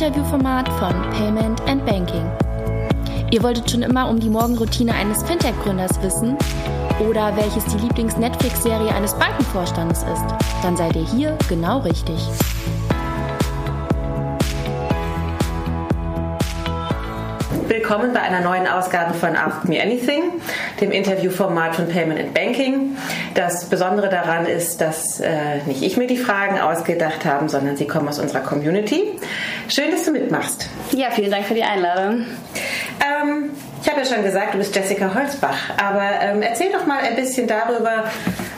Interviewformat 0.00 0.66
von 0.78 0.94
Payment 1.10 1.60
and 1.68 1.84
Banking. 1.84 2.24
Ihr 3.30 3.42
wolltet 3.42 3.70
schon 3.70 3.82
immer 3.82 4.08
um 4.08 4.18
die 4.18 4.30
Morgenroutine 4.30 4.94
eines 4.94 5.22
Fintech-Gründers 5.24 6.00
wissen 6.00 6.38
oder 7.06 7.36
welches 7.36 7.66
die 7.66 7.76
Lieblings-Netflix-Serie 7.76 8.94
eines 8.94 9.12
Bankenvorstandes 9.12 9.98
ist? 10.04 10.24
Dann 10.62 10.74
seid 10.78 10.96
ihr 10.96 11.04
hier 11.04 11.36
genau 11.50 11.80
richtig. 11.80 12.16
Willkommen 17.68 18.14
bei 18.14 18.20
einer 18.20 18.40
neuen 18.40 18.66
Ausgabe 18.66 19.12
von 19.12 19.36
Ask 19.36 19.68
Me 19.68 19.82
Anything, 19.82 20.22
dem 20.80 20.92
Interviewformat 20.92 21.76
von 21.76 21.88
Payment 21.88 22.18
and 22.18 22.32
Banking. 22.32 22.96
Das 23.34 23.68
Besondere 23.68 24.08
daran 24.08 24.46
ist, 24.46 24.80
dass 24.80 25.20
äh, 25.20 25.58
nicht 25.66 25.82
ich 25.82 25.98
mir 25.98 26.06
die 26.06 26.16
Fragen 26.16 26.58
ausgedacht 26.58 27.26
habe, 27.26 27.50
sondern 27.50 27.76
sie 27.76 27.86
kommen 27.86 28.08
aus 28.08 28.18
unserer 28.18 28.40
Community. 28.40 29.04
Schön, 29.70 29.92
dass 29.92 30.04
du 30.04 30.10
mitmachst. 30.10 30.68
Ja, 30.90 31.12
vielen 31.12 31.30
Dank 31.30 31.46
für 31.46 31.54
die 31.54 31.62
Einladung. 31.62 32.26
Ähm, 33.00 33.50
ich 33.80 33.88
habe 33.88 34.00
ja 34.00 34.04
schon 34.04 34.24
gesagt, 34.24 34.54
du 34.54 34.58
bist 34.58 34.74
Jessica 34.74 35.14
Holzbach, 35.14 35.70
aber 35.80 36.10
ähm, 36.20 36.42
erzähl 36.42 36.72
doch 36.72 36.86
mal 36.86 36.98
ein 36.98 37.14
bisschen 37.14 37.46
darüber, 37.46 38.10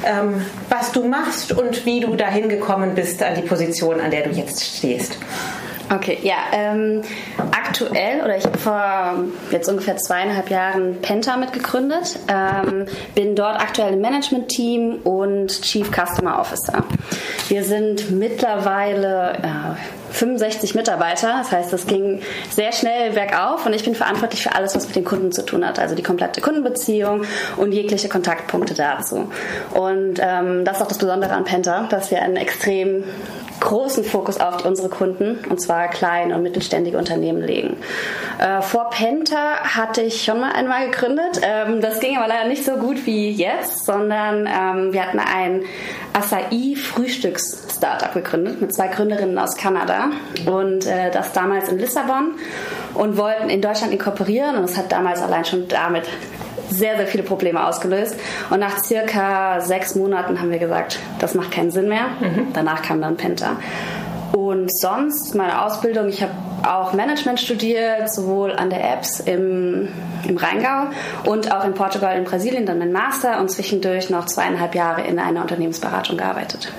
ähm, 0.06 0.42
was 0.70 0.90
du 0.90 1.04
machst 1.04 1.52
und 1.52 1.84
wie 1.84 2.00
du 2.00 2.16
dahin 2.16 2.48
gekommen 2.48 2.94
bist 2.94 3.22
an 3.22 3.34
die 3.34 3.42
Position, 3.42 4.00
an 4.00 4.10
der 4.10 4.22
du 4.22 4.30
jetzt 4.30 4.78
stehst. 4.78 5.18
Okay, 5.94 6.18
ja. 6.22 6.36
Ähm, 6.52 7.02
aktuell, 7.50 8.22
oder 8.24 8.38
ich 8.38 8.46
habe 8.46 8.56
vor 8.56 9.14
jetzt 9.50 9.68
ungefähr 9.68 9.98
zweieinhalb 9.98 10.48
Jahren 10.48 11.02
Penta 11.02 11.36
mitgegründet, 11.36 12.18
ähm, 12.28 12.86
bin 13.14 13.36
dort 13.36 13.60
aktuell 13.60 13.92
im 13.92 14.00
Management-Team 14.00 15.00
und 15.04 15.60
Chief 15.60 15.91
Customer 15.91 16.41
Officer. 16.41 16.84
Wir 17.48 17.64
sind 17.64 18.10
mittlerweile 18.10 19.34
äh, 19.42 20.02
65 20.12 20.74
Mitarbeiter, 20.74 21.38
das 21.38 21.52
heißt, 21.52 21.72
es 21.72 21.86
ging 21.86 22.20
sehr 22.50 22.72
schnell 22.72 23.12
bergauf 23.12 23.66
und 23.66 23.72
ich 23.72 23.84
bin 23.84 23.94
verantwortlich 23.94 24.42
für 24.42 24.54
alles, 24.54 24.74
was 24.74 24.86
mit 24.86 24.96
den 24.96 25.04
Kunden 25.04 25.32
zu 25.32 25.44
tun 25.44 25.66
hat, 25.66 25.78
also 25.78 25.94
die 25.94 26.02
komplette 26.02 26.41
Kundenbeziehung 26.41 27.22
und 27.56 27.72
jegliche 27.72 28.08
Kontaktpunkte 28.08 28.74
dazu. 28.74 29.30
Und 29.74 30.20
ähm, 30.20 30.64
das 30.64 30.77
ist 30.77 30.82
auch 30.82 30.88
das 30.88 30.98
Besondere 30.98 31.32
an 31.32 31.44
Penta, 31.44 31.86
dass 31.88 32.10
wir 32.10 32.22
einen 32.22 32.36
extrem 32.36 33.04
großen 33.62 34.04
Fokus 34.04 34.38
auf 34.41 34.64
unsere 34.64 34.88
Kunden, 34.88 35.38
und 35.48 35.60
zwar 35.60 35.86
kleine 35.88 36.34
und 36.34 36.42
mittelständige 36.42 36.98
Unternehmen 36.98 37.42
legen. 37.42 37.76
Äh, 38.38 38.60
vor 38.60 38.91
Penta 38.91 39.60
hatte 39.62 40.02
ich 40.02 40.24
schon 40.24 40.41
mal 40.41 40.50
einmal 40.52 40.91
gegründet. 40.91 41.41
Ähm, 41.42 41.80
das 41.80 42.00
ging 42.00 42.16
aber 42.16 42.26
leider 42.26 42.48
nicht 42.48 42.64
so 42.64 42.72
gut 42.72 43.06
wie 43.06 43.30
jetzt, 43.30 43.86
sondern 43.86 44.48
ähm, 44.48 44.92
wir 44.92 45.06
hatten 45.06 45.20
ein 45.20 45.62
Acai-Frühstücks-Startup 46.12 48.12
gegründet 48.12 48.60
mit 48.60 48.74
zwei 48.74 48.88
Gründerinnen 48.88 49.38
aus 49.38 49.56
Kanada 49.56 50.02
und 50.47 50.86
äh, 50.86 51.11
das 51.11 51.33
damals 51.33 51.69
in 51.69 51.78
Lissabon 51.78 52.33
und 52.95 53.17
wollten 53.17 53.48
in 53.50 53.61
Deutschland 53.61 53.92
inkorporieren 53.92 54.56
und 54.56 54.64
es 54.64 54.77
hat 54.77 54.92
damals 54.92 55.22
allein 55.22 55.44
schon 55.44 55.69
damit 55.69 56.09
sehr, 56.70 56.97
sehr 56.97 57.06
viele 57.06 57.22
Probleme 57.22 57.64
ausgelöst. 57.67 58.17
Und 58.50 58.61
nach 58.61 58.78
circa 58.78 59.61
sechs 59.61 59.94
Monaten 59.94 60.41
haben 60.41 60.50
wir 60.50 60.59
gesagt, 60.59 60.98
das 61.19 61.34
macht 61.34 61.50
keinen 61.50 61.70
Sinn 61.70 61.89
mehr. 61.89 62.09
Mhm. 62.20 62.48
Danach 62.53 62.83
kam 62.83 63.00
dann 63.00 63.17
Penta. 63.17 63.56
Und 64.33 64.75
sonst 64.75 65.34
meine 65.34 65.62
Ausbildung, 65.62 66.09
ich 66.09 66.22
habe 66.22 66.33
auch 66.66 66.94
Management 66.94 67.39
studiert, 67.39 68.12
sowohl 68.12 68.53
an 68.53 68.70
der 68.70 68.94
EBS 68.94 69.20
im, 69.20 69.89
im 70.27 70.37
Rheingau 70.37 70.91
und 71.25 71.53
auch 71.53 71.64
in 71.64 71.75
Portugal, 71.75 72.16
in 72.16 72.25
Brasilien, 72.25 72.64
dann 72.64 72.78
mein 72.78 72.92
Master 72.92 73.41
und 73.41 73.50
zwischendurch 73.50 74.09
noch 74.09 74.27
zweieinhalb 74.27 74.75
Jahre 74.75 75.03
in 75.03 75.19
einer 75.19 75.42
Unternehmensberatung 75.42 76.16
gearbeitet. 76.16 76.72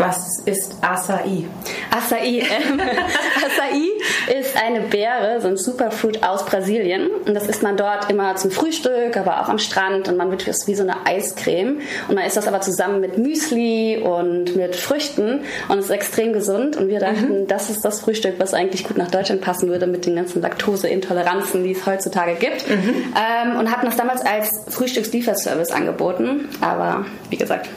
Was 0.00 0.38
ist 0.46 0.76
Acai? 0.80 1.44
Acai. 1.90 2.38
Ähm, 2.38 2.80
Acai 2.80 4.40
ist 4.40 4.56
eine 4.56 4.80
Beere, 4.80 5.42
so 5.42 5.48
ein 5.48 5.58
Superfood 5.58 6.22
aus 6.22 6.46
Brasilien. 6.46 7.10
Und 7.26 7.34
das 7.34 7.46
isst 7.46 7.62
man 7.62 7.76
dort 7.76 8.10
immer 8.10 8.34
zum 8.36 8.50
Frühstück, 8.50 9.18
aber 9.18 9.42
auch 9.42 9.50
am 9.50 9.58
Strand. 9.58 10.08
Und 10.08 10.16
man 10.16 10.30
wird 10.30 10.48
es 10.48 10.66
wie 10.66 10.74
so 10.74 10.84
eine 10.84 11.04
Eiscreme. 11.04 11.80
Und 12.08 12.14
man 12.14 12.24
isst 12.24 12.38
das 12.38 12.48
aber 12.48 12.62
zusammen 12.62 13.00
mit 13.00 13.18
Müsli 13.18 13.98
und 13.98 14.56
mit 14.56 14.74
Früchten. 14.74 15.40
Und 15.68 15.78
es 15.78 15.84
ist 15.84 15.90
extrem 15.90 16.32
gesund. 16.32 16.78
Und 16.78 16.88
wir 16.88 17.00
dachten, 17.00 17.42
mhm. 17.42 17.46
das 17.46 17.68
ist 17.68 17.84
das 17.84 18.00
Frühstück, 18.00 18.36
was 18.38 18.54
eigentlich 18.54 18.84
gut 18.84 18.96
nach 18.96 19.10
Deutschland 19.10 19.42
passen 19.42 19.68
würde 19.68 19.86
mit 19.86 20.06
den 20.06 20.16
ganzen 20.16 20.40
Laktoseintoleranzen, 20.40 21.62
die 21.62 21.72
es 21.72 21.84
heutzutage 21.84 22.36
gibt. 22.36 22.70
Mhm. 22.70 23.12
Ähm, 23.14 23.58
und 23.58 23.70
hatten 23.70 23.84
das 23.84 23.96
damals 23.96 24.22
als 24.22 24.62
Frühstückslieferservice 24.70 25.72
angeboten. 25.72 26.48
Aber 26.62 27.04
wie 27.28 27.36
gesagt, 27.36 27.68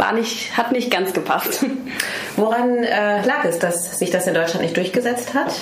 war 0.00 0.12
nicht, 0.12 0.56
hat 0.56 0.72
nicht 0.72 0.90
ganz 0.90 1.12
gepasst. 1.12 1.64
Woran 2.36 2.82
äh, 2.82 3.24
lag 3.24 3.44
es, 3.44 3.58
dass 3.58 3.98
sich 3.98 4.10
das 4.10 4.26
in 4.26 4.34
Deutschland 4.34 4.62
nicht 4.62 4.76
durchgesetzt 4.76 5.34
hat? 5.34 5.52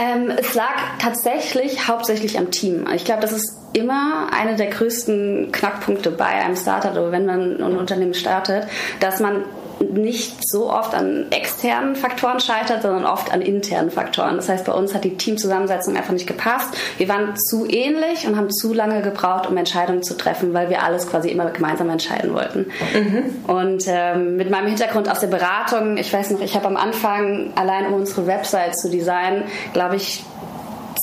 Ähm, 0.00 0.30
es 0.30 0.54
lag 0.54 0.76
tatsächlich 0.98 1.88
hauptsächlich 1.88 2.38
am 2.38 2.50
Team. 2.50 2.86
Ich 2.94 3.04
glaube, 3.04 3.20
das 3.20 3.32
ist 3.32 3.58
immer 3.72 4.28
eine 4.32 4.56
der 4.56 4.68
größten 4.68 5.50
Knackpunkte 5.50 6.12
bei 6.12 6.26
einem 6.26 6.56
Startup 6.56 6.92
oder 6.92 7.10
wenn 7.10 7.26
man 7.26 7.60
ein 7.60 7.76
Unternehmen 7.76 8.14
startet, 8.14 8.66
dass 9.00 9.18
man 9.20 9.44
nicht 9.82 10.36
so 10.48 10.70
oft 10.70 10.94
an 10.94 11.26
externen 11.30 11.96
Faktoren 11.96 12.40
scheitert, 12.40 12.82
sondern 12.82 13.04
oft 13.04 13.32
an 13.32 13.42
internen 13.42 13.90
Faktoren. 13.90 14.36
Das 14.36 14.48
heißt, 14.48 14.64
bei 14.64 14.72
uns 14.72 14.94
hat 14.94 15.04
die 15.04 15.16
Teamzusammensetzung 15.16 15.96
einfach 15.96 16.12
nicht 16.12 16.26
gepasst. 16.26 16.74
Wir 16.98 17.08
waren 17.08 17.36
zu 17.36 17.66
ähnlich 17.68 18.26
und 18.26 18.36
haben 18.36 18.50
zu 18.50 18.72
lange 18.72 19.02
gebraucht, 19.02 19.48
um 19.48 19.56
Entscheidungen 19.56 20.02
zu 20.02 20.16
treffen, 20.16 20.54
weil 20.54 20.70
wir 20.70 20.82
alles 20.82 21.08
quasi 21.08 21.30
immer 21.30 21.50
gemeinsam 21.50 21.90
entscheiden 21.90 22.34
wollten. 22.34 22.66
Mhm. 22.94 23.44
Und 23.46 23.84
ähm, 23.86 24.36
mit 24.36 24.50
meinem 24.50 24.68
Hintergrund 24.68 25.08
aus 25.10 25.20
der 25.20 25.28
Beratung, 25.28 25.96
ich 25.96 26.12
weiß 26.12 26.30
noch, 26.30 26.40
ich 26.40 26.54
habe 26.54 26.66
am 26.66 26.76
Anfang 26.76 27.52
allein 27.54 27.86
um 27.86 27.94
unsere 27.94 28.26
Website 28.26 28.76
zu 28.76 28.90
designen, 28.90 29.44
glaube 29.72 29.96
ich, 29.96 30.24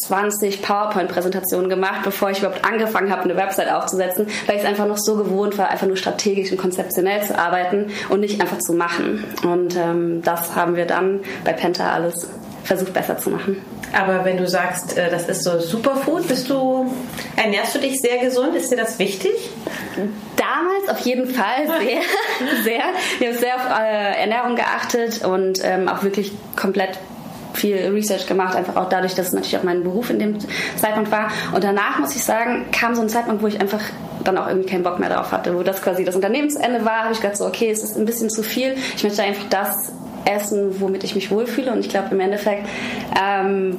20 0.09 0.63
PowerPoint-Präsentationen 0.63 1.69
gemacht, 1.69 2.01
bevor 2.03 2.31
ich 2.31 2.39
überhaupt 2.39 2.65
angefangen 2.65 3.11
habe, 3.11 3.23
eine 3.23 3.35
Website 3.35 3.71
aufzusetzen, 3.71 4.25
weil 4.47 4.55
ich 4.55 4.63
es 4.63 4.67
einfach 4.67 4.87
noch 4.87 4.97
so 4.97 5.15
gewohnt 5.15 5.59
war, 5.59 5.69
einfach 5.69 5.85
nur 5.85 5.97
strategisch 5.97 6.51
und 6.51 6.57
konzeptionell 6.57 7.21
zu 7.21 7.37
arbeiten 7.37 7.91
und 8.09 8.19
nicht 8.19 8.41
einfach 8.41 8.57
zu 8.57 8.73
machen. 8.73 9.23
Und 9.43 9.75
ähm, 9.75 10.23
das 10.23 10.55
haben 10.55 10.75
wir 10.75 10.85
dann 10.85 11.19
bei 11.45 11.53
Penta 11.53 11.91
alles 11.91 12.27
versucht 12.63 12.91
besser 12.93 13.19
zu 13.19 13.29
machen. 13.29 13.61
Aber 13.93 14.25
wenn 14.25 14.37
du 14.37 14.47
sagst, 14.47 14.97
äh, 14.97 15.11
das 15.11 15.29
ist 15.29 15.43
so 15.43 15.59
Superfood, 15.59 16.27
bist 16.27 16.49
du, 16.49 16.91
ernährst 17.35 17.75
du 17.75 17.79
dich 17.79 18.01
sehr 18.01 18.17
gesund? 18.17 18.55
Ist 18.55 18.71
dir 18.71 18.77
das 18.77 18.97
wichtig? 18.97 19.31
Damals 20.35 20.89
auf 20.89 21.05
jeden 21.05 21.27
Fall 21.27 21.67
sehr, 21.83 22.01
sehr. 22.63 22.83
Ich 23.19 23.27
habe 23.27 23.37
sehr 23.37 23.55
auf 23.55 23.79
äh, 23.79 24.21
Ernährung 24.21 24.55
geachtet 24.55 25.23
und 25.23 25.59
ähm, 25.63 25.87
auch 25.87 26.01
wirklich 26.01 26.31
komplett 26.55 26.97
viel 27.59 27.77
Research 27.93 28.25
gemacht, 28.27 28.55
einfach 28.55 28.75
auch 28.75 28.89
dadurch, 28.89 29.15
dass 29.15 29.27
es 29.27 29.33
natürlich 29.33 29.57
auch 29.57 29.63
mein 29.63 29.83
Beruf 29.83 30.09
in 30.09 30.19
dem 30.19 30.37
Zeitpunkt 30.77 31.11
war. 31.11 31.29
Und 31.53 31.63
danach, 31.63 31.99
muss 31.99 32.15
ich 32.15 32.23
sagen, 32.23 32.65
kam 32.71 32.95
so 32.95 33.01
ein 33.01 33.09
Zeitpunkt, 33.09 33.41
wo 33.41 33.47
ich 33.47 33.59
einfach 33.59 33.81
dann 34.23 34.37
auch 34.37 34.47
irgendwie 34.47 34.69
keinen 34.69 34.83
Bock 34.83 34.99
mehr 34.99 35.09
drauf 35.09 35.31
hatte, 35.31 35.55
wo 35.57 35.63
das 35.63 35.81
quasi 35.81 36.03
das 36.03 36.15
Unternehmensende 36.15 36.83
war, 36.85 37.03
habe 37.03 37.13
ich 37.13 37.21
gedacht 37.21 37.37
so, 37.37 37.45
okay, 37.45 37.69
es 37.69 37.83
ist 37.83 37.97
ein 37.97 38.05
bisschen 38.05 38.29
zu 38.29 38.43
viel. 38.43 38.75
Ich 38.95 39.03
möchte 39.03 39.23
einfach 39.23 39.45
das 39.49 39.91
essen, 40.25 40.79
womit 40.79 41.03
ich 41.03 41.15
mich 41.15 41.31
wohlfühle. 41.31 41.71
Und 41.71 41.79
ich 41.79 41.89
glaube, 41.89 42.09
im 42.11 42.19
Endeffekt 42.19 42.67
ähm, 43.19 43.75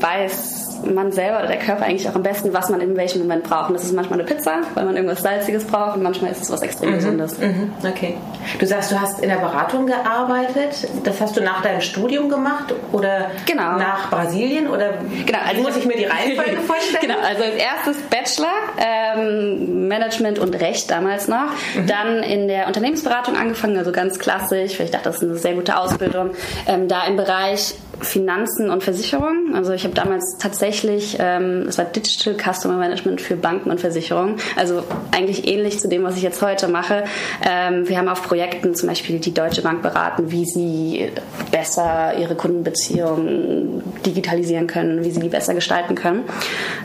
weiß 0.83 0.95
man 0.95 1.13
selber 1.13 1.39
oder 1.39 1.49
der 1.49 1.59
Körper 1.59 1.85
eigentlich 1.85 2.09
auch 2.09 2.15
am 2.15 2.23
besten, 2.23 2.53
was 2.53 2.69
man 2.71 2.81
in 2.81 2.97
welchem 2.97 3.21
Moment 3.21 3.45
braucht. 3.45 3.69
Und 3.69 3.75
das 3.75 3.85
ist 3.85 3.95
manchmal 3.95 4.21
eine 4.21 4.29
Pizza, 4.29 4.61
weil 4.75 4.85
man 4.85 4.97
irgendwas 4.97 5.23
Salziges 5.23 5.65
braucht 5.65 5.97
und 5.97 6.03
manchmal 6.03 6.33
ist 6.33 6.43
es 6.43 6.51
was 6.51 6.63
extrem 6.63 6.91
mhm. 6.91 6.95
Gesundes. 6.95 7.39
Mhm. 7.39 7.73
Okay. 7.87 8.17
Du 8.59 8.67
sagst, 8.67 8.91
du 8.93 9.01
hast 9.01 9.21
in 9.21 9.29
der 9.29 9.37
Beratung 9.37 9.87
gearbeitet. 9.87 10.89
Das 11.05 11.21
hast 11.21 11.37
du 11.37 11.41
nach 11.41 11.63
deinem 11.63 11.81
Studium 11.81 12.29
gemacht 12.29 12.75
oder 12.93 13.31
genau. 13.47 13.77
nach 13.77 14.11
Brasilien? 14.11 14.69
Oder 14.69 14.95
genau, 15.27 15.39
also 15.47 15.63
muss 15.63 15.77
ich 15.77 15.87
mir 15.87 15.97
die 15.97 16.05
Reihenfolge 16.07 16.61
vorstellen? 16.63 17.01
genau, 17.01 17.19
also 17.19 17.43
als 17.43 17.55
erstes 17.55 17.97
Bachelor, 18.03 18.53
ähm, 18.79 19.89
Management 19.89 20.39
und 20.39 20.61
Recht 20.61 20.91
damals 20.91 21.29
noch. 21.29 21.51
Mhm. 21.75 21.87
Dann 21.87 22.23
in 22.23 22.49
der 22.49 22.67
Unternehmensberatung 22.67 23.37
angefangen, 23.37 23.77
also 23.77 23.93
ganz 23.93 24.19
klassisch, 24.19 24.79
weil 24.79 24.87
ich 24.87 24.93
dachte, 24.93 25.05
das 25.05 25.17
ist 25.17 25.23
eine 25.23 25.37
sehr 25.37 25.55
gute 25.55 25.77
Ausbildung. 25.77 26.31
Ähm, 26.67 26.89
da 26.89 27.05
im 27.07 27.17
Bereich 27.17 27.75
Finanzen 28.01 28.71
und 28.71 28.83
Versicherungen. 28.83 29.55
Also 29.55 29.73
ich 29.73 29.85
habe 29.85 29.95
damals 29.95 30.37
tatsächlich, 30.39 31.17
ähm, 31.21 31.67
es 31.69 31.79
war 31.79 31.85
Digital 31.85 32.35
Customer 32.35 32.77
Management 32.77 33.21
für 33.21 33.37
Banken 33.37 33.71
und 33.71 33.81
Versicherungen. 33.81 34.37
Also 34.57 34.83
eigentlich 35.13 35.47
ähnlich 35.47 35.81
zu 35.81 35.89
dem, 35.89 36.03
was 36.05 36.17
ich 36.17 36.23
jetzt 36.23 36.41
heute 36.43 36.69
mache. 36.69 37.05
Ähm, 37.47 37.89
wir 37.89 37.99
haben 37.99 38.09
auf 38.09 38.23
Projekten 38.23 38.75
zum 38.75 38.89
Beispiel 38.89 39.19
die 39.19 39.35
Deutsche 39.35 39.63
Bank 39.63 39.83
beraten, 39.83 40.31
wie 40.31 40.45
sie 40.45 41.11
besser 41.51 42.15
ihre 42.19 42.35
Kundenbeziehungen 42.35 43.83
digitalisieren 44.07 44.67
können, 44.67 45.05
wie 45.05 45.11
sie 45.11 45.21
die 45.21 45.29
besser 45.29 45.55
gestalten 45.55 45.95
können. 45.95 46.25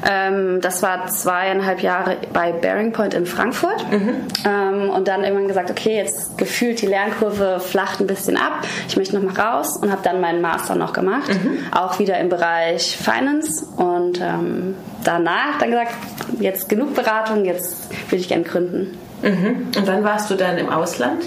Ähm, 0.10 0.60
das 0.62 0.84
war 0.84 1.08
zweieinhalb 1.08 1.82
Jahre 1.82 2.18
bei 2.34 2.52
Bearing 2.52 2.92
Point 2.92 3.14
in 3.14 3.26
Frankfurt. 3.26 3.86
Mhm. 3.92 4.16
Ähm, 4.46 4.90
und 4.90 5.08
dann 5.08 5.24
irgendwann 5.24 5.48
gesagt, 5.48 5.72
okay, 5.72 5.96
jetzt 5.96 6.38
gefühlt 6.38 6.82
die 6.82 6.88
Lernkurve 6.88 7.60
flacht 7.60 8.02
ein 8.02 8.08
bisschen 8.08 8.38
ab. 8.38 8.66
Ich 8.88 8.98
möchte 8.98 9.18
noch 9.18 9.24
mal 9.24 9.42
raus 9.42 9.78
und 9.82 9.92
habe 9.92 10.02
dann 10.04 10.20
meinen 10.20 10.42
Master 10.42 10.76
noch 10.76 10.92
gemacht 10.92 11.05
gemacht, 11.06 11.30
mhm. 11.30 11.60
auch 11.72 12.00
wieder 12.00 12.20
im 12.20 12.30
Bereich 12.30 12.98
Finance 12.98 13.66
und 13.78 14.20
ähm, 14.22 14.76
danach 15.04 15.58
dann 15.60 15.72
gesagt, 15.72 15.94
jetzt 16.40 16.70
genug 16.70 16.96
Beratung, 16.96 17.46
jetzt 17.46 17.90
würde 18.10 18.22
ich 18.22 18.28
gerne 18.28 18.44
gründen. 18.44 18.98
Mhm. 19.22 19.68
Und 19.76 19.88
wann 19.88 20.04
warst 20.04 20.30
du 20.30 20.36
dann 20.36 20.58
im 20.58 20.70
Ausland? 20.70 21.24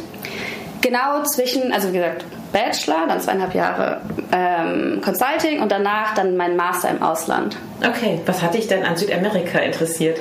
Genau 0.80 1.22
zwischen, 1.24 1.72
also 1.72 1.92
wie 1.92 1.98
gesagt, 1.98 2.24
Bachelor, 2.52 3.06
dann 3.06 3.20
zweieinhalb 3.20 3.54
Jahre 3.54 4.00
ähm, 4.32 5.00
Consulting 5.04 5.60
und 5.60 5.70
danach 5.70 6.14
dann 6.14 6.36
mein 6.36 6.56
Master 6.56 6.88
im 6.90 7.02
Ausland. 7.02 7.56
Okay, 7.86 8.20
was 8.26 8.42
hat 8.42 8.54
dich 8.54 8.66
denn 8.68 8.84
an 8.84 8.96
Südamerika 8.96 9.58
interessiert? 9.58 10.18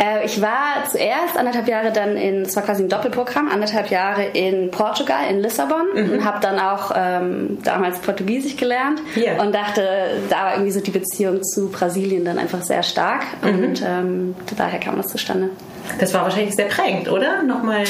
Äh, 0.00 0.24
ich 0.24 0.40
war 0.40 0.84
zuerst 0.90 1.36
anderthalb 1.36 1.68
Jahre 1.68 1.92
dann 1.92 2.16
in, 2.16 2.42
es 2.42 2.54
war 2.56 2.62
quasi 2.62 2.84
ein 2.84 2.88
Doppelprogramm, 2.88 3.48
anderthalb 3.48 3.90
Jahre 3.90 4.24
in 4.24 4.70
Portugal, 4.70 5.28
in 5.28 5.40
Lissabon 5.40 5.86
mhm. 5.94 6.10
und 6.12 6.24
habe 6.24 6.38
dann 6.40 6.58
auch 6.58 6.92
ähm, 6.94 7.58
damals 7.62 7.98
Portugiesisch 7.98 8.56
gelernt 8.56 9.00
yeah. 9.16 9.42
und 9.42 9.54
dachte, 9.54 9.82
da 10.30 10.44
war 10.44 10.52
irgendwie 10.54 10.72
so 10.72 10.80
die 10.80 10.92
Beziehung 10.92 11.42
zu 11.42 11.70
Brasilien 11.70 12.24
dann 12.24 12.38
einfach 12.38 12.62
sehr 12.62 12.82
stark 12.82 13.24
mhm. 13.42 13.64
und 13.64 13.82
ähm, 13.82 14.36
daher 14.56 14.78
kam 14.78 14.96
das 14.96 15.08
zustande. 15.08 15.50
Das 15.98 16.14
war 16.14 16.22
wahrscheinlich 16.22 16.54
sehr 16.54 16.66
prägend, 16.66 17.10
oder? 17.10 17.42
Nochmal 17.42 17.84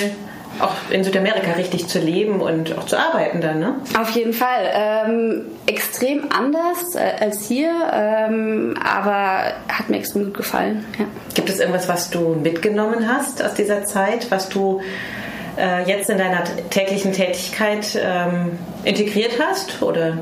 auch 0.61 0.75
in 0.91 1.05
Südamerika 1.05 1.53
richtig 1.53 1.89
zu 1.89 1.99
leben 1.99 2.41
und 2.41 2.77
auch 2.79 2.87
zu 2.87 2.99
arbeiten 2.99 3.41
dann, 3.41 3.59
ne? 3.59 3.75
Auf 3.99 4.11
jeden 4.11 4.33
Fall. 4.33 4.71
Ähm, 4.73 5.47
extrem 5.67 6.31
anders 6.31 6.95
äh, 6.95 7.13
als 7.21 7.47
hier, 7.47 7.71
ähm, 7.93 8.77
aber 8.83 9.53
hat 9.69 9.89
mir 9.89 9.99
extrem 9.99 10.25
gut 10.25 10.35
gefallen. 10.35 10.85
Ja. 10.99 11.07
Gibt 11.35 11.49
es 11.49 11.59
irgendwas, 11.59 11.89
was 11.89 12.11
du 12.11 12.37
mitgenommen 12.43 13.09
hast 13.09 13.43
aus 13.43 13.55
dieser 13.55 13.85
Zeit, 13.85 14.31
was 14.31 14.49
du 14.49 14.81
äh, 15.57 15.83
jetzt 15.89 16.11
in 16.11 16.19
deiner 16.19 16.45
täglichen 16.71 17.13
Tätigkeit 17.13 17.99
ähm, 18.01 18.59
integriert 18.85 19.33
hast? 19.41 19.83
Oder? 19.83 20.19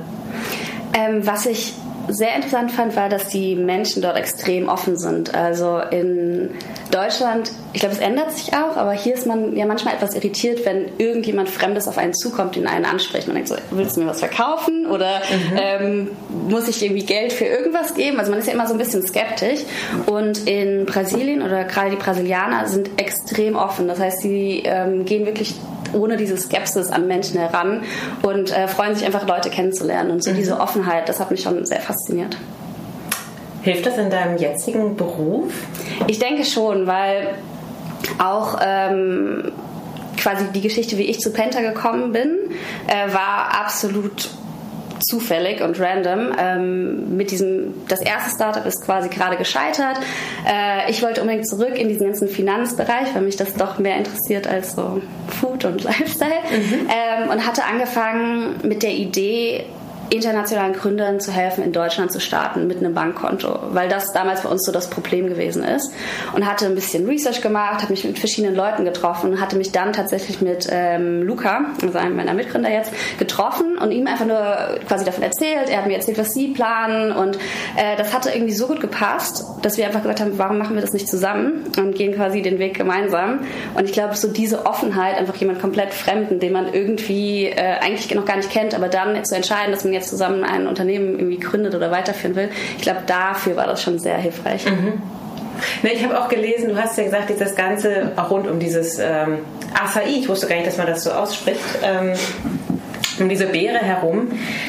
Ähm, 0.95 1.27
was 1.27 1.47
ich 1.47 1.75
sehr 2.09 2.35
interessant 2.35 2.73
fand, 2.73 2.97
war, 2.97 3.09
dass 3.09 3.29
die 3.29 3.55
Menschen 3.55 4.03
dort 4.03 4.17
extrem 4.17 4.69
offen 4.69 4.97
sind. 4.99 5.35
Also 5.35 5.79
in 5.91 6.51
Deutschland, 6.91 7.51
ich 7.73 7.81
glaube, 7.81 7.95
es 7.95 8.01
ändert 8.01 8.33
sich 8.33 8.53
auch, 8.55 8.77
aber 8.77 8.93
hier 8.93 9.15
ist 9.15 9.27
man 9.27 9.57
ja 9.57 9.67
manchmal 9.67 9.95
etwas 9.95 10.15
irritiert, 10.15 10.65
wenn 10.65 10.87
irgendjemand 10.99 11.49
Fremdes 11.49 11.89
auf 11.89 11.99
einen 11.99 12.15
zukommt, 12.15 12.57
den 12.57 12.67
einen 12.67 12.85
anspricht. 12.85 13.27
Man 13.27 13.37
denkt 13.37 13.49
so, 13.49 13.57
willst 13.71 13.97
du 13.97 14.01
mir 14.01 14.07
was 14.07 14.21
verkaufen 14.21 14.87
oder 14.87 15.19
mhm. 15.19 15.59
ähm, 15.59 16.11
muss 16.49 16.69
ich 16.69 16.83
irgendwie 16.83 17.05
Geld 17.05 17.33
für 17.33 17.45
irgendwas 17.45 17.95
geben? 17.95 18.19
Also 18.19 18.31
man 18.31 18.41
ist 18.41 18.47
ja 18.47 18.53
immer 18.53 18.67
so 18.67 18.75
ein 18.75 18.79
bisschen 18.79 19.07
skeptisch. 19.07 19.61
Und 20.07 20.47
in 20.49 20.87
Brasilien 20.87 21.43
oder 21.43 21.65
gerade 21.65 21.91
die 21.91 21.97
Brasilianer 21.97 22.67
sind 22.69 22.91
extrem 22.99 23.57
offen. 23.57 23.89
Das 23.89 23.99
heißt, 23.99 24.21
sie 24.21 24.63
ähm, 24.65 25.05
gehen 25.05 25.27
wirklich 25.27 25.55
ohne 25.93 26.17
diese 26.17 26.37
Skepsis 26.37 26.91
an 26.91 27.07
Menschen 27.07 27.39
heran 27.39 27.83
und 28.23 28.57
äh, 28.57 28.69
freuen 28.69 28.95
sich 28.95 29.05
einfach, 29.05 29.27
Leute 29.27 29.51
kennenzulernen. 29.51 30.11
Und 30.11 30.25
so 30.25 30.31
mhm. 30.31 30.37
diese 30.37 30.61
Offenheit, 30.61 31.09
das 31.09 31.21
hat 31.21 31.31
mich 31.31 31.43
schon 31.43 31.65
sehr 31.67 31.81
fasziniert. 31.81 32.37
Hilft 33.63 33.87
das 33.87 33.97
in 33.97 34.11
deinem 34.11 34.39
jetzigen 34.39 34.97
Beruf? 34.97 35.53
Ich 36.09 36.19
denke 36.19 36.45
schon, 36.45 36.87
weil 36.87 37.35
auch 38.19 38.59
ähm, 38.61 39.53
quasi 40.17 40.47
die 40.53 40.61
Geschichte, 40.61 40.99
wie 40.99 41.05
ich 41.05 41.21
zu 41.21 41.33
Penta 41.33 41.61
gekommen 41.61 42.13
bin, 42.13 42.39
äh, 42.89 43.13
war 43.13 43.61
absolut 43.61 44.31
zufällig 45.03 45.63
und 45.63 45.79
random. 45.81 46.33
Ähm, 46.39 47.17
mit 47.17 47.31
diesem, 47.31 47.75
das 47.89 48.01
erste 48.01 48.35
Startup 48.35 48.65
ist 48.67 48.85
quasi 48.85 49.09
gerade 49.09 49.37
gescheitert. 49.37 49.99
Äh, 50.47 50.91
ich 50.91 51.03
wollte 51.03 51.21
unbedingt 51.21 51.49
zurück 51.49 51.77
in 51.77 51.89
diesen 51.89 52.07
ganzen 52.07 52.29
Finanzbereich, 52.29 53.15
weil 53.15 53.23
mich 53.23 53.37
das 53.37 53.55
doch 53.55 53.79
mehr 53.79 53.97
interessiert 53.97 54.47
als 54.47 54.73
so 54.73 55.01
Food 55.41 55.65
und 55.65 55.83
Lifestyle. 55.85 56.31
Mhm. 56.51 56.89
Ähm, 56.89 57.31
und 57.31 57.47
hatte 57.47 57.65
angefangen 57.65 58.57
mit 58.63 58.83
der 58.83 58.93
Idee, 58.93 59.65
internationalen 60.13 60.75
Gründern 60.75 61.21
zu 61.21 61.33
helfen, 61.33 61.65
in 61.65 61.73
Deutschland 61.73 62.13
zu 62.13 62.21
starten 62.21 62.67
mit 62.67 62.79
einem 62.79 62.95
Bankkonto, 62.95 63.61
weil 63.71 63.89
das 63.89 64.13
damals 64.13 64.43
bei 64.43 64.49
uns 64.49 64.65
so 64.65 64.73
das 64.73 64.91
Problem 64.91 65.27
gewesen 65.27 65.65
ist. 65.65 65.93
Und 66.35 66.47
hatte 66.47 66.67
ein 66.67 66.75
bisschen 66.75 67.07
Research 67.07 67.41
gemacht, 67.41 67.83
habe 67.83 67.93
mich 67.93 68.05
mit 68.05 68.19
verschiedenen 68.19 68.55
Leuten 68.55 68.85
getroffen, 68.85 69.41
hatte 69.41 69.57
mich 69.57 69.73
dann 69.73 69.93
tatsächlich 69.93 70.41
mit 70.41 70.69
ähm, 70.71 71.23
Luca, 71.23 71.67
also 71.83 71.99
einem 71.99 72.17
meiner 72.17 72.35
Mitgründer 72.35 72.71
jetzt, 72.71 72.93
getroffen 73.19 73.79
und 73.79 73.91
ihm 73.91 74.07
einfach 74.07 74.27
nur 74.27 74.81
quasi 74.87 75.05
davon 75.05 75.23
erzählt. 75.23 75.69
Er 75.69 75.79
hat 75.79 75.87
mir 75.87 75.97
erzählt, 75.97 76.19
was 76.19 76.33
sie 76.35 76.49
planen 76.49 77.13
und 77.13 77.37
äh, 77.77 77.97
das 77.97 78.13
hatte 78.13 78.31
irgendwie 78.31 78.53
so 78.53 78.67
gut 78.67 78.81
gepasst, 78.81 79.45
dass 79.63 79.77
wir 79.77 79.87
einfach 79.87 80.03
gesagt 80.03 80.21
haben, 80.21 80.39
warum 80.39 80.59
machen 80.59 80.75
wir 80.75 80.83
das 80.83 80.93
nicht 80.93 81.09
zusammen 81.09 81.65
und 81.79 81.95
gehen 81.95 82.15
quasi 82.15 82.43
den 82.43 82.59
Weg 82.59 82.75
gemeinsam. 82.75 83.41
Und 83.75 83.85
ich 83.85 83.93
glaube, 83.93 84.17
so 84.17 84.29
diese 84.29 84.67
Offenheit, 84.67 85.17
einfach 85.17 85.37
jemand 85.37 85.61
komplett 85.61 85.95
Fremden, 85.95 86.39
den 86.39 86.53
man 86.53 86.73
irgendwie 86.73 87.47
äh, 87.47 87.79
eigentlich 87.81 88.15
noch 88.15 88.25
gar 88.25 88.37
nicht 88.37 88.51
kennt, 88.51 88.75
aber 88.75 88.89
dann 88.89 89.25
zu 89.25 89.35
entscheiden, 89.35 89.73
dass 89.73 89.85
man 89.85 89.93
jetzt 89.93 90.02
jetzt 90.03 90.11
zusammen 90.11 90.45
ein 90.45 90.67
Unternehmen 90.67 91.19
irgendwie 91.19 91.39
gründet 91.39 91.75
oder 91.75 91.91
weiterführen 91.91 92.37
will. 92.37 92.51
Ich 92.77 92.83
glaube, 92.83 93.01
dafür 93.07 93.57
war 93.57 93.67
das 93.67 93.83
schon 93.83 93.99
sehr 93.99 94.19
hilfreich. 94.19 94.67
Mhm. 94.67 95.01
Ich 95.83 96.03
habe 96.03 96.21
auch 96.21 96.29
gelesen, 96.29 96.71
du 96.71 96.77
hast 96.77 96.99
ja 96.99 97.05
gesagt, 97.05 97.31
dieses 97.31 97.55
Ganze 97.55 98.13
auch 98.17 98.31
rund 98.31 98.49
um 98.49 98.59
dieses 98.59 98.99
ähm, 98.99 99.39
Acai, 99.75 100.07
ich 100.09 100.29
wusste 100.29 100.47
gar 100.47 100.57
nicht, 100.57 100.67
dass 100.67 100.77
man 100.77 100.87
das 100.87 101.05
so 101.05 101.11
ausspricht, 101.11 101.61
ähm, 101.83 102.15
um 103.21 103.29
diese 103.29 103.47
Beere 103.47 103.79
herum, 103.79 104.29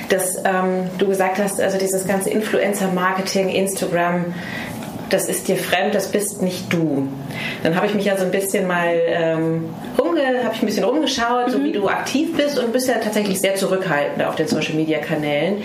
dass 0.09 0.38
ähm, 0.45 0.89
du 0.97 1.07
gesagt 1.07 1.39
hast, 1.39 1.59
also 1.59 1.77
dieses 1.77 2.06
ganze 2.06 2.29
Influencer-Marketing, 2.29 3.50
Instagram, 3.50 4.25
das 5.13 5.27
ist 5.27 5.48
dir 5.48 5.57
fremd, 5.57 5.94
das 5.94 6.10
bist 6.10 6.42
nicht 6.42 6.74
du. 6.74 7.07
Dann 7.62 7.75
habe 7.75 7.86
ich 7.86 7.94
mich 7.94 8.06
ja 8.06 8.18
so 8.18 8.24
ein 8.24 8.31
bisschen 8.31 8.68
mal 8.68 8.95
ähm, 9.06 9.69
rumge, 10.00 10.44
habe 10.44 10.56
ich 10.56 10.63
ein 10.63 10.65
bisschen 10.65 10.83
rumgeschaut, 10.83 11.48
mhm. 11.48 11.51
so 11.51 11.63
wie 11.63 11.71
du 11.71 11.88
aktiv 11.88 12.36
bist 12.36 12.57
und 12.57 12.74
bist 12.74 12.88
ja 12.88 12.95
tatsächlich 12.95 13.39
sehr 13.39 13.54
zurückhaltend 13.54 14.25
auf 14.25 14.36
den 14.36 14.48
Social 14.48 14.74
Media 14.74 14.98
Kanälen. 14.98 15.62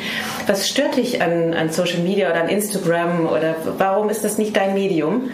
Was 0.46 0.68
stört 0.68 0.96
dich 0.96 1.22
an, 1.22 1.54
an 1.54 1.70
Social 1.70 2.00
Media 2.00 2.30
oder 2.30 2.42
an 2.42 2.50
Instagram 2.50 3.26
oder 3.26 3.56
warum 3.78 4.10
ist 4.10 4.22
das 4.22 4.36
nicht 4.36 4.54
dein 4.54 4.74
Medium? 4.74 5.30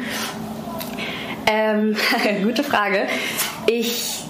Ähm, 1.50 1.96
gute 2.44 2.62
Frage. 2.62 3.06
Ich, 3.66 4.22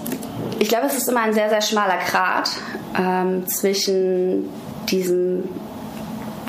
ich 0.57 0.67
glaube, 0.67 0.87
es 0.87 0.97
ist 0.97 1.07
immer 1.07 1.21
ein 1.21 1.33
sehr, 1.33 1.49
sehr 1.49 1.61
schmaler 1.61 1.99
Grat 2.09 2.49
ähm, 2.97 3.47
zwischen 3.47 4.49
diesem 4.89 5.43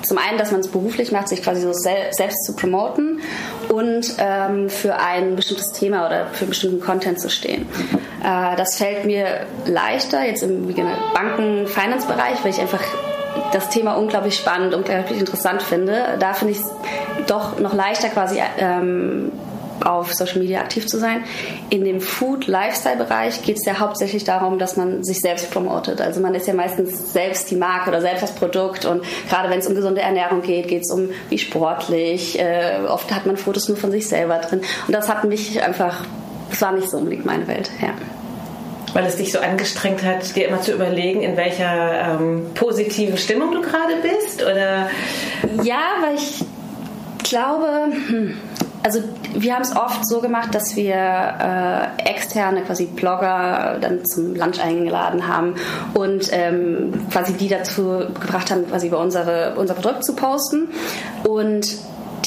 zum 0.07 0.19
einen, 0.19 0.39
dass 0.39 0.53
man 0.53 0.61
es 0.61 0.69
beruflich 0.69 1.13
macht, 1.13 1.29
sich 1.29 1.43
quasi 1.43 1.61
so 1.61 1.73
sel 1.73 1.97
selbst 2.11 2.45
zu 2.45 2.55
promoten 2.55 3.21
und 3.69 4.15
ähm, 4.19 4.69
für 4.69 4.97
ein 4.97 5.37
bestimmtes 5.37 5.73
Thema 5.73 6.07
oder 6.07 6.27
für 6.33 6.47
bestimmten 6.47 6.81
Content 6.81 7.21
zu 7.21 7.31
stehen. 7.31 7.67
Äh, 8.23 8.57
das 8.57 8.77
fällt 8.77 9.05
mir 9.05 9.47
leichter 9.67 10.25
jetzt 10.25 10.43
im 10.43 10.67
Banken-Finance-Bereich, 11.15 12.43
weil 12.43 12.51
ich 12.51 12.61
einfach 12.61 12.83
das 13.53 13.69
Thema 13.69 13.95
unglaublich 13.95 14.37
spannend, 14.37 14.75
unglaublich 14.75 15.19
interessant 15.19 15.63
finde. 15.63 16.17
Da 16.19 16.33
finde 16.33 16.53
ich 16.55 16.61
es 16.61 16.71
doch 17.27 17.59
noch 17.59 17.75
leichter 17.75 18.09
quasi 18.09 18.41
ähm, 18.59 19.33
auf 19.85 20.15
Social 20.15 20.39
Media 20.39 20.61
aktiv 20.61 20.87
zu 20.87 20.99
sein. 20.99 21.25
In 21.71 21.85
dem 21.85 22.01
Food-Lifestyle-Bereich 22.01 23.43
geht 23.43 23.57
es 23.57 23.67
ja 23.67 23.79
hauptsächlich 23.79 24.25
darum, 24.25 24.59
dass 24.59 24.77
man 24.77 25.05
sich 25.05 25.21
selbst 25.21 25.51
promotet. 25.51 26.01
Also 26.01 26.21
man 26.21 26.35
ist 26.35 26.47
ja 26.47 26.55
meistens 26.55 27.13
selbst 27.13 27.51
die 27.51 27.57
Marke 27.57 27.91
oder 27.91 28.01
selbst 28.01 28.23
das 28.23 28.35
Produkt 28.35 28.85
und 28.85 29.03
gerade 29.29 29.51
wenn 29.51 29.59
es 29.59 29.67
um 29.67 29.75
gesunde 29.75 30.01
Ernährung 30.01 30.43
geht, 30.43 30.69
geht 30.69 30.83
es 30.83 30.91
um 30.91 31.11
wie 31.29 31.39
sportlich. 31.39 32.39
Äh, 32.39 32.81
oft 32.89 33.13
hat 33.15 33.27
man 33.27 33.37
Fotos 33.37 33.69
nur 33.69 33.77
von 33.77 33.91
sich 33.91 34.09
selber 34.09 34.39
drin 34.39 34.61
und 34.87 34.93
das 34.93 35.09
hat 35.09 35.25
mich 35.25 35.63
einfach, 35.63 36.05
das 36.51 36.63
war 36.63 36.73
nicht 36.73 36.91
so 36.91 36.99
unbedingt 36.99 37.27
meine 37.27 37.47
Welt. 37.47 37.71
Ja 37.81 37.95
weil 38.97 39.05
es 39.05 39.17
dich 39.17 39.31
so 39.31 39.41
angestrengt 39.41 40.03
hat, 40.03 40.35
dir 40.35 40.49
immer 40.49 40.63
zu 40.63 40.73
überlegen, 40.73 41.21
in 41.21 41.37
welcher 41.37 42.19
ähm, 42.19 42.47
positiven 42.55 43.19
Stimmung 43.19 43.53
du 43.53 43.61
gerade 43.61 43.93
bist? 44.01 44.43
Oder? 44.43 44.89
Ja, 45.63 45.83
weil 46.01 46.15
ich 46.15 46.43
glaube, 47.23 47.93
hm, 48.09 48.39
also 48.83 49.03
wir 49.35 49.55
haben 49.55 49.63
es 49.63 49.75
oft 49.75 50.07
so 50.07 50.21
gemacht, 50.21 50.55
dass 50.55 50.77
wir 50.77 50.95
äh, 50.95 52.09
externe 52.09 52.63
quasi 52.63 52.87
Blogger 52.87 53.79
dann 53.81 54.05
zum 54.05 54.35
Lunch 54.35 54.61
eingeladen 54.61 55.27
haben 55.27 55.55
und 55.95 56.29
ähm, 56.33 56.93
quasi 57.11 57.33
die 57.35 57.49
dazu 57.49 58.05
gebracht 58.21 58.51
haben, 58.51 58.69
quasi 58.69 58.89
über 58.89 59.01
unsere, 59.01 59.55
unser 59.57 59.75
Produkt 59.75 60.05
zu 60.05 60.15
posten. 60.15 60.69
Und 61.25 61.67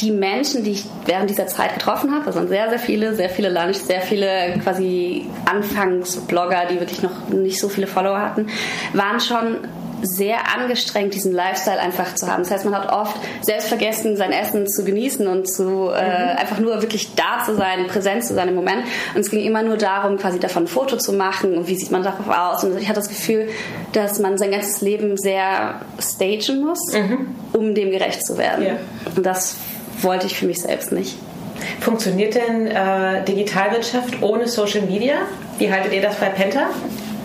die 0.01 0.11
Menschen, 0.11 0.63
die 0.63 0.71
ich 0.71 0.85
während 1.05 1.29
dieser 1.29 1.47
Zeit 1.47 1.73
getroffen 1.73 2.13
habe, 2.13 2.25
das 2.25 2.35
waren 2.35 2.47
sehr, 2.47 2.69
sehr 2.69 2.79
viele, 2.79 3.15
sehr 3.15 3.29
viele 3.29 3.49
Lunch, 3.49 3.77
sehr 3.77 4.01
viele 4.01 4.59
quasi 4.63 5.27
Anfangsblogger, 5.45 6.67
die 6.71 6.79
wirklich 6.79 7.01
noch 7.01 7.29
nicht 7.29 7.59
so 7.59 7.69
viele 7.69 7.87
Follower 7.87 8.19
hatten, 8.19 8.47
waren 8.93 9.19
schon 9.19 9.57
sehr 10.01 10.55
angestrengt, 10.55 11.13
diesen 11.13 11.33
Lifestyle 11.33 11.79
einfach 11.79 12.15
zu 12.15 12.27
haben. 12.27 12.43
Das 12.43 12.51
heißt, 12.51 12.65
man 12.65 12.75
hat 12.75 12.91
oft 12.91 13.15
selbst 13.41 13.67
vergessen, 13.67 14.17
sein 14.17 14.31
Essen 14.31 14.67
zu 14.67 14.83
genießen 14.83 15.27
und 15.27 15.49
zu 15.49 15.89
äh, 15.89 16.33
mhm. 16.33 16.37
einfach 16.37 16.59
nur 16.59 16.81
wirklich 16.81 17.15
da 17.15 17.43
zu 17.45 17.55
sein, 17.55 17.87
präsent 17.87 18.23
zu 18.23 18.33
sein 18.33 18.47
im 18.47 18.55
Moment. 18.55 18.83
Und 19.13 19.21
es 19.21 19.29
ging 19.29 19.41
immer 19.41 19.63
nur 19.63 19.77
darum, 19.77 20.17
quasi 20.17 20.39
davon 20.39 20.63
ein 20.63 20.67
Foto 20.67 20.97
zu 20.97 21.13
machen 21.13 21.57
und 21.57 21.67
wie 21.67 21.75
sieht 21.75 21.91
man 21.91 22.03
darauf 22.03 22.27
aus. 22.29 22.63
Und 22.63 22.77
ich 22.79 22.87
hatte 22.87 22.99
das 22.99 23.09
Gefühl, 23.09 23.49
dass 23.93 24.19
man 24.19 24.37
sein 24.37 24.51
ganzes 24.51 24.81
Leben 24.81 25.17
sehr 25.17 25.81
stagen 25.99 26.61
muss, 26.61 26.93
mhm. 26.93 27.35
um 27.53 27.75
dem 27.75 27.91
gerecht 27.91 28.25
zu 28.25 28.37
werden. 28.37 28.65
Ja. 28.65 28.73
Und 29.15 29.25
das 29.25 29.55
wollte 30.01 30.27
ich 30.27 30.37
für 30.37 30.45
mich 30.45 30.61
selbst 30.61 30.91
nicht. 30.91 31.17
Funktioniert 31.81 32.35
denn 32.35 32.67
äh, 32.67 33.23
Digitalwirtschaft 33.25 34.21
ohne 34.21 34.47
Social 34.47 34.81
Media? 34.81 35.15
Wie 35.57 35.71
haltet 35.71 35.93
ihr 35.93 36.01
das 36.01 36.15
bei 36.15 36.27
Penta? 36.27 36.69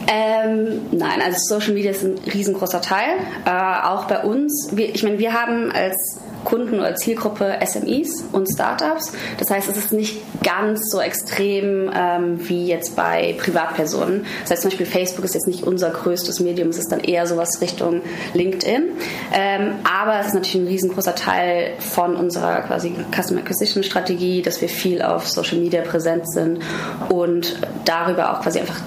Ähm, 0.07 0.83
nein, 0.93 1.21
also 1.25 1.39
Social 1.49 1.75
Media 1.75 1.91
ist 1.91 2.03
ein 2.03 2.19
riesengroßer 2.33 2.81
Teil. 2.81 3.17
Äh, 3.45 3.87
auch 3.87 4.05
bei 4.05 4.23
uns. 4.23 4.71
Wir, 4.73 4.95
ich 4.95 5.03
meine, 5.03 5.19
wir 5.19 5.33
haben 5.33 5.71
als 5.73 6.19
Kunden 6.45 6.79
oder 6.79 6.95
Zielgruppe 6.95 7.59
SMEs 7.65 8.25
und 8.33 8.47
Startups. 8.47 9.13
Das 9.39 9.51
heißt, 9.51 9.69
es 9.69 9.77
ist 9.77 9.93
nicht 9.93 10.21
ganz 10.43 10.91
so 10.91 11.01
extrem 11.01 11.91
ähm, 11.95 12.49
wie 12.49 12.67
jetzt 12.67 12.95
bei 12.95 13.35
Privatpersonen. 13.39 14.27
Das 14.43 14.53
heißt 14.53 14.63
zum 14.63 14.71
Beispiel 14.71 14.87
Facebook 14.87 15.25
ist 15.25 15.35
jetzt 15.35 15.47
nicht 15.47 15.63
unser 15.65 15.91
größtes 15.91 16.41
Medium, 16.41 16.69
es 16.69 16.79
ist 16.79 16.93
dann 16.93 17.01
eher 17.01 17.27
sowas 17.27 17.61
Richtung 17.61 18.03
LinkedIn. 18.35 18.91
Ähm, 19.33 19.73
aber 19.85 20.21
es 20.21 20.29
ist 20.29 20.35
natürlich 20.35 20.57
ein 20.57 20.69
riesengroßer 20.69 21.15
Teil 21.15 21.73
von 21.79 22.15
unserer 22.15 22.61
quasi 22.63 22.95
Customer 23.15 23.41
Acquisition 23.41 23.83
Strategie, 23.83 24.43
dass 24.43 24.61
wir 24.61 24.69
viel 24.69 25.03
auf 25.03 25.29
Social 25.29 25.59
Media 25.59 25.83
präsent 25.83 26.31
sind 26.31 26.61
und 27.09 27.57
darüber 27.85 28.33
auch 28.33 28.43
quasi 28.43 28.61
einfach 28.61 28.81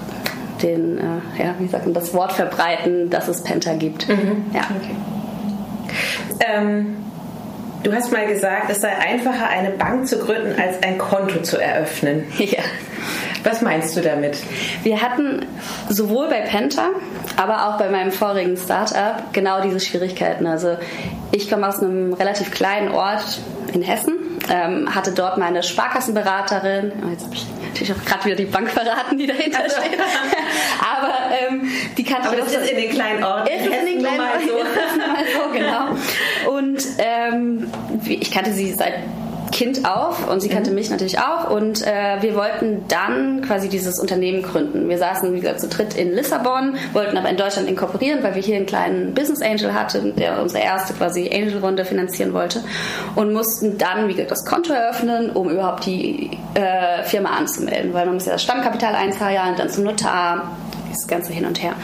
den, 0.62 0.98
äh, 0.98 1.42
ja, 1.42 1.54
wie 1.58 1.68
sagt 1.68 1.84
man, 1.84 1.94
das 1.94 2.14
Wort 2.14 2.32
verbreiten, 2.32 3.10
dass 3.10 3.28
es 3.28 3.42
Penta 3.42 3.74
gibt. 3.74 4.08
Mhm. 4.08 4.46
Ja. 4.52 4.62
Okay. 4.62 4.96
Ähm, 6.46 6.96
du 7.82 7.92
hast 7.92 8.12
mal 8.12 8.26
gesagt, 8.26 8.70
es 8.70 8.80
sei 8.80 8.90
einfacher, 8.90 9.48
eine 9.48 9.70
Bank 9.70 10.06
zu 10.06 10.18
gründen, 10.18 10.60
als 10.60 10.82
ein 10.82 10.98
Konto 10.98 11.42
zu 11.42 11.60
eröffnen. 11.60 12.24
Ja. 12.38 12.62
Was 13.44 13.62
meinst 13.62 13.96
du 13.96 14.00
damit? 14.00 14.36
Wir 14.82 15.00
hatten 15.00 15.46
sowohl 15.88 16.28
bei 16.28 16.40
Penta, 16.40 16.90
aber 17.36 17.68
auch 17.68 17.78
bei 17.78 17.88
meinem 17.88 18.10
vorigen 18.10 18.56
Startup 18.56 19.32
genau 19.32 19.62
diese 19.62 19.78
Schwierigkeiten. 19.78 20.44
Also 20.44 20.76
ich 21.30 21.48
komme 21.48 21.68
aus 21.68 21.80
einem 21.80 22.12
relativ 22.12 22.50
kleinen 22.50 22.90
Ort 22.90 23.40
in 23.72 23.82
Hessen, 23.82 24.16
ähm, 24.50 24.94
hatte 24.94 25.12
dort 25.12 25.38
meine 25.38 25.62
Sparkassenberaterin, 25.62 26.92
oh, 27.04 27.10
jetzt 27.10 27.24
habe 27.24 27.34
ich 27.34 27.46
natürlich 27.66 27.92
auch 27.92 28.04
gerade 28.04 28.24
wieder 28.24 28.36
die 28.36 28.46
Bank 28.46 28.70
verraten, 28.70 29.18
die 29.18 29.26
dahinter 29.26 29.62
also. 29.62 29.76
steht. 29.80 29.98
Aber 30.80 31.14
ähm, 31.34 31.68
die 31.96 32.04
kannte 32.04 32.28
Aber 32.28 32.36
das 32.36 32.52
ist 32.52 32.70
in 32.70 32.76
den 32.76 32.90
kleinen 32.90 33.22
Orten. 33.22 33.48
Ist 33.48 33.66
in 33.66 33.86
den 33.86 33.98
kleinen 33.98 34.20
Orten. 34.20 34.48
So. 34.48 34.58
so, 35.42 35.52
genau. 35.52 36.56
Und 36.56 36.82
ähm, 36.98 37.70
ich 38.04 38.30
kannte 38.30 38.52
sie 38.52 38.72
seit 38.72 38.94
Kind 39.50 39.84
auf 39.84 40.28
und 40.28 40.40
sie 40.40 40.48
kannte 40.48 40.70
mhm. 40.70 40.76
mich 40.76 40.90
natürlich 40.90 41.18
auch 41.18 41.50
und 41.50 41.86
äh, 41.86 42.20
wir 42.20 42.34
wollten 42.34 42.84
dann 42.88 43.42
quasi 43.42 43.68
dieses 43.68 43.98
Unternehmen 43.98 44.42
gründen. 44.42 44.88
Wir 44.88 44.98
saßen, 44.98 45.32
wie 45.34 45.40
gesagt, 45.40 45.60
zu 45.60 45.68
dritt 45.68 45.94
in 45.94 46.12
Lissabon, 46.12 46.76
wollten 46.92 47.16
aber 47.16 47.28
in 47.28 47.36
Deutschland 47.36 47.68
inkorporieren, 47.68 48.22
weil 48.22 48.34
wir 48.34 48.42
hier 48.42 48.56
einen 48.56 48.66
kleinen 48.66 49.14
Business 49.14 49.42
Angel 49.42 49.74
hatten, 49.74 50.14
der 50.16 50.42
unsere 50.42 50.62
erste 50.62 50.94
quasi 50.94 51.30
Angel-Runde 51.32 51.84
finanzieren 51.84 52.32
wollte 52.32 52.62
und 53.14 53.32
mussten 53.32 53.78
dann, 53.78 54.08
wie 54.08 54.12
gesagt, 54.12 54.30
das 54.30 54.44
Konto 54.44 54.72
eröffnen, 54.72 55.30
um 55.30 55.50
überhaupt 55.50 55.86
die 55.86 56.30
äh, 56.54 57.02
Firma 57.04 57.30
anzumelden, 57.30 57.92
weil 57.92 58.06
man 58.06 58.14
muss 58.14 58.26
ja 58.26 58.32
das 58.32 58.42
Stammkapital 58.42 58.94
einzahlen, 58.94 59.54
dann 59.56 59.68
zum 59.70 59.84
Notar, 59.84 60.56
das 60.90 61.06
Ganze 61.06 61.32
hin 61.32 61.44
und 61.44 61.62
her. 61.62 61.74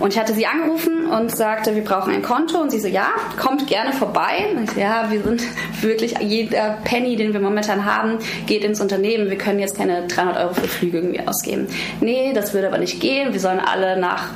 Und 0.00 0.12
ich 0.12 0.18
hatte 0.18 0.34
sie 0.34 0.46
angerufen 0.46 1.06
und 1.06 1.34
sagte, 1.34 1.74
wir 1.74 1.84
brauchen 1.84 2.12
ein 2.12 2.22
Konto. 2.22 2.58
Und 2.58 2.70
sie 2.70 2.80
so, 2.80 2.88
ja, 2.88 3.08
kommt 3.40 3.66
gerne 3.66 3.92
vorbei. 3.92 4.48
Und 4.56 4.70
ich 4.70 4.76
ja, 4.76 5.10
wir 5.10 5.22
sind 5.22 5.42
wirklich, 5.80 6.18
jeder 6.20 6.78
Penny, 6.84 7.16
den 7.16 7.32
wir 7.32 7.40
momentan 7.40 7.84
haben, 7.84 8.18
geht 8.46 8.64
ins 8.64 8.80
Unternehmen. 8.80 9.30
Wir 9.30 9.38
können 9.38 9.58
jetzt 9.58 9.76
keine 9.76 10.06
300 10.06 10.36
Euro 10.38 10.54
für 10.54 10.68
Flüge 10.68 10.98
irgendwie 10.98 11.20
ausgeben. 11.26 11.66
Nee, 12.00 12.32
das 12.32 12.54
würde 12.54 12.68
aber 12.68 12.78
nicht 12.78 13.00
gehen. 13.00 13.32
Wir 13.32 13.40
sollen 13.40 13.60
alle 13.60 13.98
nach 13.98 14.30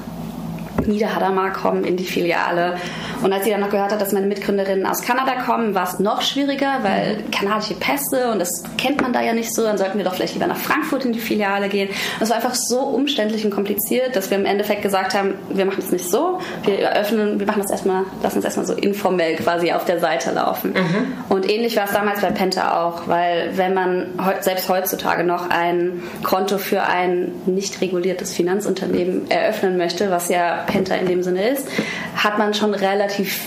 Niederhadamar 0.87 1.52
kommen 1.52 1.85
in 1.85 1.97
die 1.97 2.05
Filiale. 2.05 2.76
Und 3.23 3.33
als 3.33 3.45
sie 3.45 3.50
dann 3.50 3.61
noch 3.61 3.71
gehört 3.71 3.93
hat, 3.93 4.00
dass 4.00 4.12
meine 4.12 4.26
Mitgründerinnen 4.26 4.87
aus 4.87 5.02
Kanada 5.02 5.43
kommen, 5.43 5.75
war 5.75 5.85
es 5.85 5.99
noch 5.99 6.23
schwieriger, 6.23 6.78
weil 6.83 7.25
kanadische 7.33 7.75
Pässe 7.75 8.31
und 8.33 8.38
das 8.38 8.62
kennt 8.78 9.00
man 9.00 9.12
da 9.12 9.23
ja 9.23 9.33
nicht 9.33 9.55
so. 9.55 9.62
Dann 9.62 9.78
sollten 9.78 9.99
wir 9.99 10.05
doch 10.05 10.14
vielleicht 10.14 10.35
lieber 10.35 10.47
nach 10.47 10.57
Frankfurt 10.57 11.05
in 11.05 11.12
die 11.12 11.19
Filiale 11.19 11.69
gehen. 11.69 11.88
Das 12.21 12.31
war 12.31 12.37
einfach 12.37 12.55
so 12.55 12.81
umständlich 12.81 13.45
und 13.45 13.50
kompliziert, 13.50 14.16
dass 14.16 14.31
wir 14.31 14.38
im 14.38 14.45
Endeffekt 14.45 14.83
gesagt 14.83 15.14
haben, 15.14 15.35
wir 15.49 15.64
machen 15.64 15.78
es 15.78 15.90
nicht 15.90 16.09
so. 16.09 16.40
Wir 16.64 16.81
eröffnen, 16.81 17.38
wir 17.40 17.47
machen 17.47 17.62
das 17.62 17.71
erstmal, 17.71 18.05
lassen 18.23 18.37
uns 18.37 18.45
erstmal 18.45 18.66
so 18.66 18.75
informell 18.75 19.37
quasi 19.37 19.73
auf 19.73 19.85
der 19.85 20.00
Seite 20.00 20.33
laufen. 20.33 20.73
Mhm. 20.73 21.12
Und 21.28 21.50
ähnlich 21.50 21.76
war 21.76 21.85
es 21.85 21.93
damals 21.93 22.21
bei 22.21 22.31
Penta 22.31 22.85
auch, 22.85 23.09
weil 23.09 23.57
wenn 23.57 23.75
man 23.75 24.07
selbst 24.40 24.69
heutzutage 24.69 25.25
noch 25.25 25.50
ein 25.50 26.02
Konto 26.23 26.59
für 26.59 26.83
ein 26.83 27.33
nicht 27.47 27.81
reguliertes 27.81 28.35
Finanzunternehmen 28.35 29.31
eröffnen 29.31 29.76
möchte, 29.76 30.11
was 30.11 30.28
ja 30.28 30.64
Penta 30.76 30.95
in 30.95 31.06
dem 31.06 31.23
Sinne 31.23 31.49
ist, 31.49 31.68
hat 32.16 32.37
man 32.37 32.52
schon 32.52 32.75
relativ 32.75 33.40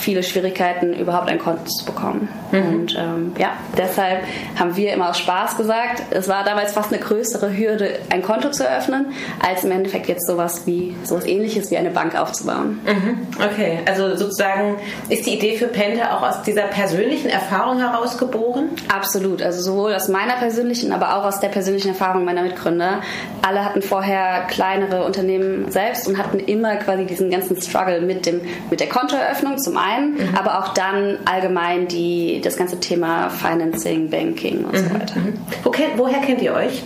viele 0.00 0.22
Schwierigkeiten, 0.22 0.94
überhaupt 0.94 1.28
ein 1.28 1.38
Konto 1.38 1.64
zu 1.64 1.84
bekommen. 1.84 2.28
Mhm. 2.52 2.66
Und 2.66 2.96
ähm, 2.98 3.32
ja, 3.38 3.52
deshalb 3.76 4.22
haben 4.58 4.76
wir 4.76 4.92
immer 4.92 5.10
aus 5.10 5.18
Spaß 5.18 5.56
gesagt, 5.56 6.02
es 6.10 6.28
war 6.28 6.44
damals 6.44 6.72
fast 6.72 6.92
eine 6.92 7.00
größere 7.00 7.56
Hürde, 7.56 7.98
ein 8.10 8.22
Konto 8.22 8.50
zu 8.50 8.66
eröffnen, 8.66 9.06
als 9.44 9.64
im 9.64 9.70
Endeffekt 9.70 10.08
jetzt 10.08 10.26
sowas 10.26 10.66
wie 10.66 10.96
sowas 11.04 11.26
ähnliches 11.26 11.70
wie 11.70 11.76
eine 11.76 11.90
Bank 11.90 12.18
aufzubauen. 12.18 12.80
Mhm. 12.84 13.26
Okay, 13.36 13.78
also 13.86 14.16
sozusagen 14.16 14.76
ist 15.08 15.26
die 15.26 15.34
Idee 15.34 15.56
für 15.56 15.66
Penta 15.66 16.16
auch 16.16 16.22
aus 16.22 16.42
dieser 16.42 16.62
persönlichen 16.62 17.28
Erfahrung 17.28 17.78
heraus 17.78 18.18
geboren? 18.18 18.70
Absolut, 18.92 19.42
also 19.42 19.60
sowohl 19.60 19.94
aus 19.94 20.08
meiner 20.08 20.36
persönlichen, 20.36 20.92
aber 20.92 21.16
auch 21.16 21.24
aus 21.24 21.40
der 21.40 21.48
persönlichen 21.48 21.88
Erfahrung 21.88 22.24
meiner 22.24 22.42
Mitgründer. 22.42 23.00
Alle 23.42 23.64
hatten 23.64 23.82
vorher 23.82 24.46
kleinere 24.48 25.04
Unternehmen 25.04 25.70
selbst 25.70 26.08
und 26.08 26.18
hatten 26.18 26.38
immer 26.38 26.76
quasi 26.76 27.04
diesen 27.04 27.30
ganzen 27.30 27.60
Struggle 27.60 28.00
mit 28.00 28.26
dem 28.26 28.40
mit 28.70 28.80
der 28.80 28.88
Kontoeröffnung 28.88 29.58
zum 29.58 29.76
einen 29.76 29.89
ein, 29.90 30.12
mhm. 30.12 30.34
aber 30.34 30.58
auch 30.58 30.74
dann 30.74 31.18
allgemein 31.24 31.88
die, 31.88 32.40
das 32.42 32.56
ganze 32.56 32.80
Thema 32.80 33.30
Financing, 33.30 34.10
Banking 34.10 34.64
und 34.64 34.72
mhm. 34.72 34.76
so 34.76 34.94
weiter. 34.94 35.20
Mhm. 35.20 35.34
Wo 35.64 35.70
kennt, 35.70 35.98
woher 35.98 36.20
kennt 36.20 36.42
ihr 36.42 36.54
euch? 36.54 36.82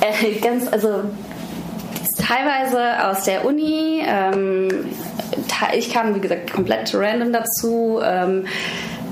Äh, 0.00 0.34
ganz, 0.40 0.68
also 0.72 1.02
teilweise 2.18 3.08
aus 3.08 3.24
der 3.24 3.44
Uni. 3.44 4.02
Ähm, 4.06 4.68
ich 5.76 5.92
kam, 5.92 6.14
wie 6.14 6.20
gesagt, 6.20 6.52
komplett 6.52 6.94
random 6.94 7.32
dazu. 7.32 8.00
Ähm, 8.02 8.46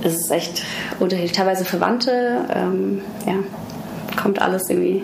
es 0.03 0.15
ist 0.15 0.31
echt 0.31 0.63
unterschiedlich. 0.99 1.33
Teilweise 1.33 1.65
Verwandte. 1.65 2.45
Ähm, 2.55 3.03
ja, 3.27 3.35
kommt 4.21 4.41
alles 4.41 4.69
irgendwie 4.69 5.03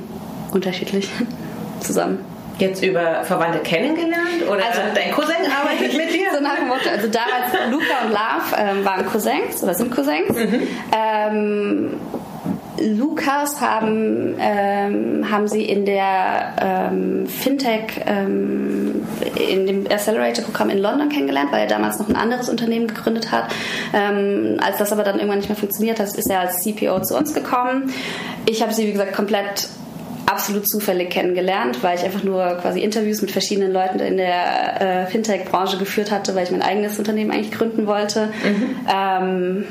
unterschiedlich 0.53 1.09
zusammen 1.81 2.19
jetzt 2.59 2.83
über 2.83 3.25
Verwandte 3.25 3.61
kennengelernt? 3.61 4.43
Oder 4.47 4.67
also, 4.67 4.81
dein 4.95 5.13
Cousin 5.13 5.37
arbeitet 5.51 5.97
mit 5.97 6.13
dir? 6.13 6.19
So 6.31 6.45
nach 6.45 6.57
dem 6.57 6.69
Motto. 6.69 6.89
Also 6.91 7.09
damals, 7.09 7.71
Luca 7.71 8.05
und 8.05 8.11
Love 8.11 8.55
ähm, 8.57 8.85
waren 8.85 9.07
Cousins 9.07 9.63
oder 9.63 9.75
sind 9.75 9.91
Cousins. 9.91 10.29
Mhm. 10.29 10.69
Ähm, 10.93 12.01
Lukas 12.81 13.61
haben, 13.61 14.37
ähm, 14.39 15.31
haben 15.31 15.49
sie 15.49 15.65
in 15.65 15.85
der 15.85 16.55
ähm, 16.61 17.27
Fintech, 17.27 18.01
ähm, 18.07 19.07
in 19.37 19.67
dem 19.67 19.87
Accelerator-Programm 19.87 20.71
in 20.71 20.79
London 20.79 21.09
kennengelernt, 21.09 21.51
weil 21.51 21.63
er 21.63 21.67
damals 21.67 21.99
noch 21.99 22.09
ein 22.09 22.17
anderes 22.17 22.49
Unternehmen 22.49 22.87
gegründet 22.87 23.33
hat. 23.33 23.47
Ähm, 23.93 24.59
als 24.65 24.79
das 24.79 24.93
aber 24.93 25.03
dann 25.03 25.17
irgendwann 25.17 25.39
nicht 25.39 25.49
mehr 25.49 25.57
funktioniert 25.57 25.99
hat, 25.99 26.07
ist 26.07 26.31
er 26.31 26.41
als 26.41 26.59
CPO 26.63 27.01
zu 27.01 27.17
uns 27.17 27.35
gekommen. 27.35 27.93
Ich 28.47 28.63
habe 28.63 28.73
sie, 28.73 28.87
wie 28.87 28.93
gesagt, 28.93 29.13
komplett 29.15 29.69
absolut 30.29 30.69
zufällig 30.69 31.11
kennengelernt, 31.11 31.83
weil 31.83 31.97
ich 31.97 32.05
einfach 32.05 32.23
nur 32.23 32.45
quasi 32.61 32.81
Interviews 32.81 33.23
mit 33.23 33.31
verschiedenen 33.31 33.73
Leuten 33.73 33.99
in 33.99 34.19
der 34.19 34.81
äh, 34.81 35.07
Fintech-Branche 35.07 35.79
geführt 35.79 36.11
hatte, 36.11 36.35
weil 36.35 36.45
ich 36.45 36.51
mein 36.51 36.63
eigenes 36.63 36.99
Unternehmen 36.99 37.31
eigentlich 37.31 37.53
gründen 37.53 37.87
wollte. 37.87 38.29
Mhm. 38.45 38.77
Ähm, 38.93 39.65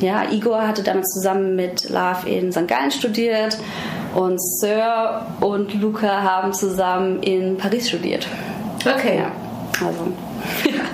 ja, 0.00 0.24
Igor 0.30 0.66
hatte 0.66 0.82
damals 0.82 1.08
zusammen 1.14 1.56
mit 1.56 1.88
Love 1.88 2.28
in 2.28 2.52
St. 2.52 2.68
Gallen 2.68 2.90
studiert 2.90 3.56
und 4.14 4.38
Sir 4.38 5.26
und 5.40 5.80
Luca 5.80 6.22
haben 6.22 6.52
zusammen 6.52 7.22
in 7.22 7.56
Paris 7.56 7.88
studiert. 7.88 8.26
Okay. 8.80 9.18
Ja, 9.18 9.32
also. 9.86 10.12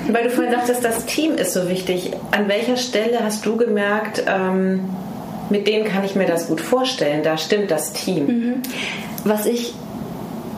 Weil 0.12 0.24
du 0.24 0.30
vorhin 0.30 0.52
sagtest, 0.52 0.84
das 0.84 1.06
Team 1.06 1.34
ist 1.34 1.54
so 1.54 1.68
wichtig. 1.68 2.12
An 2.30 2.48
welcher 2.48 2.76
Stelle 2.76 3.20
hast 3.22 3.44
du 3.46 3.56
gemerkt, 3.56 4.22
ähm, 4.26 4.90
mit 5.50 5.66
denen 5.66 5.84
kann 5.84 6.04
ich 6.04 6.14
mir 6.14 6.26
das 6.26 6.48
gut 6.48 6.60
vorstellen, 6.60 7.22
da 7.22 7.38
stimmt 7.38 7.70
das 7.70 7.92
Team? 7.92 8.26
Mhm. 8.26 8.62
Was 9.24 9.46
ich 9.46 9.74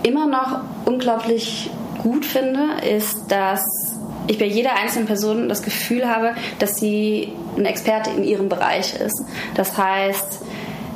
immer 0.03 0.27
noch 0.27 0.61
unglaublich 0.85 1.71
gut 2.03 2.25
finde, 2.25 2.85
ist, 2.89 3.31
dass 3.31 3.63
ich 4.27 4.39
bei 4.39 4.47
jeder 4.47 4.77
einzelnen 4.77 5.07
Person 5.07 5.49
das 5.49 5.63
Gefühl 5.63 6.09
habe, 6.09 6.35
dass 6.59 6.77
sie 6.77 7.33
ein 7.57 7.65
Experte 7.65 8.11
in 8.11 8.25
ihrem 8.25 8.49
Bereich 8.49 8.95
ist. 8.95 9.25
Das 9.55 9.77
heißt, 9.77 10.43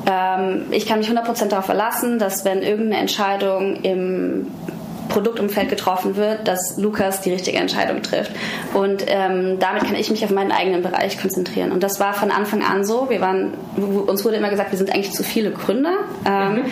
ähm, 0.06 0.66
ich 0.70 0.86
kann 0.86 0.98
mich 0.98 1.10
100% 1.10 1.48
darauf 1.48 1.66
verlassen, 1.66 2.18
dass 2.18 2.44
wenn 2.44 2.62
irgendeine 2.62 3.00
Entscheidung 3.00 3.76
im 3.82 4.46
Produktumfeld 5.08 5.68
getroffen 5.68 6.16
wird, 6.16 6.48
dass 6.48 6.76
Lukas 6.78 7.20
die 7.20 7.32
richtige 7.32 7.58
Entscheidung 7.58 8.02
trifft. 8.02 8.32
Und 8.72 9.04
ähm, 9.06 9.58
damit 9.60 9.84
kann 9.84 9.94
ich 9.94 10.10
mich 10.10 10.24
auf 10.24 10.30
meinen 10.30 10.50
eigenen 10.50 10.82
Bereich 10.82 11.20
konzentrieren. 11.20 11.72
Und 11.72 11.82
das 11.82 12.00
war 12.00 12.14
von 12.14 12.30
Anfang 12.30 12.62
an 12.62 12.84
so. 12.84 13.10
Wir 13.10 13.20
waren, 13.20 13.52
uns 14.06 14.24
wurde 14.24 14.36
immer 14.36 14.50
gesagt, 14.50 14.72
wir 14.72 14.78
sind 14.78 14.92
eigentlich 14.92 15.12
zu 15.12 15.22
viele 15.22 15.50
Gründer. 15.50 15.92
Ähm, 16.26 16.54
mhm. 16.54 16.64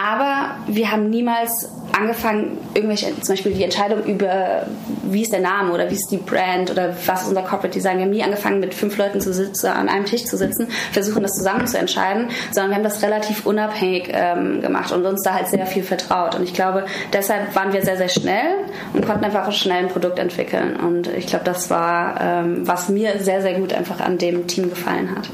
Aber 0.00 0.50
wir 0.68 0.92
haben 0.92 1.10
niemals 1.10 1.68
angefangen, 1.98 2.58
irgendwelche, 2.74 3.20
zum 3.20 3.34
Beispiel 3.34 3.52
die 3.52 3.64
Entscheidung 3.64 4.04
über, 4.04 4.66
wie 5.02 5.22
ist 5.22 5.32
der 5.32 5.40
Name 5.40 5.72
oder 5.72 5.90
wie 5.90 5.94
ist 5.94 6.08
die 6.10 6.18
Brand 6.18 6.70
oder 6.70 6.94
was 7.06 7.22
ist 7.22 7.28
unser 7.28 7.42
Corporate 7.42 7.70
Design. 7.70 7.96
Wir 7.96 8.04
haben 8.04 8.10
nie 8.10 8.22
angefangen, 8.22 8.60
mit 8.60 8.74
fünf 8.74 8.96
Leuten 8.96 9.20
zu 9.20 9.32
sitzen, 9.32 9.66
an 9.66 9.88
einem 9.88 10.04
Tisch 10.04 10.24
zu 10.24 10.36
sitzen, 10.36 10.68
versuchen 10.92 11.22
das 11.22 11.32
zusammen 11.32 11.66
zu 11.66 11.78
entscheiden, 11.78 12.28
sondern 12.52 12.70
wir 12.70 12.76
haben 12.76 12.84
das 12.84 13.02
relativ 13.02 13.44
unabhängig 13.44 14.10
ähm, 14.12 14.60
gemacht 14.60 14.92
und 14.92 15.04
uns 15.04 15.22
da 15.22 15.34
halt 15.34 15.48
sehr 15.48 15.66
viel 15.66 15.82
vertraut. 15.82 16.36
Und 16.36 16.44
ich 16.44 16.54
glaube, 16.54 16.84
deshalb 17.12 17.56
waren 17.56 17.72
wir 17.72 17.82
sehr, 17.82 17.96
sehr 17.96 18.08
schnell 18.08 18.54
und 18.92 19.04
konnten 19.04 19.24
einfach 19.24 19.50
schnell 19.50 19.84
ein 19.84 19.88
Produkt 19.88 20.20
entwickeln. 20.20 20.76
Und 20.76 21.08
ich 21.08 21.26
glaube, 21.26 21.44
das 21.44 21.70
war, 21.70 22.20
ähm, 22.20 22.68
was 22.68 22.88
mir 22.88 23.18
sehr, 23.18 23.42
sehr 23.42 23.54
gut 23.54 23.72
einfach 23.72 24.00
an 24.00 24.18
dem 24.18 24.46
Team 24.46 24.70
gefallen 24.70 25.10
hat. 25.16 25.28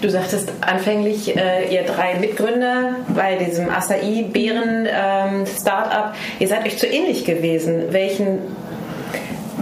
Du 0.00 0.08
sagtest 0.10 0.52
anfänglich, 0.60 1.36
äh, 1.36 1.72
ihr 1.72 1.84
drei 1.84 2.16
Mitgründer 2.16 2.96
bei 3.14 3.36
diesem 3.36 3.70
Acai-Beeren-Startup, 3.70 6.06
ähm, 6.06 6.12
ihr 6.40 6.48
seid 6.48 6.66
euch 6.66 6.76
zu 6.78 6.86
ähnlich 6.86 7.24
gewesen. 7.24 7.92
Welchen, 7.92 8.40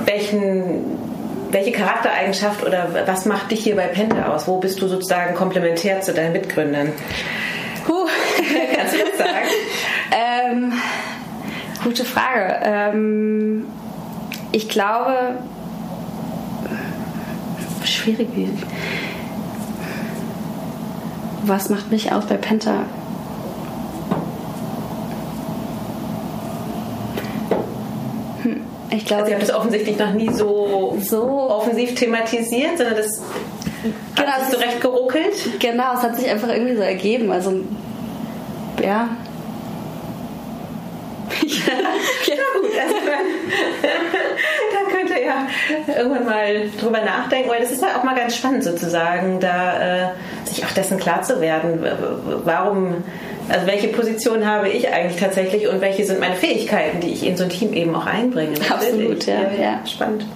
welchen, 0.07 0.99
welche 1.51 1.73
Charaktereigenschaft 1.73 2.65
oder 2.65 2.89
was 3.07 3.27
macht 3.27 3.51
dich 3.51 3.65
hier 3.65 3.77
bei 3.77 3.89
Penta 3.89 4.35
aus? 4.35 4.49
Wo 4.49 4.57
bist 4.59 4.81
du 4.81 4.89
sozusagen 4.89 5.35
komplementär 5.35 6.01
zu 6.01 6.15
deinen 6.15 6.33
Mitgründern? 6.33 6.93
Huh. 7.87 8.07
Kannst 8.77 8.95
du 8.95 8.99
das 8.99 9.19
sagen? 9.19 9.49
ähm, 10.51 10.73
gute 11.85 12.05
Frage. 12.05 12.61
Ähm, 12.63 13.67
ich 14.53 14.69
glaube, 14.69 15.39
schwierig 17.85 18.29
was 21.45 21.69
macht 21.69 21.91
mich 21.91 22.13
aus 22.13 22.27
bei 22.27 22.37
Penta? 22.37 22.85
Hm, 28.43 28.61
ich 28.91 29.05
glaube, 29.05 29.23
also 29.23 29.33
ihr 29.33 29.39
habt 29.39 29.49
das 29.49 29.55
offensichtlich 29.55 29.99
noch 29.99 30.13
nie 30.13 30.31
so, 30.33 30.97
so 31.01 31.23
offensiv 31.51 31.95
thematisiert, 31.95 32.79
sondern 32.79 32.97
das 32.97 33.23
genau, 34.15 34.29
hat 34.29 34.45
sich 34.47 34.55
so 34.55 34.59
recht 34.59 34.81
geruckelt. 34.81 35.61
Genau, 35.61 35.95
es 35.95 36.03
hat 36.03 36.17
sich 36.17 36.29
einfach 36.29 36.49
irgendwie 36.49 36.77
so 36.77 36.83
ergeben. 36.83 37.31
Also 37.31 37.61
ja, 38.83 39.09
ja, 41.47 42.35
gut. 42.61 42.71
Also, 42.81 42.95
da 44.73 44.97
könnt 44.97 45.11
ihr 45.11 45.25
ja 45.25 45.47
irgendwann 45.97 46.25
mal 46.25 46.71
drüber 46.81 47.01
nachdenken, 47.01 47.51
weil 47.51 47.61
das 47.61 47.71
ist 47.71 47.83
ja 47.83 47.99
auch 47.99 48.05
mal 48.05 48.15
ganz 48.15 48.37
spannend 48.37 48.65
sozusagen, 48.65 49.41
da 49.41 50.09
äh, 50.09 50.09
sich 50.45 50.65
auch 50.65 50.71
dessen 50.71 50.99
klar 50.99 51.23
zu 51.23 51.41
werden, 51.41 51.85
warum, 52.45 53.05
also 53.49 53.67
welche 53.67 53.89
Position 53.89 54.47
habe 54.47 54.69
ich 54.69 54.93
eigentlich 54.93 55.21
tatsächlich 55.21 55.69
und 55.69 55.81
welche 55.81 56.05
sind 56.05 56.21
meine 56.21 56.37
Fähigkeiten, 56.37 57.01
die 57.01 57.13
ich 57.13 57.27
in 57.27 57.37
so 57.37 57.45
ein 57.45 57.51
Team 57.51 57.73
eben 57.73 57.95
auch 57.95 58.07
einbringe. 58.07 58.57
Absolut, 58.69 59.27
ja, 59.27 59.35
ja. 59.35 59.63
ja. 59.63 59.87
Spannend. 59.87 60.27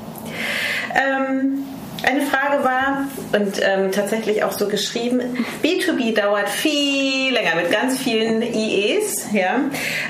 Ähm, 0.95 1.65
eine 2.05 2.23
Frage 2.23 2.65
war, 2.65 3.09
und 3.33 3.61
ähm, 3.63 3.91
tatsächlich 3.93 4.45
auch 4.45 4.53
so 4.53 4.69
geschrieben, 4.69 5.21
B2B 5.63 6.15
dauert 6.15 6.49
viel 6.49 7.33
länger 7.33 7.57
mit 7.57 7.71
ganz 7.71 7.99
vielen 7.99 8.43
IEs 8.43 9.27
ja, 9.33 9.61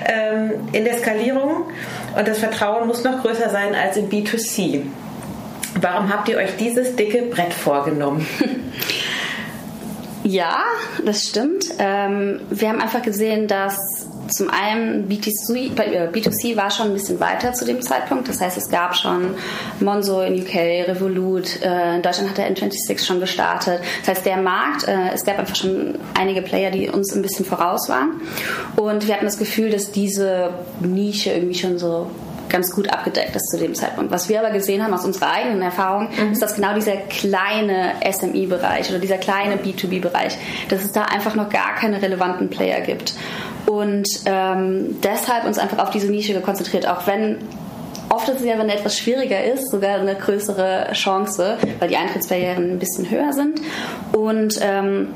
ähm, 0.05 0.53
in 0.73 0.85
der 0.85 0.99
Skalierung 0.99 1.71
und 2.17 2.29
das 2.29 2.39
Vertrauen 2.39 2.87
muss 2.87 3.05
noch 3.05 3.23
größer 3.23 3.51
sein 3.51 3.75
als 3.75 3.97
in 3.97 4.11
B2C. 4.11 4.83
Warum 5.81 6.13
habt 6.13 6.29
ihr 6.29 6.37
euch 6.37 6.57
dieses 6.59 6.95
dicke 6.97 7.23
Brett 7.23 7.53
vorgenommen? 7.53 8.27
Ja, 10.27 10.63
das 11.05 11.29
stimmt. 11.29 11.67
Ähm, 11.79 12.41
wir 12.49 12.71
haben 12.71 12.81
einfach 12.81 13.03
gesehen, 13.03 13.47
dass 13.47 13.94
zum 14.29 14.51
einen 14.51 15.09
BTC, 15.09 15.73
B2C 16.13 16.53
äh, 16.53 16.57
war 16.57 16.71
schon 16.71 16.89
ein 16.89 16.93
bisschen 16.95 17.21
weiter 17.21 17.53
zu 17.53 17.65
dem 17.65 17.83
Zeitpunkt. 17.83 18.29
Das 18.29 18.41
heißt, 18.41 18.57
es 18.57 18.69
gab 18.69 18.97
schon 18.97 19.35
Monzo 19.81 20.23
in 20.23 20.41
UK, 20.41 20.89
Revolut, 20.89 21.63
äh, 21.63 21.97
in 21.97 22.03
Deutschland 22.03 22.31
hat 22.31 22.39
der 22.39 22.55
N26 22.55 23.05
schon 23.05 23.21
gestartet. 23.21 23.81
Das 24.01 24.17
heißt, 24.17 24.27
der 24.27 24.39
Markt, 24.39 24.89
äh, 24.89 25.13
es 25.13 25.25
gab 25.25 25.39
einfach 25.39 25.57
schon 25.57 25.99
einige 26.19 26.43
Player, 26.43 26.71
die 26.71 26.89
uns 26.89 27.15
ein 27.15 27.23
bisschen 27.23 27.45
voraus 27.45 27.89
waren. 27.89 28.21
Und 28.77 29.07
wir 29.07 29.15
hatten 29.15 29.27
das 29.27 29.39
Gefühl, 29.39 29.71
dass 29.71 29.93
diese 29.93 30.51
Nische 30.81 31.31
irgendwie 31.31 31.55
schon 31.55 31.79
so 31.79 32.11
ganz 32.55 32.71
gut 32.71 32.89
abgedeckt 32.89 33.35
ist 33.35 33.51
zu 33.51 33.59
dem 33.59 33.75
Zeitpunkt. 33.75 34.13
Was 34.13 34.29
wir 34.29 34.39
aber 34.39 34.51
gesehen 34.51 34.83
haben 34.85 34.95
aus 34.95 35.05
unserer 35.05 35.33
eigenen 35.33 35.61
Erfahrung, 35.61 36.09
mhm. 36.11 36.33
ist, 36.33 36.41
dass 36.41 36.55
genau 36.55 36.73
dieser 36.75 36.97
kleine 36.97 37.95
SMI-Bereich 38.09 38.91
oder 38.91 39.01
dieser 39.01 39.19
kleine 39.19 39.57
B2B-Bereich, 39.57 40.37
dass 40.69 40.85
es 40.85 40.93
da 40.93 41.03
einfach 41.03 41.35
noch 41.35 41.49
gar 41.49 41.75
keine 41.75 42.01
relevanten 42.01 42.51
Player 42.51 42.81
gibt. 42.81 43.15
Und 43.67 44.07
ähm, 44.27 45.01
deshalb 45.03 45.45
uns 45.45 45.59
einfach 45.59 45.79
auf 45.79 45.91
diese 45.91 46.09
Nische 46.09 46.39
konzentriert, 46.41 46.87
auch 46.87 47.07
wenn 47.07 47.39
oft 48.11 48.29
ist 48.29 48.41
es 48.41 48.47
ja, 48.47 48.59
wenn 48.59 48.69
etwas 48.69 48.99
schwieriger 48.99 49.43
ist, 49.45 49.71
sogar 49.71 49.99
eine 49.99 50.15
größere 50.15 50.89
Chance, 50.93 51.59
weil 51.79 51.89
die 51.89 51.97
Eintrittsbarrieren 51.97 52.73
ein 52.73 52.79
bisschen 52.79 53.11
höher 53.11 53.33
sind. 53.33 53.61
Und 54.13 54.59
ähm, 54.63 55.09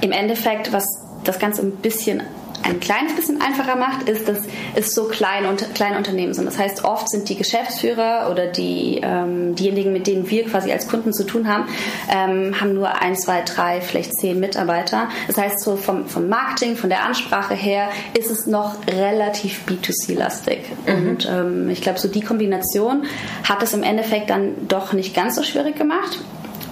im 0.00 0.12
Endeffekt, 0.12 0.72
was 0.72 0.84
das 1.26 1.38
Ganze 1.38 1.62
ein 1.62 1.72
bisschen 1.72 2.22
ein 2.62 2.80
kleines 2.80 3.14
bisschen 3.14 3.40
einfacher 3.40 3.76
macht, 3.76 4.08
ist, 4.08 4.28
dass 4.28 4.38
es 4.74 4.94
so 4.94 5.04
kleine, 5.04 5.54
kleine 5.74 5.96
Unternehmen 5.96 6.34
sind. 6.34 6.46
Das 6.46 6.58
heißt, 6.58 6.84
oft 6.84 7.08
sind 7.08 7.28
die 7.28 7.36
Geschäftsführer 7.36 8.28
oder 8.30 8.46
die, 8.46 9.00
ähm, 9.02 9.54
diejenigen, 9.54 9.92
mit 9.92 10.06
denen 10.06 10.28
wir 10.28 10.44
quasi 10.44 10.72
als 10.72 10.88
Kunden 10.88 11.12
zu 11.12 11.24
tun 11.24 11.48
haben, 11.48 11.64
ähm, 12.10 12.60
haben 12.60 12.74
nur 12.74 13.00
ein, 13.00 13.16
zwei, 13.16 13.42
drei, 13.42 13.80
vielleicht 13.80 14.14
zehn 14.18 14.40
Mitarbeiter. 14.40 15.08
Das 15.28 15.36
heißt, 15.36 15.60
so 15.60 15.76
vom, 15.76 16.06
vom 16.06 16.28
Marketing, 16.28 16.76
von 16.76 16.90
der 16.90 17.04
Ansprache 17.04 17.54
her 17.54 17.88
ist 18.18 18.30
es 18.30 18.46
noch 18.46 18.76
relativ 18.88 19.62
B2C-lastig. 19.68 20.60
Mhm. 20.86 21.08
Und 21.08 21.28
ähm, 21.30 21.70
ich 21.70 21.82
glaube, 21.82 21.98
so 21.98 22.08
die 22.08 22.22
Kombination 22.22 23.04
hat 23.44 23.62
es 23.62 23.74
im 23.74 23.82
Endeffekt 23.82 24.30
dann 24.30 24.66
doch 24.66 24.92
nicht 24.92 25.14
ganz 25.14 25.36
so 25.36 25.42
schwierig 25.42 25.76
gemacht. 25.76 26.18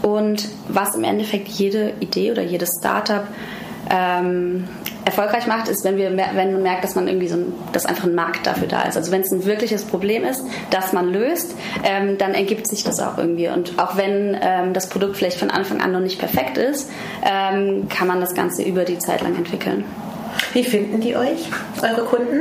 Und 0.02 0.48
was 0.68 0.94
im 0.96 1.04
Endeffekt 1.04 1.48
jede 1.48 1.94
Idee 2.00 2.30
oder 2.30 2.42
jedes 2.42 2.68
Startup 2.78 3.26
ähm, 3.90 4.68
erfolgreich 5.04 5.46
macht, 5.46 5.68
ist, 5.68 5.84
wenn, 5.84 5.96
wir, 5.96 6.16
wenn 6.16 6.52
man 6.52 6.62
merkt, 6.62 6.84
dass 6.84 6.94
man 6.94 7.08
irgendwie 7.08 7.28
so 7.28 7.36
ein, 7.36 7.52
dass 7.72 7.86
einfach 7.86 8.04
ein 8.04 8.14
Markt 8.14 8.46
dafür 8.46 8.68
da 8.68 8.82
ist. 8.82 8.96
Also 8.96 9.12
wenn 9.12 9.20
es 9.20 9.30
ein 9.32 9.44
wirkliches 9.44 9.84
Problem 9.84 10.24
ist, 10.24 10.44
das 10.70 10.92
man 10.92 11.12
löst, 11.12 11.54
ähm, 11.84 12.16
dann 12.18 12.34
ergibt 12.34 12.66
sich 12.66 12.84
das 12.84 13.00
auch 13.00 13.18
irgendwie. 13.18 13.48
Und 13.48 13.78
auch 13.78 13.96
wenn 13.96 14.36
ähm, 14.40 14.72
das 14.72 14.88
Produkt 14.88 15.16
vielleicht 15.16 15.38
von 15.38 15.50
Anfang 15.50 15.80
an 15.80 15.92
noch 15.92 16.00
nicht 16.00 16.18
perfekt 16.18 16.56
ist, 16.56 16.90
ähm, 17.22 17.88
kann 17.88 18.08
man 18.08 18.20
das 18.20 18.34
Ganze 18.34 18.62
über 18.62 18.84
die 18.84 18.98
Zeit 18.98 19.20
lang 19.20 19.36
entwickeln. 19.36 19.84
Wie 20.52 20.64
finden 20.64 21.00
die 21.00 21.16
euch, 21.16 21.48
eure 21.82 22.04
Kunden? 22.04 22.40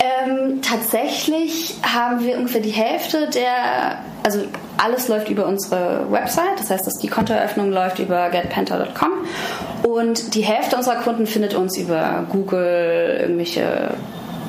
Ähm, 0.00 0.60
tatsächlich 0.62 1.74
haben 1.82 2.24
wir 2.24 2.36
ungefähr 2.36 2.60
die 2.60 2.70
Hälfte 2.70 3.28
der, 3.30 3.98
also 4.22 4.40
alles 4.76 5.08
läuft 5.08 5.28
über 5.28 5.46
unsere 5.46 6.06
Website, 6.10 6.58
das 6.58 6.70
heißt, 6.70 6.86
dass 6.86 6.98
die 6.98 7.08
Kontoeröffnung 7.08 7.70
läuft 7.70 7.98
über 7.98 8.30
getpenta.com 8.30 9.10
und 9.94 10.34
die 10.34 10.42
Hälfte 10.42 10.76
unserer 10.76 10.96
Kunden 10.96 11.26
findet 11.26 11.54
uns 11.54 11.76
über 11.76 12.26
Google, 12.30 13.18
irgendwelche 13.20 13.90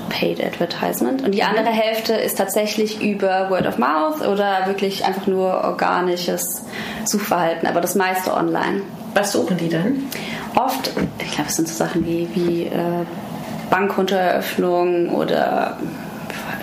Paid 0.09 0.43
Advertisement 0.43 1.23
und 1.23 1.31
die 1.33 1.43
andere 1.43 1.69
mhm. 1.69 1.77
Hälfte 1.77 2.13
ist 2.13 2.37
tatsächlich 2.37 3.01
über 3.01 3.49
Word 3.49 3.67
of 3.67 3.77
Mouth 3.77 4.21
oder 4.27 4.65
wirklich 4.65 5.05
einfach 5.05 5.27
nur 5.27 5.63
organisches 5.63 6.63
Suchverhalten, 7.05 7.67
aber 7.67 7.79
das 7.79 7.95
meiste 7.95 8.33
online. 8.33 8.81
Was 9.13 9.33
suchen 9.33 9.57
die 9.57 9.69
dann? 9.69 10.03
Oft, 10.55 10.91
ich 11.19 11.31
glaube, 11.31 11.49
es 11.49 11.55
sind 11.55 11.67
so 11.67 11.75
Sachen 11.75 12.05
wie, 12.05 12.27
wie 12.33 12.63
äh, 12.65 13.05
Bankkontoeröffnung 13.69 15.09
oder 15.09 15.77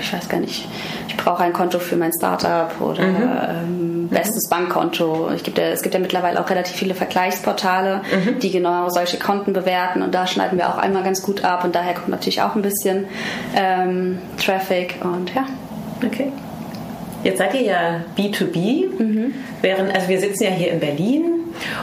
ich 0.01 0.13
weiß 0.13 0.29
gar 0.29 0.41
nicht, 0.41 0.69
ich 1.09 1.17
brauche 1.17 1.43
ein 1.43 1.53
Konto 1.53 1.79
für 1.79 1.97
mein 1.97 2.13
Startup 2.13 2.73
oder 2.81 3.05
mhm. 3.05 3.31
ähm, 3.49 3.96
bestes 4.09 4.47
mhm. 4.47 4.51
Bankkonto. 4.51 5.31
Ich 5.35 5.43
gibt 5.43 5.59
ja, 5.59 5.65
es 5.65 5.83
gibt 5.83 5.95
ja 5.95 6.01
mittlerweile 6.01 6.41
auch 6.41 6.49
relativ 6.51 6.77
viele 6.77 6.95
Vergleichsportale, 6.95 8.03
mhm. 8.03 8.39
die 8.39 8.51
genau 8.51 8.89
solche 8.89 9.19
Konten 9.19 9.53
bewerten 9.53 10.03
und 10.03 10.15
da 10.15 10.27
schneiden 10.27 10.59
wir 10.59 10.69
auch 10.69 10.79
einmal 10.79 11.03
ganz 11.03 11.23
gut 11.23 11.45
ab 11.45 11.65
und 11.65 11.75
daher 11.75 11.95
kommt 11.95 12.09
natürlich 12.09 12.43
auch 12.43 12.55
ein 12.55 12.63
bisschen 12.63 13.07
ähm, 13.55 14.19
Traffic 14.39 14.97
und 15.03 15.35
ja. 15.35 15.47
Okay. 16.05 16.33
Jetzt 17.27 17.39
seid 17.39 17.55
ihr 17.55 17.63
ja 17.63 18.03
B2B, 18.17 18.87
mhm. 18.99 19.35
während, 19.61 19.93
also 19.93 20.09
wir 20.09 20.21
sitzen 20.21 20.45
ja 20.45 20.51
hier 20.51 20.71
in 20.71 20.79
Berlin 20.79 21.25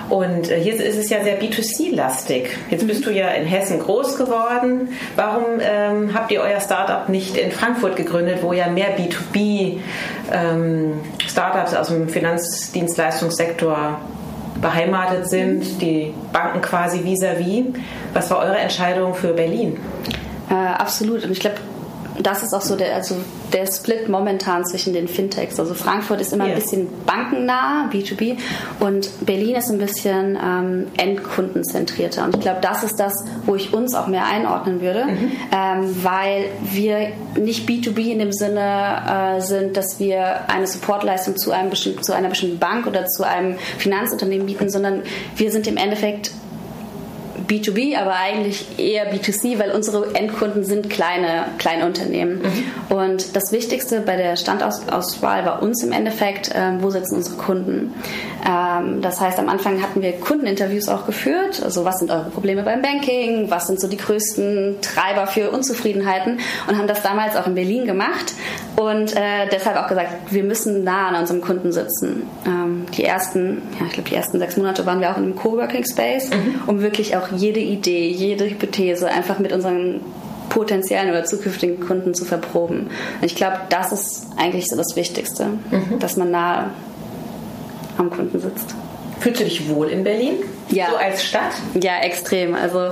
und 0.09 0.49
äh, 0.49 0.57
hier 0.57 0.73
ist 0.73 0.97
es 0.97 1.09
ja 1.09 1.21
sehr 1.21 1.37
B2C-lastig. 1.41 2.47
Jetzt 2.69 2.87
bist 2.87 3.05
du 3.05 3.09
ja 3.09 3.27
in 3.27 3.45
Hessen 3.45 3.79
groß 3.79 4.15
geworden. 4.15 4.87
Warum 5.17 5.59
ähm, 5.59 6.13
habt 6.13 6.31
ihr 6.31 6.39
euer 6.39 6.61
Startup 6.61 7.09
nicht 7.09 7.35
in 7.35 7.51
Frankfurt 7.51 7.97
gegründet, 7.97 8.37
wo 8.41 8.53
ja 8.53 8.69
mehr 8.69 8.97
B2B-Startups 8.97 11.73
ähm, 11.73 11.77
aus 11.77 11.87
dem 11.87 12.07
Finanzdienstleistungssektor 12.07 13.99
beheimatet 14.61 15.29
sind, 15.29 15.81
die 15.81 16.13
Banken 16.31 16.61
quasi 16.61 17.03
vis-à-vis? 17.03 17.65
-vis. 17.65 17.73
Was 18.13 18.31
war 18.31 18.39
eure 18.39 18.59
Entscheidung 18.59 19.13
für 19.13 19.33
Berlin? 19.33 19.75
Äh, 20.49 20.53
absolut. 20.53 21.25
Und 21.25 21.31
ich 21.31 21.41
glaube, 21.41 21.57
das 22.19 22.43
ist 22.43 22.53
auch 22.53 22.61
so 22.61 22.75
der, 22.75 22.95
also 22.95 23.15
der 23.51 23.65
Split 23.65 24.09
momentan 24.09 24.65
zwischen 24.65 24.93
den 24.93 25.07
Fintechs. 25.07 25.59
Also 25.59 25.73
Frankfurt 25.73 26.21
ist 26.21 26.33
immer 26.33 26.45
yeah. 26.45 26.55
ein 26.55 26.61
bisschen 26.61 26.87
bankennah, 27.05 27.89
B2B, 27.91 28.37
und 28.79 29.25
Berlin 29.25 29.55
ist 29.55 29.69
ein 29.69 29.77
bisschen 29.77 30.37
ähm, 30.41 30.87
endkundenzentrierter. 30.97 32.25
Und 32.25 32.35
ich 32.35 32.41
glaube, 32.41 32.59
das 32.61 32.83
ist 32.83 32.99
das, 32.99 33.13
wo 33.45 33.55
ich 33.55 33.73
uns 33.73 33.95
auch 33.95 34.07
mehr 34.07 34.25
einordnen 34.25 34.81
würde, 34.81 35.05
mhm. 35.05 35.31
ähm, 35.51 36.03
weil 36.03 36.45
wir 36.61 37.09
nicht 37.39 37.67
B2B 37.67 38.11
in 38.11 38.19
dem 38.19 38.31
Sinne 38.31 39.37
äh, 39.37 39.41
sind, 39.41 39.77
dass 39.77 39.99
wir 39.99 40.49
eine 40.49 40.67
Supportleistung 40.67 41.37
zu, 41.37 41.51
einem 41.51 41.73
zu 41.73 42.13
einer 42.13 42.29
bestimmten 42.29 42.59
Bank 42.59 42.87
oder 42.87 43.05
zu 43.05 43.23
einem 43.23 43.57
Finanzunternehmen 43.77 44.45
bieten, 44.45 44.69
sondern 44.69 45.03
wir 45.35 45.51
sind 45.51 45.67
im 45.67 45.77
Endeffekt 45.77 46.31
B2B, 47.47 47.97
aber 47.97 48.13
eigentlich 48.15 48.65
eher 48.77 49.13
B2C, 49.13 49.59
weil 49.59 49.71
unsere 49.71 50.15
Endkunden 50.15 50.63
sind 50.63 50.89
kleine, 50.89 51.45
kleine 51.57 51.85
Unternehmen. 51.85 52.41
Mhm. 52.41 52.95
Und 52.95 53.35
das 53.35 53.51
Wichtigste 53.51 54.01
bei 54.01 54.15
der 54.15 54.35
Standauswahl 54.35 55.45
war 55.45 55.61
uns 55.61 55.83
im 55.83 55.91
Endeffekt, 55.91 56.49
äh, 56.49 56.71
wo 56.79 56.89
sitzen 56.89 57.15
unsere 57.15 57.37
Kunden. 57.37 57.93
Ähm, 58.47 59.01
das 59.01 59.19
heißt, 59.19 59.39
am 59.39 59.49
Anfang 59.49 59.81
hatten 59.81 60.01
wir 60.01 60.13
Kundeninterviews 60.13 60.89
auch 60.89 61.05
geführt. 61.05 61.61
Also 61.63 61.85
was 61.85 61.99
sind 61.99 62.11
eure 62.11 62.29
Probleme 62.29 62.63
beim 62.63 62.81
Banking? 62.81 63.49
Was 63.49 63.67
sind 63.67 63.79
so 63.79 63.87
die 63.87 63.97
größten 63.97 64.77
Treiber 64.81 65.27
für 65.27 65.51
Unzufriedenheiten? 65.51 66.39
Und 66.67 66.77
haben 66.77 66.87
das 66.87 67.01
damals 67.01 67.35
auch 67.35 67.47
in 67.47 67.55
Berlin 67.55 67.85
gemacht 67.85 68.33
und 68.75 69.15
äh, 69.15 69.47
deshalb 69.51 69.77
auch 69.77 69.87
gesagt, 69.87 70.31
wir 70.31 70.43
müssen 70.43 70.83
nah 70.83 71.09
an 71.09 71.15
unserem 71.15 71.41
Kunden 71.41 71.71
sitzen. 71.71 72.23
Ähm, 72.45 72.82
die 72.97 73.03
ersten, 73.03 73.61
ja, 73.79 73.85
ich 73.87 73.93
glaube, 73.93 74.09
die 74.09 74.15
ersten 74.15 74.39
sechs 74.39 74.57
Monate 74.57 74.85
waren 74.85 74.99
wir 74.99 75.11
auch 75.11 75.17
in 75.17 75.23
einem 75.23 75.35
Coworking 75.35 75.85
Space, 75.85 76.29
mhm. 76.29 76.61
um 76.67 76.81
wirklich 76.81 77.15
auch 77.15 77.29
jede 77.35 77.59
Idee, 77.59 78.07
jede 78.09 78.49
Hypothese 78.49 79.07
einfach 79.07 79.39
mit 79.39 79.51
unseren 79.51 80.01
potenziellen 80.49 81.09
oder 81.09 81.25
zukünftigen 81.25 81.79
Kunden 81.79 82.13
zu 82.13 82.25
verproben. 82.25 82.87
Und 83.21 83.23
ich 83.23 83.35
glaube, 83.35 83.61
das 83.69 83.91
ist 83.91 84.27
eigentlich 84.37 84.67
so 84.67 84.75
das 84.75 84.95
Wichtigste, 84.95 85.45
mhm. 85.45 85.99
dass 85.99 86.17
man 86.17 86.31
nah 86.31 86.71
am 87.97 88.09
Kunden 88.09 88.39
sitzt. 88.39 88.75
Fühlst 89.19 89.39
du 89.39 89.45
dich 89.45 89.69
wohl 89.69 89.87
in 89.87 90.03
Berlin? 90.03 90.35
Ja. 90.69 90.87
So 90.91 90.97
als 90.97 91.23
Stadt? 91.23 91.53
Ja, 91.81 91.99
extrem. 92.01 92.55
Also 92.55 92.91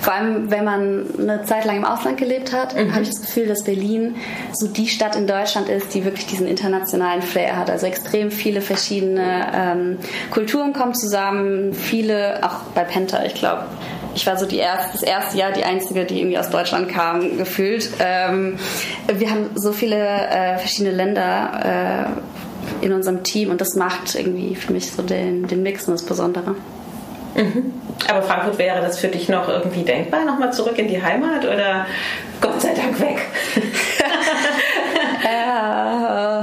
vor 0.00 0.12
allem, 0.12 0.50
wenn 0.50 0.64
man 0.64 1.06
eine 1.18 1.44
Zeit 1.44 1.64
lang 1.64 1.76
im 1.76 1.84
Ausland 1.84 2.18
gelebt 2.18 2.52
hat, 2.52 2.74
mhm. 2.74 2.92
habe 2.92 3.02
ich 3.02 3.08
das 3.08 3.20
Gefühl, 3.20 3.46
dass 3.46 3.64
Berlin 3.64 4.16
so 4.52 4.68
die 4.68 4.88
Stadt 4.88 5.16
in 5.16 5.26
Deutschland 5.26 5.68
ist, 5.68 5.94
die 5.94 6.04
wirklich 6.04 6.26
diesen 6.26 6.46
internationalen 6.46 7.22
Flair 7.22 7.56
hat. 7.56 7.70
Also 7.70 7.86
extrem 7.86 8.30
viele 8.30 8.60
verschiedene 8.60 9.46
ähm, 9.54 9.98
Kulturen 10.30 10.72
kommen 10.72 10.94
zusammen, 10.94 11.72
viele, 11.72 12.40
auch 12.42 12.62
bei 12.74 12.84
Penta, 12.84 13.24
ich 13.24 13.34
glaube, 13.34 13.64
ich 14.14 14.26
war 14.26 14.38
so 14.38 14.46
die 14.46 14.56
erste, 14.56 14.92
das 14.92 15.02
erste 15.02 15.36
Jahr 15.36 15.52
die 15.52 15.64
einzige, 15.64 16.04
die 16.04 16.20
irgendwie 16.20 16.38
aus 16.38 16.50
Deutschland 16.50 16.88
kam, 16.88 17.36
gefühlt. 17.36 17.90
Ähm, 17.98 18.58
wir 19.12 19.30
haben 19.30 19.50
so 19.54 19.72
viele 19.72 19.96
äh, 19.96 20.56
verschiedene 20.58 20.94
Länder 20.94 22.14
äh, 22.82 22.84
in 22.84 22.92
unserem 22.92 23.22
Team 23.22 23.50
und 23.50 23.60
das 23.60 23.74
macht 23.74 24.14
irgendwie 24.14 24.54
für 24.54 24.72
mich 24.72 24.90
so 24.90 25.02
den, 25.02 25.46
den 25.46 25.62
Mix 25.62 25.86
und 25.86 25.92
das 25.92 26.02
Besondere. 26.04 26.54
Mhm. 27.36 27.72
Aber 28.08 28.22
Frankfurt 28.22 28.58
wäre 28.58 28.80
das 28.80 28.98
für 28.98 29.08
dich 29.08 29.28
noch 29.28 29.48
irgendwie 29.48 29.82
denkbar, 29.82 30.24
nochmal 30.24 30.52
zurück 30.52 30.78
in 30.78 30.88
die 30.88 31.02
Heimat 31.02 31.44
oder 31.44 31.86
Gott 32.40 32.60
sei 32.60 32.74
Dank 32.74 33.00
weg? 33.00 33.18
äh, 35.24 36.42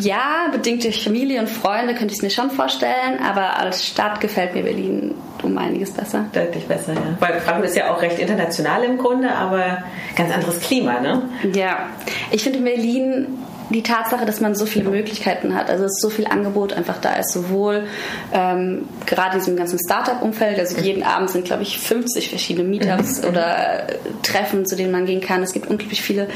ja, 0.00 0.48
bedingt 0.50 0.84
durch 0.84 1.02
Familie 1.02 1.40
und 1.40 1.48
Freunde 1.48 1.94
könnte 1.94 2.12
ich 2.12 2.18
es 2.18 2.22
mir 2.22 2.30
schon 2.30 2.50
vorstellen, 2.50 3.20
aber 3.22 3.58
als 3.58 3.86
Stadt 3.86 4.20
gefällt 4.20 4.54
mir 4.54 4.62
Berlin 4.62 5.14
um 5.42 5.58
einiges 5.58 5.90
besser. 5.90 6.26
Deutlich 6.32 6.66
besser, 6.66 6.94
ja. 6.94 7.00
Weil 7.18 7.40
Frankfurt 7.40 7.66
ist 7.66 7.76
ja 7.76 7.92
auch 7.92 8.00
recht 8.00 8.18
international 8.18 8.84
im 8.84 8.98
Grunde, 8.98 9.34
aber 9.34 9.82
ganz 10.16 10.32
anderes 10.32 10.60
Klima, 10.60 11.00
ne? 11.00 11.22
Ja, 11.52 11.88
ich 12.30 12.42
finde 12.42 12.60
Berlin 12.60 13.38
die 13.72 13.82
Tatsache, 13.82 14.24
dass 14.26 14.40
man 14.40 14.54
so 14.54 14.66
viele 14.66 14.88
Möglichkeiten 14.88 15.54
hat, 15.54 15.70
also 15.70 15.84
dass 15.84 16.00
so 16.00 16.10
viel 16.10 16.26
Angebot 16.26 16.72
einfach 16.72 16.98
da 17.00 17.14
ist, 17.14 17.32
sowohl 17.32 17.84
ähm, 18.32 18.88
gerade 19.06 19.34
in 19.34 19.38
diesem 19.40 19.56
ganzen 19.56 19.78
Startup-Umfeld, 19.78 20.58
also 20.58 20.80
jeden 20.80 21.02
Abend 21.02 21.30
sind, 21.30 21.44
glaube 21.44 21.62
ich, 21.62 21.78
50 21.78 22.28
verschiedene 22.28 22.68
Meetups 22.68 23.22
mhm. 23.22 23.28
oder 23.28 23.88
äh, 23.88 23.98
Treffen, 24.22 24.66
zu 24.66 24.76
denen 24.76 24.92
man 24.92 25.06
gehen 25.06 25.20
kann. 25.20 25.42
Es 25.42 25.52
gibt 25.52 25.68
unglaublich 25.68 26.02
viele 26.02 26.28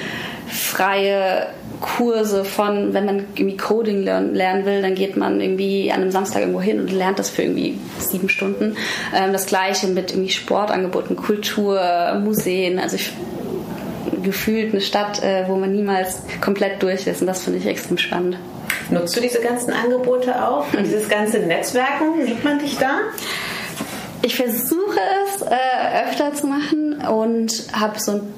freie 0.49 1.47
Kurse 1.81 2.45
von, 2.45 2.95
wenn 2.95 3.05
man 3.05 3.25
irgendwie 3.35 3.57
Coding 3.57 4.03
lernen 4.03 4.65
will, 4.65 4.81
dann 4.83 4.95
geht 4.95 5.17
man 5.17 5.41
irgendwie 5.41 5.93
an 5.93 6.03
einem 6.03 6.11
Samstag 6.11 6.41
irgendwo 6.41 6.61
hin 6.61 6.81
und 6.81 6.91
lernt 6.91 7.19
das 7.19 7.31
für 7.31 7.43
irgendwie 7.43 7.79
sieben 7.99 8.29
Stunden. 8.29 8.77
Ähm, 9.15 9.33
das 9.33 9.47
gleiche 9.47 9.89
mit 9.89 10.13
irgendwie 10.13 10.31
Sportangeboten, 10.31 11.17
Kultur, 11.17 11.81
Museen. 12.23 12.79
Also 12.79 12.97
ich 12.97 13.13
gefühlt 14.23 14.73
eine 14.73 14.81
Stadt, 14.81 15.23
äh, 15.23 15.45
wo 15.49 15.57
man 15.57 15.73
niemals 15.73 16.23
komplett 16.41 16.83
durch 16.83 17.07
ist. 17.07 17.21
Und 17.21 17.27
das 17.27 17.45
finde 17.45 17.59
ich 17.59 17.67
extrem 17.67 17.99
spannend. 17.99 18.39
Nutzt 18.91 19.17
du 19.17 19.21
diese 19.21 19.41
ganzen 19.41 19.73
Angebote 19.73 20.47
auch? 20.47 20.73
Und 20.73 20.85
dieses 20.85 21.09
ganze 21.09 21.39
Netzwerken? 21.39 22.25
Sieht 22.25 22.45
man 22.45 22.59
dich 22.59 22.77
da? 22.79 23.01
Ich 24.23 24.37
versuche 24.37 24.99
es 25.25 25.43
äh, 25.43 26.09
öfter 26.09 26.35
zu 26.35 26.47
machen 26.47 27.01
und 27.01 27.67
habe 27.73 27.99
so 27.99 28.13
ein 28.13 28.35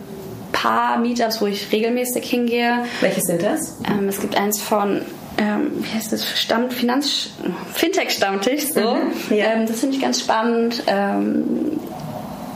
paar 0.52 0.98
Meetups, 0.98 1.40
wo 1.40 1.46
ich 1.46 1.70
regelmäßig 1.72 2.28
hingehe. 2.28 2.84
Welche 3.00 3.20
sind 3.20 3.42
das? 3.42 3.78
Ähm, 3.88 4.08
es 4.08 4.20
gibt 4.20 4.36
eins 4.36 4.60
von 4.60 5.02
ähm, 5.38 5.70
wie 5.84 5.96
heißt 5.96 6.12
das, 6.12 6.38
Stamm, 6.38 6.70
Finanz, 6.70 7.30
Fintech-Stammtisch, 7.74 8.72
so. 8.72 8.96
Mhm, 8.96 9.36
ja. 9.36 9.52
ähm, 9.52 9.66
das 9.66 9.80
finde 9.80 9.96
ich 9.96 10.02
ganz 10.02 10.20
spannend. 10.20 10.82
Ähm, 10.88 11.78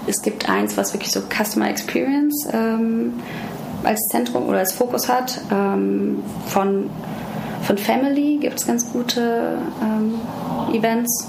es 0.06 0.22
gibt 0.22 0.48
eins, 0.48 0.76
was 0.76 0.92
wirklich 0.92 1.12
so 1.12 1.20
Customer 1.20 1.68
Experience 1.68 2.48
ähm, 2.52 3.14
als 3.84 4.00
Zentrum 4.10 4.48
oder 4.48 4.58
als 4.58 4.72
Fokus 4.72 5.08
hat. 5.08 5.40
Ähm, 5.50 6.22
von, 6.46 6.90
von 7.62 7.78
Family 7.78 8.38
gibt 8.40 8.60
es 8.60 8.66
ganz 8.66 8.90
gute 8.92 9.58
ähm, 9.82 10.14
Events. 10.74 11.28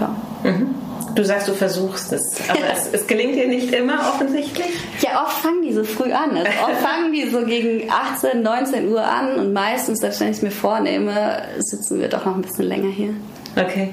Ja. 0.00 0.14
Mhm. 0.42 0.74
Du 1.14 1.24
sagst, 1.24 1.46
du 1.46 1.52
versuchst 1.52 2.12
es, 2.12 2.40
aber 2.48 2.72
es, 2.72 2.88
es, 2.92 3.06
gelingt 3.06 3.36
dir 3.36 3.46
nicht 3.46 3.72
immer 3.72 4.00
offensichtlich? 4.00 4.66
Ja, 5.00 5.22
oft 5.22 5.38
fangen 5.42 5.62
die 5.62 5.72
so 5.72 5.84
früh 5.84 6.10
an. 6.10 6.36
Also 6.36 6.50
oft 6.64 6.80
fangen 6.80 7.12
die 7.12 7.28
so 7.30 7.44
gegen 7.44 7.88
18, 7.88 8.42
19 8.42 8.88
Uhr 8.88 9.04
an 9.04 9.38
und 9.38 9.52
meistens, 9.52 10.00
selbst 10.00 10.20
wenn 10.20 10.30
ich 10.30 10.38
es 10.38 10.42
mir 10.42 10.50
vornehme, 10.50 11.42
sitzen 11.58 12.00
wir 12.00 12.08
doch 12.08 12.24
noch 12.24 12.34
ein 12.34 12.42
bisschen 12.42 12.64
länger 12.64 12.90
hier. 12.90 13.14
Okay. 13.54 13.90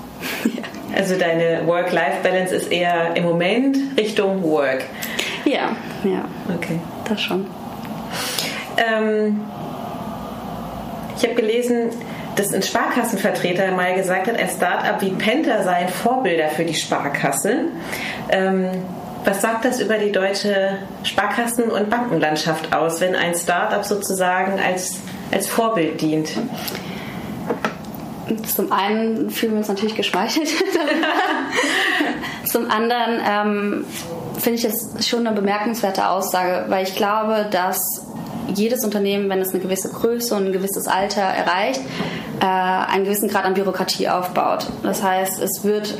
ja. 0.44 0.62
Also 0.96 1.16
deine 1.16 1.66
Work-Life-Balance 1.66 2.54
ist 2.54 2.72
eher 2.72 3.16
im 3.16 3.24
Moment 3.24 3.76
Richtung 3.96 4.42
Work. 4.42 4.84
Ja, 5.44 5.76
ja. 6.04 6.24
Okay. 6.54 6.78
Das 7.08 7.20
schon. 7.20 7.46
Ähm, 8.76 9.40
ich 11.16 11.24
habe 11.24 11.34
gelesen, 11.34 11.90
dass 12.36 12.52
ein 12.52 12.62
Sparkassenvertreter 12.62 13.72
mal 13.72 13.94
gesagt 13.94 14.26
hat, 14.28 14.38
ein 14.38 14.48
Start-up 14.48 15.02
wie 15.02 15.10
Penta 15.10 15.62
seien 15.62 15.88
Vorbilder 15.88 16.48
für 16.48 16.64
die 16.64 16.74
Sparkasse. 16.74 17.66
Ähm, 18.30 18.68
was 19.24 19.42
sagt 19.42 19.66
das 19.66 19.80
über 19.80 19.98
die 19.98 20.12
deutsche 20.12 20.78
Sparkassen- 21.02 21.70
und 21.70 21.90
Bankenlandschaft 21.90 22.72
aus, 22.74 23.00
wenn 23.00 23.14
ein 23.14 23.34
Start-up 23.34 23.84
sozusagen 23.84 24.58
als, 24.58 25.00
als 25.30 25.46
Vorbild 25.46 26.00
dient? 26.00 26.30
Zum 28.54 28.72
einen 28.72 29.30
fühlen 29.30 29.52
wir 29.52 29.58
uns 29.58 29.68
natürlich 29.68 29.96
geschmeichelt. 29.96 30.48
Zum 32.50 32.70
anderen 32.70 33.20
ähm, 33.26 33.84
finde 34.38 34.58
ich 34.58 34.64
es 34.64 35.08
schon 35.08 35.26
eine 35.26 35.36
bemerkenswerte 35.36 36.08
Aussage, 36.08 36.66
weil 36.68 36.84
ich 36.84 36.96
glaube, 36.96 37.46
dass 37.50 37.80
jedes 38.54 38.84
Unternehmen, 38.84 39.28
wenn 39.28 39.40
es 39.40 39.50
eine 39.50 39.60
gewisse 39.60 39.90
Größe 39.90 40.34
und 40.34 40.46
ein 40.46 40.52
gewisses 40.52 40.88
Alter 40.88 41.22
erreicht, 41.22 41.80
äh, 42.40 42.44
einen 42.46 43.04
gewissen 43.04 43.28
Grad 43.28 43.44
an 43.44 43.54
Bürokratie 43.54 44.08
aufbaut. 44.08 44.66
Das 44.82 45.02
heißt, 45.02 45.40
es 45.40 45.62
wird, 45.62 45.98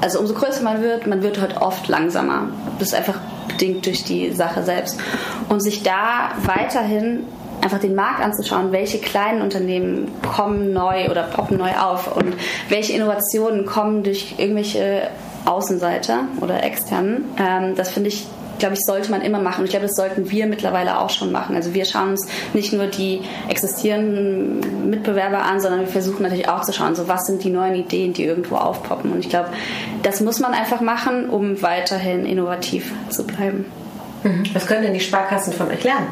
also 0.00 0.18
umso 0.18 0.34
größer 0.34 0.62
man 0.62 0.82
wird, 0.82 1.06
man 1.06 1.22
wird 1.22 1.40
halt 1.40 1.56
oft 1.58 1.88
langsamer. 1.88 2.48
Das 2.78 2.88
ist 2.88 2.94
einfach 2.94 3.20
bedingt 3.48 3.86
durch 3.86 4.04
die 4.04 4.32
Sache 4.32 4.62
selbst. 4.62 4.98
Und 5.48 5.60
sich 5.60 5.82
da 5.82 6.32
weiterhin 6.44 7.24
einfach 7.64 7.80
den 7.80 7.94
Markt 7.94 8.22
anzuschauen, 8.22 8.70
welche 8.72 8.98
kleinen 8.98 9.42
Unternehmen 9.42 10.12
kommen 10.34 10.72
neu 10.72 11.08
oder 11.10 11.22
poppen 11.22 11.56
neu 11.56 11.72
auf 11.72 12.14
und 12.14 12.34
welche 12.68 12.92
Innovationen 12.92 13.64
kommen 13.64 14.02
durch 14.02 14.34
irgendwelche 14.36 15.08
Außenseiter 15.46 16.24
oder 16.40 16.62
externen. 16.62 17.24
Ähm, 17.38 17.74
das 17.74 17.90
finde 17.90 18.08
ich 18.08 18.26
glaube 18.58 18.74
ich, 18.74 18.80
sollte 18.84 19.10
man 19.10 19.20
immer 19.20 19.40
machen. 19.40 19.60
Und 19.60 19.64
ich 19.64 19.70
glaube, 19.70 19.86
das 19.86 19.96
sollten 19.96 20.30
wir 20.30 20.46
mittlerweile 20.46 21.00
auch 21.00 21.10
schon 21.10 21.32
machen. 21.32 21.56
Also 21.56 21.74
wir 21.74 21.84
schauen 21.84 22.10
uns 22.10 22.26
nicht 22.52 22.72
nur 22.72 22.86
die 22.86 23.20
existierenden 23.48 24.90
Mitbewerber 24.90 25.42
an, 25.42 25.60
sondern 25.60 25.80
wir 25.80 25.88
versuchen 25.88 26.22
natürlich 26.22 26.48
auch 26.48 26.62
zu 26.62 26.72
schauen, 26.72 26.94
so 26.94 27.08
was 27.08 27.26
sind 27.26 27.42
die 27.42 27.50
neuen 27.50 27.74
Ideen, 27.74 28.12
die 28.12 28.24
irgendwo 28.24 28.56
aufpoppen. 28.56 29.12
Und 29.12 29.18
ich 29.18 29.28
glaube, 29.28 29.48
das 30.02 30.20
muss 30.20 30.38
man 30.38 30.54
einfach 30.54 30.80
machen, 30.80 31.28
um 31.28 31.62
weiterhin 31.62 32.24
innovativ 32.24 32.92
zu 33.10 33.26
bleiben. 33.26 33.66
Mhm. 34.22 34.44
Was 34.52 34.66
können 34.66 34.82
denn 34.82 34.94
die 34.94 35.00
Sparkassen 35.00 35.52
von 35.52 35.68
euch 35.68 35.82
lernen? 35.84 36.06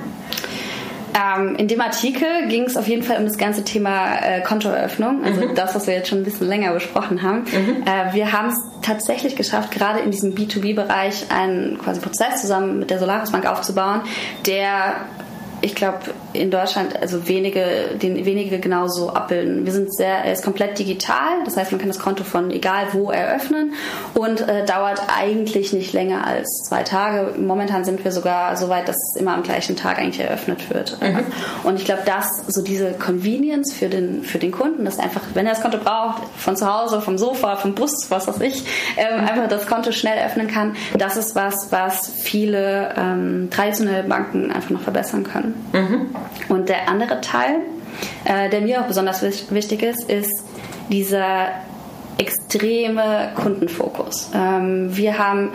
Ähm, 1.14 1.56
in 1.56 1.68
dem 1.68 1.80
Artikel 1.80 2.48
ging 2.48 2.64
es 2.64 2.76
auf 2.76 2.88
jeden 2.88 3.02
Fall 3.02 3.18
um 3.18 3.26
das 3.26 3.36
ganze 3.36 3.64
Thema 3.64 4.16
äh, 4.16 4.40
Kontoeröffnung, 4.40 5.24
also 5.24 5.46
mhm. 5.46 5.54
das, 5.54 5.74
was 5.74 5.86
wir 5.86 5.94
jetzt 5.94 6.08
schon 6.08 6.18
ein 6.18 6.24
bisschen 6.24 6.48
länger 6.48 6.72
besprochen 6.72 7.22
haben. 7.22 7.40
Mhm. 7.40 7.84
Äh, 7.84 8.14
wir 8.14 8.32
haben 8.32 8.48
es 8.48 8.56
tatsächlich 8.80 9.36
geschafft, 9.36 9.70
gerade 9.72 10.00
in 10.00 10.10
diesem 10.10 10.34
B2B-Bereich 10.34 11.30
einen 11.30 11.78
quasi 11.78 12.00
Prozess 12.00 12.40
zusammen 12.40 12.78
mit 12.78 12.90
der 12.90 12.98
Solaris 12.98 13.30
Bank 13.30 13.46
aufzubauen, 13.46 14.00
der 14.46 14.96
ich 15.62 15.76
glaube, 15.76 15.98
in 16.32 16.50
Deutschland 16.50 17.00
also 17.00 17.28
wenige, 17.28 17.90
den 17.94 18.24
wenige 18.24 18.58
genauso 18.58 19.10
abbilden. 19.10 19.64
Wir 19.64 19.72
sind 19.72 19.94
sehr, 19.94 20.24
er 20.24 20.32
ist 20.32 20.42
komplett 20.42 20.78
digital, 20.78 21.44
das 21.44 21.56
heißt, 21.56 21.70
man 21.70 21.80
kann 21.80 21.88
das 21.88 22.00
Konto 22.00 22.24
von 22.24 22.50
egal 22.50 22.88
wo 22.92 23.10
eröffnen 23.10 23.74
und 24.14 24.40
äh, 24.40 24.64
dauert 24.66 25.00
eigentlich 25.16 25.72
nicht 25.72 25.92
länger 25.92 26.26
als 26.26 26.64
zwei 26.68 26.82
Tage. 26.82 27.38
Momentan 27.38 27.84
sind 27.84 28.04
wir 28.04 28.10
sogar 28.10 28.56
so 28.56 28.68
weit, 28.68 28.88
dass 28.88 28.96
es 28.96 29.20
immer 29.20 29.34
am 29.34 29.44
gleichen 29.44 29.76
Tag 29.76 29.98
eigentlich 29.98 30.20
eröffnet 30.20 30.68
wird. 30.70 31.00
Mhm. 31.00 31.20
Und 31.62 31.76
ich 31.76 31.84
glaube, 31.84 32.02
dass 32.04 32.44
so 32.48 32.62
diese 32.62 32.92
Convenience 32.92 33.72
für 33.72 33.88
den, 33.88 34.24
für 34.24 34.38
den 34.38 34.50
Kunden, 34.50 34.84
dass 34.84 34.98
einfach, 34.98 35.22
wenn 35.34 35.46
er 35.46 35.52
das 35.52 35.62
Konto 35.62 35.78
braucht, 35.78 36.22
von 36.36 36.56
zu 36.56 36.66
Hause, 36.66 37.00
vom 37.00 37.18
Sofa, 37.18 37.56
vom 37.56 37.74
Bus, 37.74 38.10
was 38.10 38.26
weiß 38.26 38.40
ich, 38.40 38.64
ähm, 38.96 39.20
einfach 39.20 39.48
das 39.48 39.66
Konto 39.66 39.92
schnell 39.92 40.18
öffnen 40.26 40.48
kann, 40.48 40.74
das 40.98 41.16
ist 41.16 41.36
was, 41.36 41.70
was 41.70 42.10
viele 42.10 42.94
ähm, 42.96 43.48
traditionelle 43.50 44.02
Banken 44.02 44.50
einfach 44.50 44.70
noch 44.70 44.80
verbessern 44.80 45.22
können. 45.22 45.51
Mhm. 45.72 46.14
Und 46.48 46.68
der 46.68 46.88
andere 46.88 47.20
Teil, 47.20 47.56
äh, 48.24 48.50
der 48.50 48.60
mir 48.60 48.80
auch 48.80 48.86
besonders 48.86 49.22
wichtig 49.50 49.82
ist, 49.82 50.10
ist 50.10 50.44
dieser 50.90 51.48
extreme 52.18 53.32
Kundenfokus. 53.34 54.30
Ähm, 54.34 54.96
wir 54.96 55.18
haben 55.18 55.50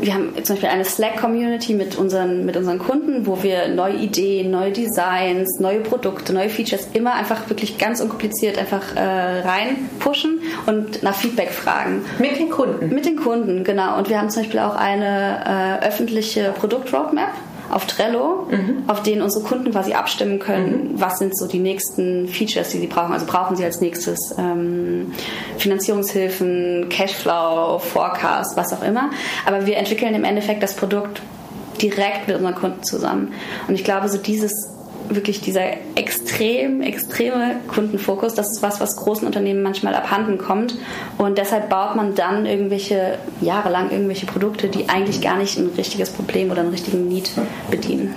wir 0.00 0.14
haben 0.14 0.32
zum 0.44 0.56
Beispiel 0.56 0.68
eine 0.68 0.84
Slack-Community 0.84 1.74
mit 1.74 1.96
unseren, 1.96 2.44
mit 2.44 2.56
unseren 2.56 2.78
Kunden, 2.78 3.26
wo 3.26 3.42
wir 3.42 3.68
neue 3.68 3.94
Ideen, 3.94 4.50
neue 4.50 4.70
Designs, 4.70 5.58
neue 5.58 5.80
Produkte, 5.80 6.32
neue 6.32 6.48
Features 6.48 6.88
immer 6.92 7.14
einfach 7.14 7.48
wirklich 7.48 7.78
ganz 7.78 8.00
unkompliziert 8.00 8.58
einfach 8.58 8.94
äh, 8.94 9.00
rein 9.00 9.88
pushen 9.98 10.40
und 10.66 11.02
nach 11.02 11.14
Feedback 11.14 11.50
fragen. 11.50 12.04
Mit 12.18 12.38
den 12.38 12.50
Kunden? 12.50 12.94
Mit 12.94 13.06
den 13.06 13.16
Kunden, 13.16 13.64
genau. 13.64 13.98
Und 13.98 14.08
wir 14.08 14.18
haben 14.18 14.30
zum 14.30 14.42
Beispiel 14.42 14.60
auch 14.60 14.76
eine 14.76 15.80
äh, 15.82 15.86
öffentliche 15.86 16.52
Produkt-Roadmap 16.52 17.32
auf 17.70 17.86
Trello, 17.86 18.46
mhm. 18.50 18.84
auf 18.86 19.02
denen 19.02 19.22
unsere 19.22 19.44
Kunden 19.44 19.70
quasi 19.72 19.92
abstimmen 19.92 20.38
können, 20.38 20.92
mhm. 20.92 21.00
was 21.00 21.18
sind 21.18 21.36
so 21.36 21.46
die 21.46 21.58
nächsten 21.58 22.28
Features, 22.28 22.70
die 22.70 22.78
sie 22.78 22.86
brauchen. 22.86 23.12
Also 23.12 23.26
brauchen 23.26 23.56
sie 23.56 23.64
als 23.64 23.80
nächstes 23.80 24.18
ähm, 24.38 25.12
Finanzierungshilfen, 25.58 26.88
Cashflow, 26.88 27.78
Forecast, 27.78 28.56
was 28.56 28.72
auch 28.72 28.82
immer. 28.82 29.10
Aber 29.46 29.66
wir 29.66 29.76
entwickeln 29.76 30.14
im 30.14 30.24
Endeffekt 30.24 30.62
das 30.62 30.74
Produkt 30.74 31.22
direkt 31.82 32.28
mit 32.28 32.36
unseren 32.36 32.54
Kunden 32.54 32.82
zusammen. 32.82 33.32
Und 33.68 33.74
ich 33.74 33.84
glaube, 33.84 34.08
so 34.08 34.18
dieses 34.18 34.75
wirklich 35.08 35.40
dieser 35.40 35.62
extrem, 35.94 36.82
extreme 36.82 37.56
Kundenfokus, 37.68 38.34
das 38.34 38.50
ist 38.52 38.62
was, 38.62 38.80
was 38.80 38.96
großen 38.96 39.26
Unternehmen 39.26 39.62
manchmal 39.62 39.94
abhanden 39.94 40.38
kommt. 40.38 40.76
Und 41.18 41.38
deshalb 41.38 41.68
baut 41.68 41.96
man 41.96 42.14
dann 42.14 42.46
irgendwelche, 42.46 43.18
jahrelang 43.40 43.90
irgendwelche 43.90 44.26
Produkte, 44.26 44.68
die 44.68 44.88
eigentlich 44.88 45.20
gar 45.20 45.36
nicht 45.36 45.58
ein 45.58 45.70
richtiges 45.76 46.10
Problem 46.10 46.50
oder 46.50 46.60
einen 46.60 46.70
richtigen 46.70 47.08
Need 47.08 47.30
bedienen. 47.70 48.14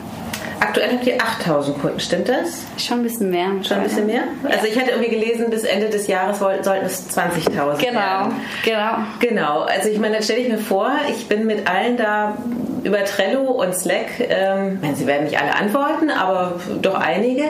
Aktuell 0.62 0.92
habt 0.92 1.08
ihr 1.08 1.16
8000 1.22 1.80
Kunden, 1.82 2.00
stimmt 2.02 2.28
das? 2.28 2.64
Schon 2.78 3.00
ein 3.00 3.04
bisschen 3.04 3.30
mehr. 3.30 3.48
Schon 3.64 3.78
ein 3.78 3.84
bisschen 3.84 4.06
mehr? 4.06 4.24
Ja. 4.44 4.50
Also 4.50 4.68
ich 4.68 4.78
hatte 4.78 4.92
irgendwie 4.92 5.10
gelesen, 5.10 5.50
bis 5.50 5.64
Ende 5.64 5.90
des 5.90 6.08
Jahres 6.08 6.40
sollten 6.40 6.86
es 6.86 7.10
20.000 7.18 7.50
Genau, 7.50 7.68
werden. 7.80 8.34
genau. 8.66 8.98
Genau, 9.20 9.62
also 9.62 9.88
ich 9.88 10.00
meine, 10.00 10.16
dann 10.16 10.24
stelle 10.24 10.42
ich 10.42 10.50
mir 10.50 10.58
vor, 10.58 10.92
ich 11.10 11.28
bin 11.28 11.46
mit 11.46 11.70
allen 11.70 11.96
da 11.96 12.38
über 12.84 13.04
Trello 13.06 13.44
und 13.44 13.76
Slack, 13.76 14.08
ähm, 14.20 14.80
sie 14.96 15.08
werden 15.08 15.26
nicht 15.26 15.40
alle 15.40 15.56
antworten, 15.56 16.10
aber 16.10 16.60
doch 16.82 16.96
einige, 16.96 17.44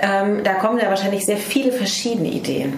ähm, 0.00 0.42
da 0.44 0.54
kommen 0.54 0.78
ja 0.78 0.88
wahrscheinlich 0.88 1.24
sehr 1.24 1.36
viele 1.36 1.72
verschiedene 1.72 2.28
Ideen. 2.28 2.74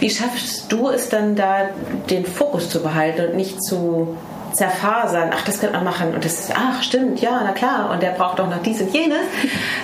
Wie 0.00 0.10
schaffst 0.10 0.70
du 0.70 0.88
es 0.88 1.08
dann 1.08 1.36
da, 1.36 1.68
den 2.10 2.24
Fokus 2.26 2.68
zu 2.68 2.82
behalten 2.82 3.30
und 3.30 3.36
nicht 3.36 3.62
zu 3.62 4.16
zerfasern? 4.52 5.30
Ach, 5.32 5.44
das 5.44 5.60
könnte 5.60 5.76
man 5.76 5.84
machen 5.84 6.14
und 6.14 6.24
das 6.24 6.40
ist, 6.40 6.52
ach, 6.54 6.82
stimmt, 6.82 7.20
ja, 7.20 7.40
na 7.44 7.52
klar, 7.52 7.90
und 7.90 8.02
der 8.02 8.10
braucht 8.10 8.38
doch 8.38 8.48
noch 8.48 8.62
dies 8.62 8.80
und 8.80 8.92
jenes. 8.92 9.18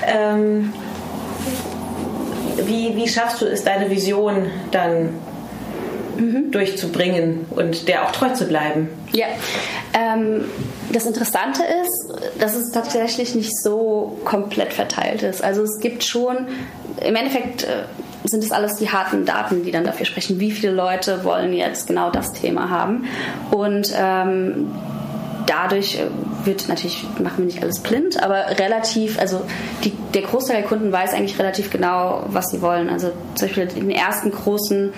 Ähm, 0.06 0.72
wie, 2.66 2.96
wie 2.96 3.08
schaffst 3.08 3.42
du 3.42 3.46
es, 3.46 3.64
deine 3.64 3.90
Vision 3.90 4.50
dann 4.70 5.10
mhm. 6.16 6.50
durchzubringen 6.50 7.46
und 7.50 7.88
der 7.88 8.04
auch 8.04 8.12
treu 8.12 8.30
zu 8.30 8.46
bleiben? 8.46 8.88
Ja, 9.12 9.26
ähm, 9.94 10.44
das 10.92 11.06
Interessante 11.06 11.62
ist, 11.62 12.40
dass 12.40 12.54
es 12.56 12.72
tatsächlich 12.72 13.34
nicht 13.34 13.56
so 13.62 14.18
komplett 14.24 14.72
verteilt 14.72 15.22
ist. 15.22 15.42
Also 15.42 15.62
es 15.62 15.78
gibt 15.78 16.04
schon, 16.04 16.48
im 17.04 17.16
Endeffekt 17.16 17.64
äh, 17.64 17.84
sind 18.24 18.44
es 18.44 18.52
alles 18.52 18.76
die 18.76 18.90
harten 18.90 19.24
Daten, 19.24 19.64
die 19.64 19.70
dann 19.70 19.84
dafür 19.84 20.06
sprechen, 20.06 20.40
wie 20.40 20.50
viele 20.50 20.72
Leute 20.72 21.24
wollen 21.24 21.52
jetzt 21.52 21.86
genau 21.86 22.10
das 22.10 22.32
Thema 22.32 22.70
haben. 22.70 23.06
Und 23.50 23.92
ähm, 23.96 24.72
dadurch 25.50 25.96
äh, 25.96 26.06
wird 26.44 26.68
natürlich, 26.68 27.04
machen 27.18 27.38
wir 27.38 27.44
nicht 27.44 27.62
alles 27.62 27.80
blind, 27.80 28.22
aber 28.22 28.58
relativ, 28.58 29.18
also 29.18 29.42
die, 29.84 29.92
der 30.14 30.22
Großteil 30.22 30.58
der 30.58 30.66
Kunden 30.66 30.92
weiß 30.92 31.12
eigentlich 31.12 31.38
relativ 31.38 31.70
genau, 31.70 32.24
was 32.28 32.50
sie 32.50 32.62
wollen. 32.62 32.88
Also 32.88 33.10
zum 33.34 33.48
Beispiel 33.48 33.66
den 33.66 33.90
ersten 33.90 34.30
großen 34.30 34.92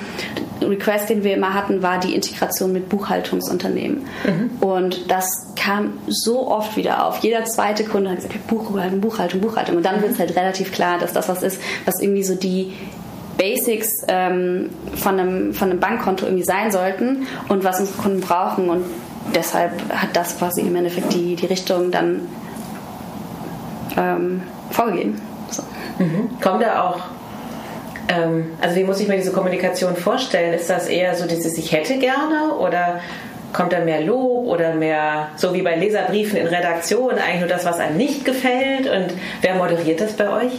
Request, 0.61 1.09
den 1.09 1.25
wir 1.25 1.35
immer 1.35 1.55
hatten, 1.55 1.83
war 1.83 1.99
die 1.99 2.15
Integration 2.15 2.73
mit 2.73 2.89
Buchhaltungsunternehmen. 2.89 4.05
Mhm. 4.25 4.51
Und 4.61 5.11
das 5.11 5.55
kam 5.57 5.95
so 6.07 6.49
oft 6.49 6.77
wieder 6.77 7.07
auf. 7.07 7.19
Jeder 7.19 7.45
zweite 7.45 7.85
Kunde 7.85 8.11
hat 8.11 8.17
gesagt, 8.17 8.47
Buchhaltung, 8.47 9.01
Buchhaltung, 9.01 9.41
Buchhaltung. 9.41 9.77
Und 9.77 9.85
dann 9.85 9.97
mhm. 9.97 10.03
wird 10.03 10.13
es 10.13 10.19
halt 10.19 10.37
relativ 10.37 10.73
klar, 10.73 10.99
dass 10.99 11.13
das 11.13 11.29
was 11.29 11.43
ist, 11.43 11.61
was 11.87 12.01
irgendwie 12.01 12.25
so 12.25 12.35
die 12.35 12.73
Basics 13.39 13.89
ähm, 14.09 14.71
von, 14.95 15.19
einem, 15.19 15.55
von 15.55 15.71
einem 15.71 15.81
Bankkonto 15.81 16.27
irgendwie 16.27 16.45
sein 16.45 16.71
sollten 16.71 17.27
und 17.49 17.65
was 17.65 17.81
unsere 17.81 18.01
Kunden 18.01 18.21
brauchen. 18.21 18.69
Und 18.69 18.85
deshalb 19.35 19.73
hat 19.93 20.15
das 20.15 20.39
quasi 20.39 20.63
im 20.63 20.77
Endeffekt 20.77 21.13
die, 21.13 21.37
die 21.37 21.47
Richtung 21.47 21.91
dann 21.91 22.29
ähm, 23.97 24.43
vorgegeben. 24.71 25.21
So. 25.51 25.63
Mhm. 25.99 26.41
Kommt 26.41 26.63
da 26.63 26.83
auch 26.83 27.01
ähm, 28.09 28.53
also 28.61 28.77
wie 28.77 28.85
muss 28.85 29.01
ich 29.01 29.09
mir 29.09 29.17
diese 29.17 29.33
Kommunikation 29.33 29.97
vorstellen? 29.97 30.55
Ist 30.55 30.69
das 30.71 30.89
eher 30.89 31.15
so 31.15 31.27
dieses 31.27 31.57
Ich 31.59 31.73
hätte 31.73 31.99
gerne 31.99 32.55
oder 32.59 33.01
kommt 33.53 33.73
da 33.73 33.81
mehr 33.81 34.01
Lob 34.01 34.47
oder 34.47 34.75
mehr, 34.75 35.29
so 35.37 35.53
wie 35.55 35.63
bei 35.63 35.77
Leserbriefen 35.77 36.39
in 36.39 36.47
Redaktion, 36.47 37.13
eigentlich 37.13 37.41
nur 37.41 37.49
das, 37.49 37.65
was 37.65 37.79
einem 37.79 37.97
nicht 37.97 38.25
gefällt? 38.25 38.89
Und 38.89 39.13
wer 39.43 39.55
moderiert 39.55 40.01
das 40.01 40.15
bei 40.15 40.31
euch? 40.31 40.53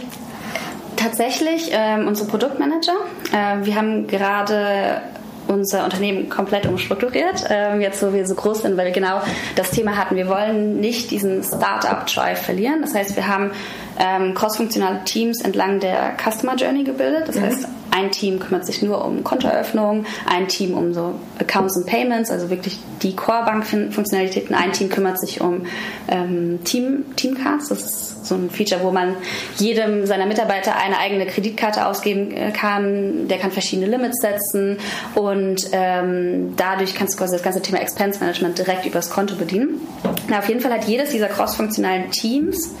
Tatsächlich 0.96 1.70
ähm, 1.72 2.06
unsere 2.06 2.28
Produktmanager. 2.28 2.94
Äh, 3.32 3.64
wir 3.64 3.74
haben 3.74 4.06
gerade 4.06 5.02
unser 5.48 5.84
Unternehmen 5.84 6.28
komplett 6.28 6.66
umstrukturiert, 6.66 7.44
ähm, 7.48 7.80
jetzt 7.80 8.02
wo 8.02 8.12
wir 8.12 8.26
so 8.26 8.34
groß 8.34 8.62
sind, 8.62 8.76
weil 8.76 8.86
wir 8.86 8.92
genau 8.92 9.20
das 9.56 9.70
Thema 9.70 9.96
hatten. 9.96 10.16
Wir 10.16 10.28
wollen 10.28 10.80
nicht 10.80 11.10
diesen 11.10 11.42
Startup-Drive 11.42 12.42
verlieren. 12.42 12.80
Das 12.80 12.94
heißt, 12.94 13.16
wir 13.16 13.26
haben 13.26 13.50
ähm, 13.98 14.34
cross-funktionale 14.34 15.04
Teams 15.04 15.40
entlang 15.40 15.80
der 15.80 16.14
Customer 16.16 16.56
Journey 16.56 16.84
gebildet. 16.84 17.28
Das 17.28 17.36
mhm. 17.36 17.42
heißt, 17.42 17.68
ein 17.90 18.10
Team 18.10 18.40
kümmert 18.40 18.66
sich 18.66 18.82
nur 18.82 19.04
um 19.04 19.22
Kontoeröffnung, 19.22 20.04
ein 20.26 20.48
Team 20.48 20.74
um 20.74 20.92
so 20.92 21.14
Accounts 21.38 21.76
and 21.76 21.86
Payments, 21.86 22.30
also 22.30 22.50
wirklich 22.50 22.78
die 23.02 23.14
Core-Bank-Funktionalitäten. 23.14 24.54
Ein 24.54 24.72
Team 24.72 24.88
kümmert 24.88 25.20
sich 25.20 25.40
um 25.40 25.66
ähm, 26.08 26.58
Team, 26.64 27.04
Teamcards. 27.14 27.68
Das 27.68 27.84
ist 27.84 28.13
so 28.24 28.34
ein 28.34 28.50
Feature, 28.50 28.82
wo 28.82 28.90
man 28.90 29.16
jedem 29.56 30.06
seiner 30.06 30.26
Mitarbeiter 30.26 30.76
eine 30.76 30.98
eigene 30.98 31.26
Kreditkarte 31.26 31.86
ausgeben 31.86 32.32
äh, 32.32 32.50
kann. 32.50 33.28
Der 33.28 33.38
kann 33.38 33.50
verschiedene 33.50 33.86
Limits 33.86 34.20
setzen 34.20 34.78
und 35.14 35.68
ähm, 35.72 36.54
dadurch 36.56 36.94
kannst 36.94 37.14
du 37.14 37.18
quasi 37.18 37.34
das 37.34 37.42
ganze 37.42 37.62
Thema 37.62 37.80
Expense 37.80 38.20
Management 38.20 38.58
direkt 38.58 38.86
übers 38.86 39.10
Konto 39.10 39.34
bedienen. 39.36 39.80
Na, 40.28 40.38
auf 40.38 40.48
jeden 40.48 40.60
Fall 40.60 40.72
hat 40.72 40.84
jedes 40.84 41.10
dieser 41.10 41.28
cross-funktionalen 41.28 42.10
Teams 42.10 42.74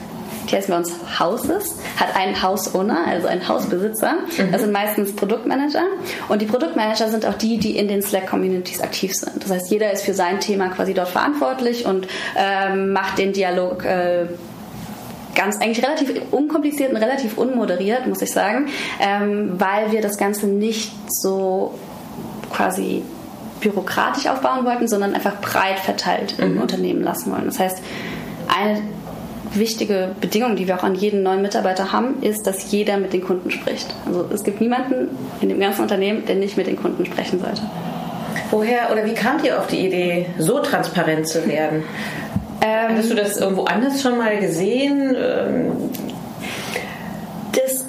die 0.50 0.56
heißen 0.56 0.70
bei 0.70 0.78
uns 0.78 0.92
Houses, 1.18 1.76
hat 1.98 2.14
einen 2.16 2.40
House-Owner, 2.42 3.06
also 3.06 3.26
einen 3.26 3.46
Hausbesitzer. 3.46 4.14
Mhm. 4.36 4.52
Das 4.52 4.62
sind 4.62 4.72
meistens 4.72 5.14
Produktmanager. 5.14 5.84
Und 6.28 6.42
die 6.42 6.46
Produktmanager 6.46 7.08
sind 7.08 7.26
auch 7.26 7.34
die, 7.34 7.58
die 7.58 7.76
in 7.76 7.88
den 7.88 8.02
Slack-Communities 8.02 8.80
aktiv 8.80 9.12
sind. 9.14 9.42
Das 9.42 9.50
heißt, 9.50 9.70
jeder 9.70 9.92
ist 9.92 10.02
für 10.02 10.14
sein 10.14 10.40
Thema 10.40 10.68
quasi 10.68 10.94
dort 10.94 11.08
verantwortlich 11.08 11.86
und 11.86 12.06
ähm, 12.36 12.92
macht 12.92 13.18
den 13.18 13.32
Dialog 13.32 13.84
äh, 13.84 14.26
ganz 15.34 15.60
eigentlich 15.60 15.84
relativ 15.84 16.10
unkompliziert 16.30 16.90
und 16.90 16.96
relativ 16.96 17.38
unmoderiert, 17.38 18.06
muss 18.06 18.22
ich 18.22 18.32
sagen, 18.32 18.66
ähm, 19.00 19.52
weil 19.58 19.92
wir 19.92 20.00
das 20.00 20.16
Ganze 20.16 20.46
nicht 20.46 20.92
so 21.08 21.74
quasi 22.52 23.02
bürokratisch 23.60 24.26
aufbauen 24.26 24.64
wollten, 24.64 24.88
sondern 24.88 25.14
einfach 25.14 25.40
breit 25.40 25.78
verteilt 25.78 26.38
mhm. 26.38 26.44
im 26.44 26.60
Unternehmen 26.60 27.02
lassen 27.02 27.32
wollen. 27.32 27.46
Das 27.46 27.58
heißt, 27.58 27.78
eine 28.48 28.82
wichtige 29.54 30.10
Bedingung, 30.20 30.56
die 30.56 30.66
wir 30.66 30.76
auch 30.76 30.82
an 30.82 30.94
jeden 30.94 31.22
neuen 31.22 31.42
Mitarbeiter 31.42 31.92
haben, 31.92 32.22
ist, 32.22 32.46
dass 32.46 32.70
jeder 32.70 32.96
mit 32.96 33.12
den 33.12 33.22
Kunden 33.22 33.50
spricht. 33.50 33.94
Also 34.06 34.28
es 34.32 34.44
gibt 34.44 34.60
niemanden 34.60 35.08
in 35.40 35.48
dem 35.48 35.60
ganzen 35.60 35.82
Unternehmen, 35.82 36.24
der 36.26 36.36
nicht 36.36 36.56
mit 36.56 36.66
den 36.66 36.76
Kunden 36.76 37.06
sprechen 37.06 37.40
sollte. 37.40 37.62
Woher 38.50 38.92
oder 38.92 39.04
wie 39.04 39.14
kamt 39.14 39.44
ihr 39.44 39.58
auf 39.58 39.66
die 39.66 39.86
Idee, 39.86 40.26
so 40.38 40.60
transparent 40.60 41.28
zu 41.28 41.46
werden? 41.46 41.82
Ähm, 42.64 42.96
Hast 42.96 43.10
du 43.10 43.14
das 43.14 43.36
irgendwo 43.36 43.64
anders 43.64 44.00
schon 44.00 44.16
mal 44.16 44.38
gesehen? 44.38 45.14
Ähm, 45.14 45.72
das, 47.52 47.84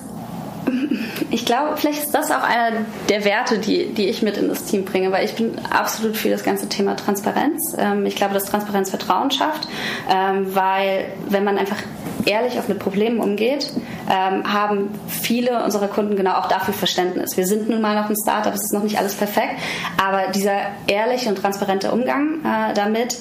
ich 1.32 1.46
glaube, 1.46 1.78
vielleicht 1.78 2.04
ist 2.04 2.14
das 2.14 2.30
auch 2.30 2.44
einer 2.44 2.80
der 3.08 3.24
Werte, 3.24 3.58
die, 3.58 3.94
die 3.94 4.10
ich 4.10 4.22
mit 4.22 4.38
in 4.38 4.50
das 4.50 4.66
Team 4.66 4.84
bringe, 4.84 5.14
weil 5.14 5.24
ich 5.24 5.36
bin 5.36 5.54
absolut 5.70 6.18
für 6.18 6.30
das 6.30 6.44
ganze 6.44 6.68
Thema 6.68 6.98
Transparenz. 6.98 7.74
Ähm, 7.78 8.06
ich 8.06 8.18
glaube, 8.18 8.34
dass 8.34 8.46
Transparenz 8.46 8.90
Vertrauen 8.90 9.32
schafft, 9.32 9.70
ähm, 10.10 10.54
weil 10.54 11.06
wenn 11.30 11.46
man 11.46 11.58
einfach 11.58 11.78
ehrlich 12.26 12.60
auch 12.60 12.68
mit 12.68 12.80
Problemen 12.80 13.22
umgeht, 13.22 13.72
ähm, 14.10 14.52
haben 14.52 14.90
viele 15.08 15.64
unserer 15.64 15.88
Kunden 15.88 16.18
genau 16.18 16.34
auch 16.34 16.48
dafür 16.48 16.74
Verständnis. 16.74 17.38
Wir 17.38 17.46
sind 17.46 17.70
nun 17.70 17.80
mal 17.80 17.96
noch 17.96 18.10
ein 18.10 18.16
Startup, 18.22 18.54
es 18.54 18.64
ist 18.64 18.74
noch 18.74 18.84
nicht 18.84 18.98
alles 18.98 19.14
perfekt, 19.14 19.56
aber 20.04 20.34
dieser 20.34 20.58
ehrliche 20.88 21.30
und 21.30 21.38
transparente 21.38 21.92
Umgang 21.92 22.40
äh, 22.44 22.74
damit 22.74 23.16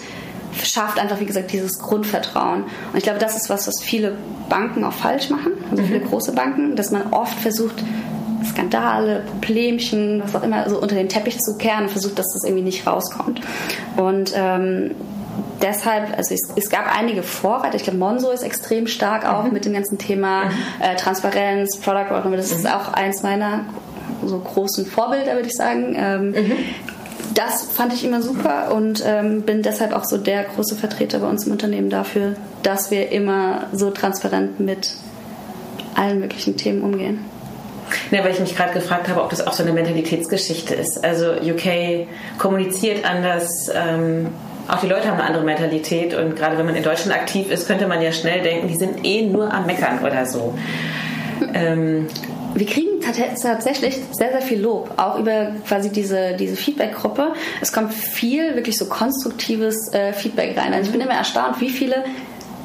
schafft 0.63 0.99
einfach, 0.99 1.21
wie 1.21 1.27
gesagt, 1.27 1.53
dieses 1.53 1.79
Grundvertrauen. 1.79 2.65
Und 2.65 2.97
ich 2.97 3.03
glaube, 3.03 3.19
das 3.19 3.37
ist 3.37 3.51
was, 3.51 3.67
was 3.67 3.83
viele 3.83 4.17
Banken 4.49 4.85
auch 4.85 4.93
falsch 4.93 5.31
machen, 5.31 5.53
also 5.71 5.83
viele 5.83 6.01
mhm. 6.01 6.09
große 6.09 6.33
Banken, 6.33 6.77
dass 6.77 6.91
man 6.91 7.13
oft 7.13 7.39
versucht, 7.39 7.83
Skandale, 8.45 9.23
Problemchen, 9.27 10.23
was 10.23 10.35
auch 10.35 10.43
immer, 10.43 10.69
so 10.69 10.79
unter 10.79 10.95
den 10.95 11.09
Teppich 11.09 11.39
zu 11.39 11.57
kehren 11.57 11.85
und 11.85 11.91
versucht, 11.91 12.19
dass 12.19 12.33
das 12.33 12.45
irgendwie 12.45 12.63
nicht 12.63 12.87
rauskommt. 12.87 13.41
Und 13.97 14.33
ähm, 14.37 14.91
deshalb, 15.63 16.17
also 16.17 16.35
es, 16.35 16.41
es, 16.55 16.71
gab 16.71 16.95
einige 16.95 17.23
Vorreiter. 17.23 17.77
Ich 17.77 17.85
glaube, 17.85 17.99
Monzo 17.99 18.31
ist 18.31 18.43
extrem 18.43 18.87
stark 18.87 19.27
auch 19.27 19.45
mhm. 19.45 19.53
mit 19.53 19.65
dem 19.65 19.73
ganzen 19.73 19.99
Thema 19.99 20.45
mhm. 20.45 20.51
äh, 20.81 20.97
Transparenz, 20.97 21.79
Product 21.79 22.11
Roadmap. 22.11 22.37
Das 22.37 22.53
ist 22.53 22.65
mhm. 22.65 22.71
auch 22.71 22.93
eins 22.93 23.23
meiner 23.23 23.65
so 24.25 24.39
großen 24.39 24.87
Vorbilder, 24.87 25.35
würde 25.35 25.49
ich 25.49 25.57
sagen. 25.57 25.95
Ähm, 25.97 26.31
mhm. 26.31 26.53
Das 27.35 27.63
fand 27.63 27.93
ich 27.93 28.05
immer 28.05 28.23
super 28.23 28.73
und 28.75 29.03
ähm, 29.07 29.43
bin 29.43 29.63
deshalb 29.63 29.93
auch 29.93 30.05
so 30.05 30.19
der 30.19 30.45
große 30.45 30.77
Vertreter 30.77 31.19
bei 31.19 31.29
uns 31.29 31.47
im 31.47 31.53
Unternehmen 31.53 31.91
dafür, 31.91 32.37
dass 32.63 32.91
wir 32.91 33.11
immer 33.11 33.67
so 33.73 33.91
transparent 33.91 34.61
mit 34.61 34.91
allen 35.95 36.21
möglichen 36.21 36.57
Themen 36.57 36.83
umgehen. 36.83 37.25
Ja, 38.11 38.25
weil 38.25 38.33
ich 38.33 38.41
mich 38.41 38.57
gerade 38.57 38.73
gefragt 38.73 39.09
habe, 39.09 39.23
ob 39.23 39.31
das 39.31 39.47
auch 39.47 39.53
so 39.53 39.63
eine 39.63 39.73
Mentalitätsgeschichte 39.73 40.75
ist. 40.75 41.05
Also 41.05 41.33
UK 41.33 42.07
kommuniziert 42.39 43.05
anders. 43.05 43.71
Ähm 43.75 44.29
auch 44.67 44.81
die 44.81 44.87
Leute 44.87 45.09
haben 45.09 45.19
eine 45.19 45.25
andere 45.25 45.45
Mentalität 45.45 46.15
und 46.15 46.37
gerade 46.37 46.57
wenn 46.57 46.65
man 46.65 46.75
in 46.75 46.83
Deutschland 46.83 47.15
aktiv 47.15 47.51
ist, 47.51 47.67
könnte 47.67 47.87
man 47.87 48.01
ja 48.01 48.13
schnell 48.13 48.41
denken, 48.41 48.69
die 48.69 48.77
sind 48.77 49.05
eh 49.05 49.27
nur 49.27 49.53
am 49.53 49.67
Meckern 49.67 49.99
oder 49.99 50.25
so. 50.25 50.55
Ähm, 51.53 52.07
wir 52.55 52.65
kriegen 52.65 52.94
tatsächlich 53.13 54.01
sehr, 54.13 54.31
sehr 54.31 54.43
viel 54.43 54.61
Lob, 54.61 54.91
auch 54.97 55.19
über 55.19 55.53
quasi 55.67 55.91
diese, 55.91 56.35
diese 56.37 56.57
Feedback-Gruppe. 56.57 57.35
Es 57.61 57.73
kommt 57.73 57.93
viel 57.93 58.55
wirklich 58.55 58.77
so 58.77 58.87
konstruktives 58.87 59.93
äh, 59.93 60.13
Feedback 60.13 60.57
rein. 60.57 60.73
Also 60.73 60.87
ich 60.87 60.93
bin 60.93 61.01
immer 61.01 61.15
erstaunt, 61.15 61.61
wie 61.61 61.71
viele 61.71 62.05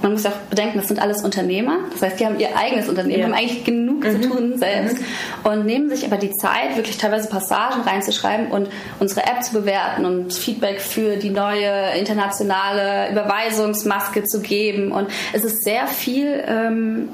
man 0.02 0.14
muss 0.14 0.26
auch 0.26 0.32
bedenken, 0.50 0.78
das 0.78 0.88
sind 0.88 1.02
alles 1.02 1.24
Unternehmer. 1.24 1.80
Das 1.92 2.02
heißt, 2.02 2.20
die 2.20 2.26
haben 2.26 2.40
ihr 2.40 2.58
eigenes 2.58 2.88
Unternehmen, 2.88 3.20
ja. 3.20 3.26
haben 3.26 3.34
eigentlich 3.34 3.64
genug 3.64 4.04
mhm. 4.04 4.22
zu 4.22 4.30
tun 4.30 4.58
selbst 4.58 4.98
mhm. 4.98 5.52
und 5.52 5.66
nehmen 5.66 5.90
sich 5.90 6.06
aber 6.06 6.18
die 6.18 6.32
Zeit, 6.32 6.76
wirklich 6.76 6.98
teilweise 6.98 7.30
Passagen 7.30 7.82
reinzuschreiben 7.82 8.48
und 8.48 8.70
unsere 9.00 9.24
App 9.24 9.44
zu 9.44 9.54
bewerten 9.54 10.06
und 10.06 10.34
Feedback 10.34 10.80
für 10.80 11.18
die 11.18 11.30
neue 11.30 11.98
internationale 11.98 13.12
Überweisungsmaske 13.12 14.24
zu 14.24 14.42
geben. 14.42 14.92
Und 14.92 15.10
es 15.34 15.44
ist 15.44 15.64
sehr 15.64 15.88
viel 15.88 16.44
ähm, 16.48 17.10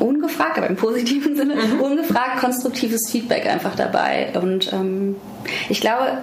ungefragt, 0.00 0.58
aber 0.58 0.68
im 0.68 0.76
positiven 0.76 1.36
Sinne, 1.36 1.56
mhm. 1.56 1.80
ungefragt 1.80 2.38
konstruktives 2.38 3.10
Feedback 3.10 3.46
einfach 3.46 3.74
dabei. 3.74 4.32
Und 4.34 4.72
ähm, 4.72 5.16
ich 5.68 5.80
glaube, 5.80 6.18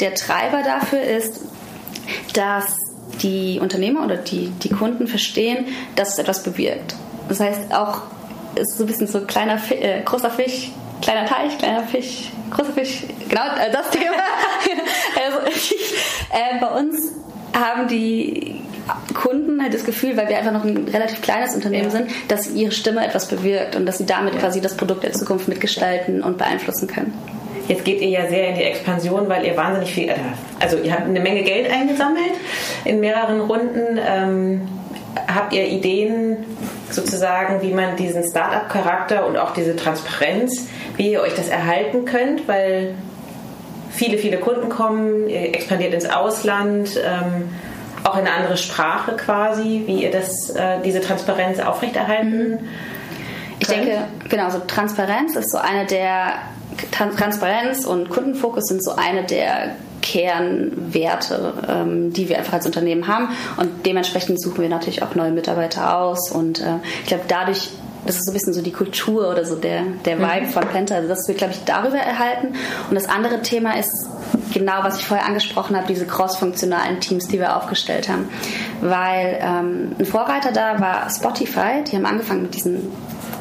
der 0.00 0.14
Treiber 0.14 0.62
dafür 0.62 1.02
ist, 1.02 1.40
dass 2.34 2.76
die 3.22 3.60
Unternehmer 3.60 4.04
oder 4.04 4.16
die, 4.16 4.48
die 4.62 4.70
Kunden 4.70 5.06
verstehen, 5.06 5.66
dass 5.96 6.14
es 6.14 6.18
etwas 6.18 6.42
bewirkt. 6.42 6.96
Das 7.28 7.40
heißt, 7.40 7.72
auch 7.72 8.02
ist 8.54 8.76
so 8.76 8.84
ein 8.84 8.86
bisschen 8.86 9.06
so 9.06 9.20
kleiner, 9.22 9.58
äh, 9.70 10.02
großer 10.02 10.30
Fisch, 10.30 10.70
kleiner 11.00 11.26
Teich, 11.26 11.56
kleiner 11.58 11.84
Fisch, 11.84 12.30
großer 12.50 12.72
Fisch, 12.72 13.04
genau 13.28 13.46
äh, 13.56 13.70
das 13.70 13.90
Thema. 13.90 14.12
also, 15.24 15.38
äh, 16.30 16.60
bei 16.60 16.80
uns 16.80 17.12
haben 17.54 17.88
die 17.88 18.60
Kunden 19.14 19.62
halt 19.62 19.74
das 19.74 19.84
Gefühl, 19.84 20.16
weil 20.16 20.28
wir 20.28 20.38
einfach 20.38 20.52
noch 20.52 20.64
ein 20.64 20.88
relativ 20.88 21.22
kleines 21.22 21.54
Unternehmen 21.54 21.84
ja. 21.84 21.90
sind, 21.90 22.10
dass 22.28 22.50
ihre 22.50 22.72
Stimme 22.72 23.06
etwas 23.06 23.28
bewirkt 23.28 23.76
und 23.76 23.86
dass 23.86 23.98
sie 23.98 24.06
damit 24.06 24.38
quasi 24.38 24.60
das 24.60 24.76
Produkt 24.76 25.04
der 25.04 25.12
Zukunft 25.12 25.48
mitgestalten 25.48 26.22
und 26.22 26.38
beeinflussen 26.38 26.88
können. 26.88 27.12
Jetzt 27.68 27.84
geht 27.84 28.00
ihr 28.00 28.08
ja 28.08 28.28
sehr 28.28 28.48
in 28.48 28.54
die 28.56 28.64
Expansion, 28.64 29.28
weil 29.28 29.46
ihr 29.46 29.56
wahnsinnig 29.56 29.92
viel, 29.92 30.08
äh, 30.08 30.16
also 30.60 30.78
ihr 30.78 30.92
habt 30.92 31.04
eine 31.04 31.20
Menge 31.20 31.42
Geld 31.42 31.70
eingesammelt 31.70 32.32
in 32.84 33.00
mehreren 33.00 33.40
Runden. 33.40 33.98
Ähm, 34.04 34.62
habt 35.32 35.52
ihr 35.52 35.66
Ideen 35.66 36.38
sozusagen, 36.90 37.62
wie 37.62 37.72
man 37.72 37.96
diesen 37.96 38.24
Startup-Charakter 38.24 39.26
und 39.26 39.36
auch 39.36 39.52
diese 39.52 39.76
Transparenz, 39.76 40.66
wie 40.96 41.12
ihr 41.12 41.20
euch 41.20 41.34
das 41.34 41.48
erhalten 41.48 42.04
könnt? 42.04 42.48
Weil 42.48 42.94
viele, 43.90 44.18
viele 44.18 44.38
Kunden 44.38 44.68
kommen, 44.68 45.28
ihr 45.28 45.54
expandiert 45.54 45.94
ins 45.94 46.08
Ausland, 46.08 46.90
ähm, 46.96 47.50
auch 48.04 48.14
in 48.14 48.26
eine 48.26 48.32
andere 48.32 48.56
Sprache 48.56 49.12
quasi, 49.16 49.82
wie 49.86 50.02
ihr 50.02 50.10
das, 50.10 50.50
äh, 50.50 50.80
diese 50.84 51.00
Transparenz 51.00 51.60
aufrechterhalten 51.60 52.50
mhm. 52.50 52.58
Ich 53.62 53.68
denke, 53.68 53.96
genau, 54.28 54.50
so 54.50 54.58
Transparenz 54.58 55.36
ist 55.36 55.52
so 55.52 55.58
eine 55.58 55.86
der 55.86 56.34
Transparenz 56.90 57.84
und 57.84 58.10
Kundenfokus 58.10 58.64
sind 58.64 58.82
so 58.82 58.96
eine 58.96 59.22
der 59.22 59.76
Kernwerte, 60.00 61.52
ähm, 61.68 62.12
die 62.12 62.28
wir 62.28 62.38
einfach 62.38 62.54
als 62.54 62.66
Unternehmen 62.66 63.06
haben. 63.06 63.28
Und 63.56 63.86
dementsprechend 63.86 64.40
suchen 64.40 64.62
wir 64.62 64.68
natürlich 64.68 65.04
auch 65.04 65.14
neue 65.14 65.30
Mitarbeiter 65.30 65.96
aus. 65.96 66.32
Und 66.32 66.60
äh, 66.60 66.78
ich 67.02 67.08
glaube, 67.08 67.24
dadurch, 67.28 67.70
das 68.04 68.16
ist 68.16 68.24
so 68.24 68.32
ein 68.32 68.34
bisschen 68.34 68.52
so 68.52 68.62
die 68.62 68.72
Kultur 68.72 69.30
oder 69.30 69.44
so 69.44 69.54
der, 69.54 69.82
der. 70.04 70.18
Vibe 70.18 70.46
mhm. 70.46 70.50
von 70.50 70.66
Penta. 70.66 70.96
Also 70.96 71.08
das 71.08 71.28
wird, 71.28 71.38
glaube 71.38 71.52
ich, 71.52 71.62
darüber 71.64 71.98
erhalten. 71.98 72.56
Und 72.88 72.96
das 72.96 73.08
andere 73.08 73.42
Thema 73.42 73.78
ist 73.78 74.08
genau, 74.52 74.82
was 74.82 74.98
ich 74.98 75.06
vorher 75.06 75.26
angesprochen 75.26 75.76
habe, 75.76 75.86
diese 75.86 76.06
cross-funktionalen 76.06 77.00
Teams, 77.00 77.28
die 77.28 77.38
wir 77.38 77.56
aufgestellt 77.56 78.08
haben. 78.08 78.28
Weil 78.80 79.38
ähm, 79.40 79.92
ein 79.98 80.06
Vorreiter 80.06 80.52
da 80.52 80.80
war 80.80 81.08
Spotify. 81.10 81.82
Die 81.90 81.96
haben 81.96 82.06
angefangen 82.06 82.42
mit 82.42 82.54
diesen 82.54 82.92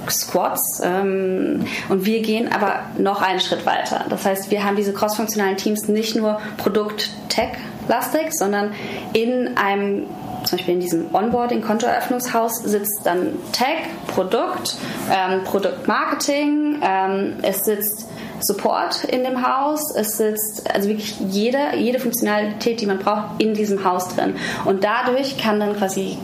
Squads 0.10 0.82
ähm, 0.84 1.66
und 1.90 2.06
wir 2.06 2.22
gehen 2.22 2.52
aber 2.52 2.82
noch 2.98 3.22
einen 3.22 3.40
Schritt 3.40 3.66
weiter. 3.66 4.06
Das 4.10 4.26
heißt, 4.26 4.52
wir 4.52 4.64
haben 4.64 4.76
diese 4.76 4.94
crossfunktionalen 4.94 5.58
Teams 5.58 5.88
nicht 5.88 6.16
nur 6.16 6.40
Produkt-Tech-lastig, 6.58 8.32
sondern 8.32 8.72
in 9.14 9.58
einem 9.58 10.08
zum 10.44 10.58
Beispiel 10.58 10.74
in 10.74 10.80
diesem 10.80 11.14
Onboarding-Kontoeröffnungshaus 11.14 12.64
sitzt 12.64 13.02
dann 13.04 13.34
Tech, 13.52 13.90
Produkt, 14.08 14.76
ähm, 15.12 15.44
Produktmarketing, 15.44 16.82
ähm, 16.82 17.34
es 17.44 17.64
sitzt 17.64 18.08
Support 18.44 19.04
in 19.06 19.24
dem 19.24 19.46
Haus, 19.46 19.94
es 19.96 20.18
sitzt 20.18 20.70
also 20.74 20.90
wirklich 20.90 21.16
jede, 21.30 21.76
jede 21.78 22.00
Funktionalität, 22.00 22.82
die 22.82 22.86
man 22.86 23.00
braucht, 23.00 23.42
in 23.42 23.54
diesem 23.54 23.84
Haus 23.84 24.16
drin. 24.16 24.36
Und 24.66 24.84
dadurch 24.84 25.38
kann 25.38 25.60
dann 25.60 25.76
quasi 25.76 26.18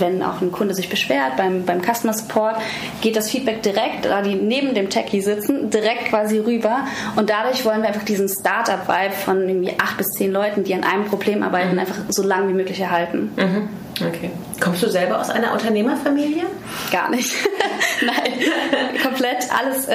wenn 0.00 0.22
auch 0.22 0.40
ein 0.40 0.52
Kunde 0.52 0.74
sich 0.74 0.88
beschwert 0.88 1.36
beim, 1.36 1.64
beim 1.64 1.80
Customer 1.82 2.12
Support, 2.12 2.56
geht 3.00 3.16
das 3.16 3.30
Feedback 3.30 3.62
direkt, 3.62 4.04
da 4.04 4.22
die 4.22 4.34
neben 4.34 4.74
dem 4.74 4.90
Techie 4.90 5.20
sitzen, 5.20 5.70
direkt 5.70 6.06
quasi 6.06 6.38
rüber. 6.38 6.86
Und 7.16 7.30
dadurch 7.30 7.64
wollen 7.64 7.82
wir 7.82 7.88
einfach 7.88 8.04
diesen 8.04 8.28
Startup-Vibe 8.28 9.14
von 9.14 9.48
irgendwie 9.48 9.72
acht 9.78 9.96
bis 9.96 10.08
zehn 10.08 10.32
Leuten, 10.32 10.64
die 10.64 10.74
an 10.74 10.84
einem 10.84 11.04
Problem 11.06 11.42
arbeiten, 11.42 11.72
mhm. 11.72 11.78
einfach 11.80 11.96
so 12.08 12.22
lang 12.22 12.48
wie 12.48 12.54
möglich 12.54 12.80
erhalten. 12.80 13.30
Mhm. 13.36 13.68
Okay. 14.06 14.30
Kommst 14.60 14.82
du 14.82 14.88
selber 14.88 15.20
aus 15.20 15.30
einer 15.30 15.52
Unternehmerfamilie? 15.52 16.44
Gar 16.92 17.10
nicht. 17.10 17.34
Nein. 18.04 18.25
Komplett 19.02 19.46
alles, 19.58 19.88
äh, 19.88 19.94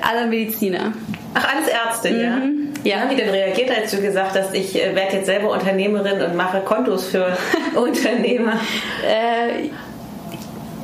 alle 0.00 0.26
Mediziner. 0.26 0.92
Ach, 1.34 1.54
alles 1.54 1.68
Ärzte, 1.68 2.10
mhm. 2.10 2.20
ja? 2.20 2.24
Ja. 2.24 2.64
Wie 2.84 2.94
haben 2.94 3.10
die 3.10 3.16
denn 3.16 3.30
reagiert, 3.30 3.70
als 3.70 3.90
du 3.90 4.00
gesagt 4.00 4.36
hast, 4.38 4.54
ich 4.54 4.76
äh, 4.76 4.94
werde 4.94 5.16
jetzt 5.16 5.26
selber 5.26 5.50
Unternehmerin 5.50 6.20
und 6.20 6.36
mache 6.36 6.60
Kontos 6.60 7.06
für 7.06 7.36
Unternehmer? 7.74 8.60
Äh, 9.02 9.70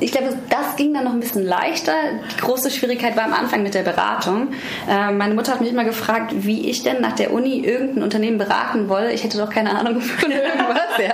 ich 0.01 0.11
glaube, 0.11 0.35
das 0.49 0.75
ging 0.77 0.93
dann 0.93 1.03
noch 1.03 1.13
ein 1.13 1.19
bisschen 1.19 1.45
leichter. 1.45 1.93
Die 2.35 2.41
große 2.41 2.71
Schwierigkeit 2.71 3.15
war 3.15 3.25
am 3.25 3.33
Anfang 3.33 3.61
mit 3.61 3.75
der 3.75 3.83
Beratung. 3.83 4.49
Äh, 4.89 5.11
meine 5.11 5.35
Mutter 5.35 5.53
hat 5.53 5.61
mich 5.61 5.69
immer 5.69 5.83
gefragt, 5.83 6.33
wie 6.35 6.69
ich 6.69 6.81
denn 6.81 7.01
nach 7.01 7.13
der 7.13 7.31
Uni 7.31 7.59
irgendein 7.59 8.03
Unternehmen 8.03 8.39
beraten 8.39 8.89
wolle. 8.89 9.13
Ich 9.13 9.23
hätte 9.23 9.37
doch 9.37 9.49
keine 9.49 9.77
Ahnung 9.77 10.01
von 10.01 10.31
irgendwas. 10.31 10.97
ja. 10.97 11.13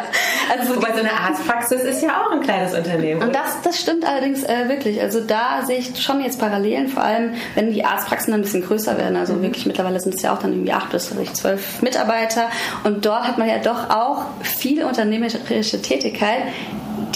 also 0.57 0.75
Wobei 0.77 0.93
so 0.93 0.99
eine 0.99 1.11
Arztpraxis 1.11 1.83
ist 1.83 2.01
ja 2.01 2.21
auch 2.21 2.31
ein 2.31 2.41
kleines 2.41 2.73
Unternehmen. 2.73 3.21
Und 3.21 3.35
das, 3.35 3.61
das 3.61 3.79
stimmt 3.79 4.05
allerdings 4.05 4.43
äh, 4.43 4.69
wirklich. 4.69 5.01
Also 5.01 5.19
da 5.19 5.65
sehe 5.65 5.79
ich 5.79 6.01
schon 6.01 6.21
jetzt 6.21 6.39
Parallelen, 6.39 6.87
vor 6.87 7.03
allem 7.03 7.33
wenn 7.55 7.73
die 7.73 7.83
Arztpraxen 7.83 8.31
dann 8.31 8.39
ein 8.39 8.43
bisschen 8.43 8.63
größer 8.63 8.97
werden. 8.97 9.17
Also 9.17 9.33
mhm. 9.33 9.43
wirklich 9.43 9.65
mittlerweile 9.65 9.99
sind 9.99 10.15
es 10.15 10.21
ja 10.21 10.33
auch 10.33 10.39
dann 10.39 10.53
irgendwie 10.53 10.71
acht 10.71 10.91
bis 10.91 11.13
zwölf 11.33 11.81
Mitarbeiter. 11.81 12.49
Und 12.85 13.05
dort 13.05 13.27
hat 13.27 13.37
man 13.37 13.49
ja 13.49 13.57
doch 13.57 13.89
auch 13.89 14.25
viel 14.41 14.85
unternehmerische 14.85 15.81
Tätigkeit, 15.81 16.43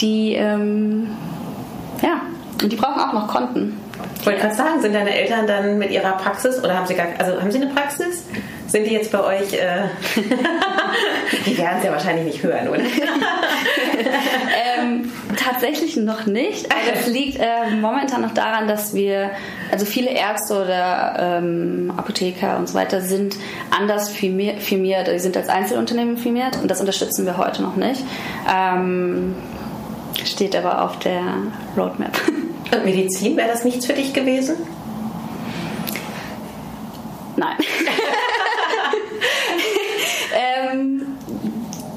die 0.00 0.34
ähm, 0.34 1.08
ja, 2.02 2.20
und 2.62 2.70
die 2.70 2.76
brauchen 2.76 3.00
auch 3.00 3.12
noch 3.12 3.28
Konten. 3.28 3.78
Ich 4.20 4.26
wollte 4.26 4.40
gerade 4.40 4.54
sagen, 4.54 4.80
sind 4.80 4.94
deine 4.94 5.14
Eltern 5.14 5.46
dann 5.46 5.78
mit 5.78 5.90
ihrer 5.90 6.12
Praxis 6.12 6.62
oder 6.62 6.76
haben 6.76 6.86
sie 6.86 6.94
gar, 6.94 7.06
also 7.18 7.40
haben 7.40 7.50
sie 7.50 7.60
eine 7.60 7.72
Praxis? 7.72 8.24
Sind 8.68 8.86
die 8.86 8.92
jetzt 8.92 9.10
bei 9.10 9.22
euch? 9.22 9.52
Äh 9.52 9.82
Die 11.46 11.58
werden 11.58 11.78
es 11.78 11.84
ja 11.84 11.92
wahrscheinlich 11.92 12.26
nicht 12.26 12.42
hören, 12.42 12.68
oder? 12.68 12.80
ähm, 14.78 15.10
tatsächlich 15.36 15.96
noch 15.96 16.26
nicht. 16.26 16.70
Aber 16.70 17.00
es 17.00 17.06
liegt 17.06 17.38
äh, 17.38 17.74
momentan 17.80 18.22
noch 18.22 18.32
daran, 18.32 18.68
dass 18.68 18.94
wir, 18.94 19.30
also 19.70 19.84
viele 19.84 20.10
Ärzte 20.10 20.54
oder 20.62 21.16
ähm, 21.18 21.92
Apotheker 21.96 22.58
und 22.58 22.68
so 22.68 22.74
weiter 22.74 23.00
sind 23.00 23.36
anders 23.70 24.08
firmiert, 24.08 25.08
die 25.08 25.18
sind 25.18 25.36
als 25.36 25.48
Einzelunternehmen 25.48 26.16
firmiert 26.16 26.58
und 26.62 26.70
das 26.70 26.80
unterstützen 26.80 27.26
wir 27.26 27.36
heute 27.36 27.62
noch 27.62 27.76
nicht. 27.76 28.04
Ähm, 28.48 29.34
steht 30.24 30.56
aber 30.56 30.82
auf 30.82 30.98
der 31.00 31.22
Roadmap. 31.76 32.18
Und 32.72 32.84
Medizin, 32.84 33.36
wäre 33.36 33.48
das 33.48 33.64
nichts 33.64 33.86
für 33.86 33.92
dich 33.92 34.12
gewesen? 34.12 34.56
Nein. 37.36 37.56
ähm, 40.72 41.02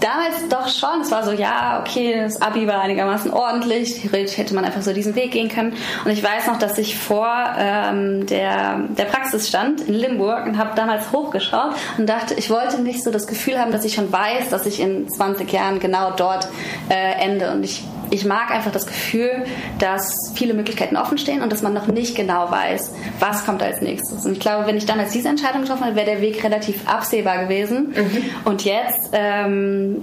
damals 0.05 0.47
doch 0.49 0.67
schon. 0.67 1.01
Es 1.01 1.11
war 1.11 1.23
so, 1.23 1.31
ja, 1.31 1.81
okay, 1.81 2.21
das 2.21 2.41
Abi 2.41 2.67
war 2.67 2.81
einigermaßen 2.81 3.31
ordentlich. 3.31 4.01
Theoretisch 4.01 4.37
hätte 4.37 4.53
man 4.53 4.65
einfach 4.65 4.81
so 4.81 4.93
diesen 4.93 5.15
Weg 5.15 5.31
gehen 5.31 5.49
können. 5.49 5.73
Und 6.03 6.11
ich 6.11 6.23
weiß 6.23 6.47
noch, 6.47 6.59
dass 6.59 6.77
ich 6.77 6.97
vor 6.97 7.27
ähm, 7.57 8.25
der, 8.27 8.81
der 8.89 9.05
Praxis 9.05 9.47
stand 9.47 9.81
in 9.81 9.93
Limburg 9.93 10.45
und 10.45 10.57
habe 10.57 10.71
damals 10.75 11.11
hochgeschaut 11.11 11.73
und 11.97 12.07
dachte, 12.07 12.35
ich 12.35 12.49
wollte 12.49 12.81
nicht 12.81 13.03
so 13.03 13.11
das 13.11 13.27
Gefühl 13.27 13.59
haben, 13.59 13.71
dass 13.71 13.85
ich 13.85 13.95
schon 13.95 14.11
weiß, 14.11 14.49
dass 14.49 14.65
ich 14.65 14.79
in 14.79 15.09
20 15.09 15.51
Jahren 15.51 15.79
genau 15.79 16.11
dort 16.11 16.47
äh, 16.89 17.23
ende. 17.23 17.51
Und 17.51 17.63
ich 17.63 17.83
ich 18.11 18.25
mag 18.25 18.51
einfach 18.51 18.71
das 18.71 18.85
Gefühl, 18.85 19.45
dass 19.79 20.31
viele 20.35 20.53
Möglichkeiten 20.53 20.97
offen 20.97 21.17
stehen 21.17 21.41
und 21.41 21.51
dass 21.51 21.61
man 21.61 21.73
noch 21.73 21.87
nicht 21.87 22.15
genau 22.15 22.49
weiß, 22.51 22.93
was 23.19 23.45
kommt 23.45 23.63
als 23.63 23.81
nächstes. 23.81 24.25
Und 24.25 24.33
ich 24.33 24.39
glaube, 24.39 24.67
wenn 24.67 24.77
ich 24.77 24.85
dann 24.85 24.99
als 24.99 25.11
diese 25.11 25.29
Entscheidung 25.29 25.61
getroffen 25.61 25.83
hätte, 25.83 25.95
wäre 25.95 26.05
der 26.05 26.21
Weg 26.21 26.43
relativ 26.43 26.87
absehbar 26.87 27.43
gewesen. 27.43 27.93
Mhm. 27.95 28.23
Und 28.45 28.63
jetzt, 28.63 29.09
ähm, 29.13 30.01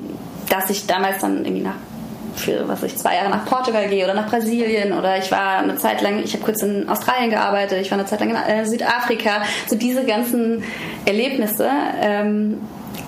dass 0.48 0.70
ich 0.70 0.86
damals 0.86 1.20
dann 1.20 1.44
irgendwie 1.44 1.62
nach 1.62 1.76
für 2.34 2.66
was 2.66 2.82
ich 2.82 2.96
zwei 2.96 3.16
Jahre 3.16 3.30
nach 3.30 3.44
Portugal 3.44 3.88
gehe 3.88 4.04
oder 4.04 4.14
nach 4.14 4.28
Brasilien 4.28 4.92
oder 4.92 5.18
ich 5.18 5.30
war 5.30 5.58
eine 5.58 5.76
Zeit 5.76 6.00
lang, 6.00 6.18
ich 6.22 6.32
habe 6.32 6.44
kurz 6.44 6.62
in 6.62 6.88
Australien 6.88 7.30
gearbeitet, 7.30 7.80
ich 7.80 7.90
war 7.90 7.98
eine 7.98 8.06
Zeit 8.06 8.20
lang 8.20 8.30
in 8.30 8.36
äh, 8.36 8.64
Südafrika. 8.64 9.42
So 9.68 9.76
diese 9.76 10.04
ganzen 10.04 10.62
Erlebnisse 11.04 11.68
ähm, 12.00 12.58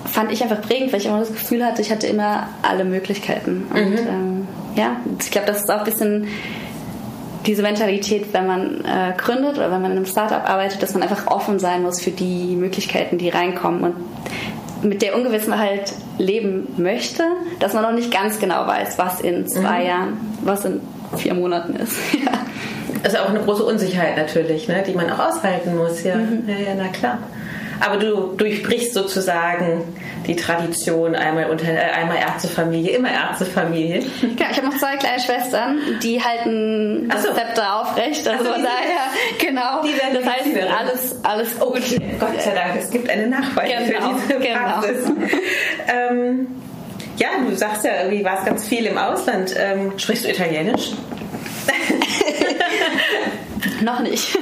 fand 0.05 0.31
ich 0.31 0.41
einfach 0.41 0.61
prägend, 0.61 0.93
weil 0.93 0.99
ich 0.99 1.07
immer 1.07 1.19
das 1.19 1.31
Gefühl 1.31 1.65
hatte, 1.65 1.81
ich 1.81 1.91
hatte 1.91 2.07
immer 2.07 2.47
alle 2.61 2.85
Möglichkeiten. 2.85 3.67
Und 3.73 3.91
mhm. 3.91 4.07
ähm, 4.07 4.34
ja, 4.75 4.97
ich 5.19 5.31
glaube, 5.31 5.47
das 5.47 5.61
ist 5.61 5.71
auch 5.71 5.79
ein 5.79 5.85
bisschen 5.85 6.27
diese 7.45 7.61
Mentalität, 7.61 8.33
wenn 8.33 8.47
man 8.47 8.85
äh, 8.85 9.13
gründet 9.17 9.57
oder 9.57 9.71
wenn 9.71 9.81
man 9.81 9.91
in 9.91 9.97
einem 9.97 10.05
Startup 10.05 10.49
arbeitet, 10.49 10.81
dass 10.81 10.93
man 10.93 11.03
einfach 11.03 11.27
offen 11.27 11.59
sein 11.59 11.83
muss 11.83 12.01
für 12.01 12.11
die 12.11 12.55
Möglichkeiten, 12.55 13.17
die 13.17 13.29
reinkommen 13.29 13.83
und 13.83 13.95
mit 14.83 15.01
der 15.01 15.15
Ungewissenheit 15.15 15.93
leben 16.17 16.67
möchte, 16.77 17.23
dass 17.59 17.73
man 17.73 17.83
noch 17.83 17.91
nicht 17.91 18.11
ganz 18.11 18.39
genau 18.39 18.67
weiß, 18.67 18.97
was 18.97 19.21
in 19.21 19.47
zwei 19.47 19.81
mhm. 19.81 19.85
Jahren, 19.85 20.17
was 20.43 20.65
in 20.65 20.81
vier 21.17 21.33
Monaten 21.33 21.75
ist. 21.75 21.97
ja. 22.13 22.31
Das 23.03 23.13
ist 23.13 23.19
auch 23.19 23.29
eine 23.29 23.39
große 23.39 23.63
Unsicherheit 23.63 24.17
natürlich, 24.17 24.67
ne, 24.67 24.83
die 24.85 24.93
man 24.93 25.09
auch 25.11 25.19
aushalten 25.19 25.75
muss. 25.77 26.03
Ja, 26.03 26.15
mhm. 26.15 26.43
ja, 26.47 26.55
ja 26.55 26.75
na 26.75 26.87
klar. 26.87 27.19
Aber 27.79 27.97
du 27.97 28.33
durchbrichst 28.35 28.93
sozusagen 28.93 29.83
die 30.27 30.35
Tradition, 30.35 31.15
einmal, 31.15 31.49
unter, 31.49 31.67
äh, 31.67 31.77
einmal 31.77 32.17
Ärztefamilie, 32.17 32.95
immer 32.95 33.11
Ärztefamilie. 33.11 34.03
Ja, 34.39 34.47
ich 34.51 34.57
habe 34.57 34.67
noch 34.67 34.77
zwei 34.77 34.97
kleine 34.97 35.21
Schwestern, 35.21 35.79
die 36.01 36.21
halten 36.21 37.07
das 37.09 37.23
so. 37.23 37.33
Zepter 37.33 37.81
aufrecht. 37.81 38.27
Also 38.27 38.45
von 38.45 38.63
daher, 38.63 39.09
genau. 39.39 39.81
Die 39.83 39.95
werden 39.95 40.13
das 40.13 40.25
heißt, 40.25 40.47
alles, 40.79 41.15
alles 41.23 41.59
gut. 41.59 41.77
Okay. 41.77 41.99
Gott 42.19 42.41
sei 42.41 42.51
Dank, 42.51 42.81
es 42.81 42.89
gibt 42.89 43.09
eine 43.09 43.27
Nachweise 43.27 43.91
genau, 43.91 44.15
für 44.15 44.27
diese 44.27 44.39
genau. 44.47 44.59
Praxis. 44.59 45.11
ähm, 45.87 46.47
ja, 47.17 47.27
du 47.47 47.55
sagst 47.55 47.85
ja, 47.85 47.91
irgendwie 48.03 48.25
warst 48.25 48.45
ganz 48.45 48.67
viel 48.67 48.85
im 48.85 48.97
Ausland. 48.97 49.55
Ähm, 49.57 49.93
sprichst 49.97 50.25
du 50.25 50.29
Italienisch? 50.29 50.91
noch 53.81 54.01
nicht. 54.01 54.37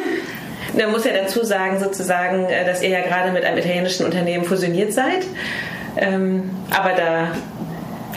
Man 0.77 0.91
muss 0.91 1.05
ja 1.05 1.13
dazu 1.13 1.43
sagen, 1.43 1.79
sozusagen, 1.79 2.45
äh, 2.45 2.65
dass 2.65 2.81
ihr 2.81 2.89
ja 2.89 3.01
gerade 3.01 3.31
mit 3.31 3.45
einem 3.45 3.57
italienischen 3.57 4.05
Unternehmen 4.05 4.43
fusioniert 4.43 4.93
seid. 4.93 5.25
Ähm, 5.97 6.49
aber 6.71 6.93
da 6.93 7.27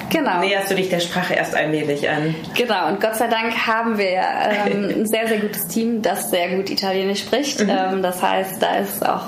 Genau. 0.08 0.40
näherst 0.40 0.70
du 0.70 0.74
dich 0.74 0.88
der 0.88 1.00
Sprache 1.00 1.34
erst 1.34 1.54
allmählich 1.54 2.08
an. 2.08 2.34
Genau, 2.54 2.88
und 2.88 3.00
Gott 3.00 3.16
sei 3.16 3.26
Dank 3.26 3.66
haben 3.66 3.98
wir 3.98 4.22
ähm, 4.66 4.88
ein 5.00 5.06
sehr, 5.06 5.26
sehr 5.26 5.38
gutes 5.38 5.66
Team, 5.66 6.00
das 6.00 6.30
sehr 6.30 6.48
gut 6.56 6.70
Italienisch 6.70 7.20
spricht. 7.20 7.60
Mhm. 7.60 7.70
Ähm, 7.70 8.02
das 8.02 8.22
heißt, 8.22 8.62
da 8.62 8.76
ist 8.76 9.06
auch 9.06 9.24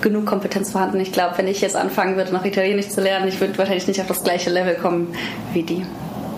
genug 0.00 0.26
Kompetenz 0.26 0.72
vorhanden. 0.72 1.00
Ich 1.00 1.12
glaube, 1.12 1.36
wenn 1.36 1.48
ich 1.48 1.60
jetzt 1.60 1.76
anfangen 1.76 2.16
würde, 2.16 2.32
noch 2.32 2.44
Italienisch 2.44 2.88
zu 2.88 3.00
lernen, 3.00 3.28
ich 3.28 3.40
würde 3.40 3.58
wahrscheinlich 3.58 3.86
nicht 3.86 4.00
auf 4.00 4.06
das 4.06 4.22
gleiche 4.22 4.50
Level 4.50 4.74
kommen 4.74 5.14
wie 5.52 5.62
die. 5.62 5.84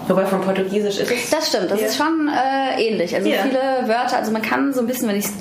Wobei 0.08 0.26
von 0.26 0.40
Portugiesisch 0.40 0.98
ist 0.98 1.10
es. 1.10 1.30
Das 1.30 1.48
stimmt, 1.48 1.70
das 1.70 1.80
ja. 1.80 1.86
ist 1.86 1.96
schon 1.96 2.28
äh, 2.28 2.82
ähnlich. 2.82 3.14
Also 3.14 3.28
ja. 3.28 3.42
viele 3.42 3.88
Wörter, 3.88 4.16
also 4.16 4.32
man 4.32 4.42
kann 4.42 4.72
so 4.72 4.80
ein 4.80 4.86
bisschen, 4.86 5.08
wenn 5.08 5.16
ich 5.16 5.26
es 5.26 5.32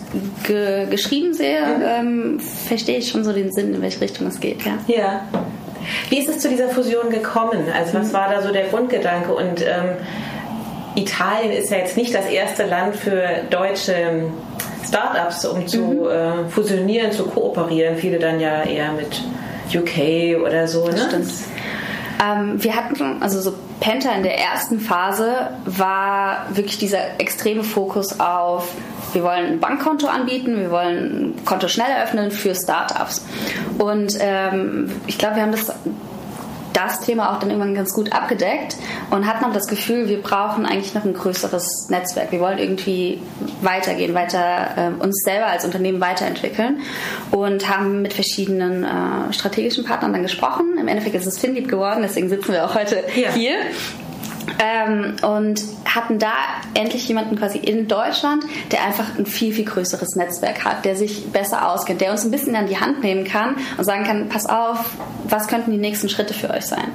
ge 0.43 0.86
geschrieben 0.89 1.34
sehe, 1.34 1.62
mhm. 1.62 1.84
ähm, 1.84 2.39
verstehe 2.39 2.97
ich 2.97 3.09
schon 3.09 3.24
so 3.24 3.34
den 3.34 3.51
Sinn, 3.51 3.74
in 3.74 3.82
welche 3.82 4.01
Richtung 4.01 4.28
es 4.28 4.39
geht. 4.39 4.62
Ja. 4.64 4.78
ja. 4.88 5.22
Wie 6.09 6.20
ist 6.20 6.30
es 6.30 6.39
zu 6.39 6.49
dieser 6.49 6.70
Fusion 6.70 7.09
gekommen? 7.09 7.66
Also 7.76 7.97
was 7.97 8.09
mhm. 8.09 8.14
war 8.14 8.30
da 8.30 8.41
so 8.41 8.51
der 8.51 8.68
Grundgedanke? 8.68 9.34
Und 9.34 9.62
ähm, 9.62 9.97
Italien 10.95 11.51
ist 11.51 11.72
ja 11.72 11.78
jetzt 11.78 11.97
nicht 11.97 12.14
das 12.14 12.28
erste 12.28 12.66
Land 12.66 12.95
für 12.95 13.24
deutsche 13.49 14.30
Startups, 14.88 15.45
um 15.45 15.66
zu 15.68 15.80
mhm. 15.80 16.05
äh, 16.07 16.49
fusionieren, 16.49 17.12
zu 17.12 17.26
kooperieren. 17.26 17.95
Viele 17.95 18.20
dann 18.20 18.39
ja 18.39 18.64
eher 18.64 18.91
mit 18.91 19.24
UK 19.74 20.45
oder 20.45 20.68
so. 20.68 20.88
Ne? 20.88 20.97
Stimmt. 21.07 21.32
Ähm, 22.24 22.64
wir 22.64 22.76
hatten, 22.76 23.22
also 23.22 23.39
so 23.39 23.53
Penta 23.82 24.11
in 24.11 24.21
der 24.21 24.38
ersten 24.38 24.79
Phase 24.79 25.49
war 25.65 26.45
wirklich 26.51 26.77
dieser 26.77 27.19
extreme 27.19 27.63
Fokus 27.63 28.19
auf, 28.19 28.71
wir 29.11 29.23
wollen 29.23 29.53
ein 29.53 29.59
Bankkonto 29.59 30.07
anbieten, 30.07 30.55
wir 30.59 30.69
wollen 30.69 31.34
ein 31.39 31.45
Konto 31.45 31.67
schnell 31.67 31.89
eröffnen 31.89 32.29
für 32.29 32.53
Startups. 32.53 33.25
Und 33.79 34.15
ähm, 34.19 34.91
ich 35.07 35.17
glaube, 35.17 35.38
wir 35.38 35.41
haben 35.41 35.51
das 35.51 35.73
das 36.74 37.01
Thema 37.01 37.32
auch 37.32 37.39
dann 37.39 37.49
irgendwann 37.49 37.76
ganz 37.76 37.93
gut 37.93 38.13
abgedeckt 38.13 38.78
und 39.09 39.28
hatten 39.28 39.45
auch 39.45 39.53
das 39.53 39.67
Gefühl, 39.67 40.07
wir 40.07 40.22
brauchen 40.22 40.65
eigentlich 40.65 40.93
noch 40.93 41.05
ein 41.05 41.13
größeres 41.13 41.89
Netzwerk. 41.89 42.32
Wir 42.32 42.39
wollen 42.39 42.57
irgendwie 42.57 43.22
weitergehen, 43.61 44.13
weiter 44.13 44.69
äh, 44.78 45.03
uns 45.03 45.22
selber 45.24 45.47
als 45.47 45.65
Unternehmen 45.65 46.01
weiterentwickeln 46.01 46.82
und 47.32 47.69
haben 47.69 48.01
mit 48.01 48.13
verschiedenen 48.13 48.84
äh, 48.84 49.34
strategischen 49.34 49.86
Partnern 49.86 50.13
dann 50.13 50.24
gesprochen. 50.24 50.78
Im 50.80 50.88
Endeffekt 50.88 51.15
ist 51.15 51.26
es 51.26 51.39
Finlieb 51.39 51.67
geworden, 51.67 52.01
deswegen 52.01 52.30
sitzen 52.30 52.53
wir 52.53 52.65
auch 52.65 52.76
heute 52.76 53.03
ja. 53.15 53.32
hier. 53.32 53.55
Ähm, 54.59 55.15
und 55.23 55.61
hatten 55.85 56.19
da 56.19 56.33
endlich 56.73 57.07
jemanden 57.07 57.37
quasi 57.37 57.57
in 57.57 57.87
Deutschland, 57.87 58.45
der 58.71 58.83
einfach 58.83 59.17
ein 59.17 59.25
viel, 59.25 59.53
viel 59.53 59.65
größeres 59.65 60.15
Netzwerk 60.15 60.63
hat, 60.63 60.85
der 60.85 60.95
sich 60.95 61.31
besser 61.31 61.69
auskennt, 61.69 62.01
der 62.01 62.11
uns 62.11 62.23
ein 62.23 62.31
bisschen 62.31 62.55
an 62.55 62.67
die 62.67 62.79
Hand 62.79 63.03
nehmen 63.03 63.25
kann 63.25 63.55
und 63.77 63.83
sagen 63.83 64.03
kann, 64.03 64.29
pass 64.29 64.45
auf, 64.45 64.91
was 65.27 65.47
könnten 65.47 65.71
die 65.71 65.77
nächsten 65.77 66.09
Schritte 66.09 66.33
für 66.33 66.49
euch 66.49 66.65
sein? 66.65 66.87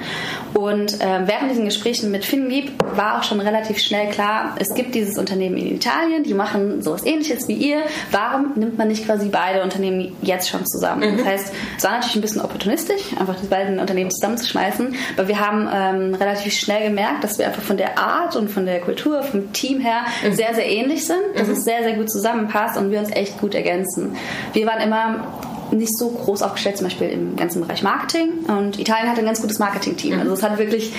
Und 0.54 1.00
äh, 1.00 1.26
während 1.26 1.50
diesen 1.50 1.64
Gesprächen 1.64 2.10
mit 2.10 2.24
FinLeap 2.24 2.72
war 2.96 3.18
auch 3.18 3.22
schon 3.22 3.40
relativ 3.40 3.78
schnell 3.78 4.10
klar, 4.10 4.54
es 4.58 4.74
gibt 4.74 4.94
dieses 4.94 5.18
Unternehmen 5.18 5.56
in 5.56 5.74
Italien, 5.74 6.22
die 6.22 6.34
machen 6.34 6.82
sowas 6.82 7.04
ähnliches 7.04 7.48
wie 7.48 7.54
ihr. 7.54 7.82
Warum 8.10 8.52
nimmt 8.56 8.78
man 8.78 8.88
nicht 8.88 9.04
quasi 9.04 9.28
beide 9.28 9.62
Unternehmen 9.62 10.16
jetzt 10.22 10.48
schon 10.48 10.66
zusammen? 10.66 11.12
Mhm. 11.12 11.18
Das 11.18 11.26
heißt, 11.26 11.54
es 11.76 11.84
war 11.84 11.92
natürlich 11.92 12.16
ein 12.16 12.22
bisschen 12.22 12.40
opportunistisch, 12.40 13.02
einfach 13.18 13.36
die 13.40 13.46
beiden 13.46 13.78
Unternehmen 13.78 14.10
zusammenzuschmeißen, 14.10 14.94
aber 15.16 15.28
wir 15.28 15.40
haben 15.40 15.68
ähm, 15.72 16.14
relativ 16.14 16.54
schnell 16.54 16.88
gemerkt, 16.88 17.24
dass 17.24 17.35
wir 17.38 17.46
einfach 17.46 17.62
von 17.62 17.76
der 17.76 17.98
Art 17.98 18.36
und 18.36 18.48
von 18.48 18.66
der 18.66 18.80
Kultur, 18.80 19.22
vom 19.22 19.52
Team 19.52 19.80
her 19.80 20.02
mhm. 20.24 20.32
sehr, 20.34 20.54
sehr 20.54 20.66
ähnlich 20.66 21.06
sind, 21.06 21.22
dass 21.34 21.48
mhm. 21.48 21.54
es 21.54 21.64
sehr, 21.64 21.82
sehr 21.82 21.94
gut 21.94 22.10
zusammenpasst 22.10 22.76
und 22.76 22.90
wir 22.90 22.98
uns 22.98 23.10
echt 23.10 23.38
gut 23.38 23.54
ergänzen. 23.54 24.16
Wir 24.52 24.66
waren 24.66 24.80
immer 24.80 25.26
nicht 25.72 25.96
so 25.98 26.10
groß 26.10 26.42
aufgestellt, 26.42 26.76
zum 26.76 26.86
Beispiel 26.86 27.08
im 27.08 27.36
ganzen 27.36 27.60
Bereich 27.60 27.82
Marketing. 27.82 28.44
Und 28.46 28.78
Italien 28.78 29.10
hat 29.10 29.18
ein 29.18 29.24
ganz 29.24 29.40
gutes 29.40 29.58
Marketing-Team. 29.58 30.14
Mhm. 30.14 30.20
Also 30.20 30.32
es 30.34 30.42
hat 30.42 30.58
wirklich 30.58 30.92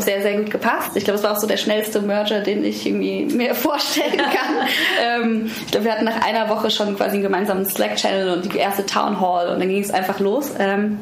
sehr, 0.00 0.22
sehr 0.22 0.38
gut 0.38 0.50
gepasst. 0.50 0.96
Ich 0.96 1.04
glaube, 1.04 1.18
es 1.18 1.24
war 1.24 1.32
auch 1.32 1.38
so 1.38 1.46
der 1.46 1.56
schnellste 1.56 2.00
Merger, 2.00 2.40
den 2.40 2.64
ich 2.64 2.86
irgendwie 2.86 3.26
mir 3.26 3.54
vorstellen 3.54 4.16
kann. 4.16 4.66
ähm, 5.22 5.50
ich 5.64 5.70
glaube, 5.70 5.86
wir 5.86 5.92
hatten 5.92 6.04
nach 6.04 6.24
einer 6.26 6.48
Woche 6.48 6.70
schon 6.70 6.96
quasi 6.96 7.14
einen 7.14 7.22
gemeinsamen 7.22 7.64
Slack-Channel 7.64 8.30
und 8.30 8.52
die 8.52 8.58
erste 8.58 8.86
Town 8.86 9.20
Hall 9.20 9.48
und 9.50 9.60
dann 9.60 9.68
ging 9.68 9.82
es 9.82 9.90
einfach 9.90 10.20
los. 10.20 10.50
Ähm, 10.58 10.98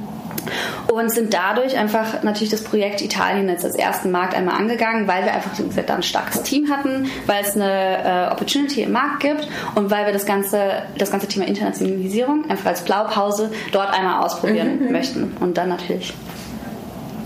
und 0.93 1.11
sind 1.11 1.35
dadurch 1.35 1.77
einfach 1.77 2.23
natürlich 2.23 2.51
das 2.51 2.63
Projekt 2.63 3.03
Italien 3.03 3.49
jetzt 3.49 3.65
als 3.65 3.77
ersten 3.77 4.11
Markt 4.11 4.35
einmal 4.35 4.57
angegangen, 4.57 5.07
weil 5.07 5.25
wir 5.25 5.33
einfach 5.33 5.51
da 5.87 5.95
ein 5.95 6.03
starkes 6.03 6.43
Team 6.43 6.71
hatten, 6.71 7.11
weil 7.27 7.43
es 7.43 7.55
eine 7.55 8.29
äh, 8.29 8.33
Opportunity 8.33 8.83
im 8.83 8.93
Markt 8.93 9.21
gibt 9.21 9.49
und 9.75 9.91
weil 9.91 10.07
wir 10.07 10.13
das 10.13 10.27
ganze, 10.27 10.83
das 10.97 11.11
ganze 11.11 11.29
Thema 11.29 11.47
Internationalisierung 11.47 12.49
einfach 12.51 12.67
als 12.67 12.83
Blaupause 12.83 13.51
dort 13.73 13.93
einmal 13.93 14.25
ausprobieren 14.25 14.87
mhm. 14.87 14.93
möchten 14.93 15.37
und 15.41 15.57
dann 15.57 15.69
natürlich 15.69 16.15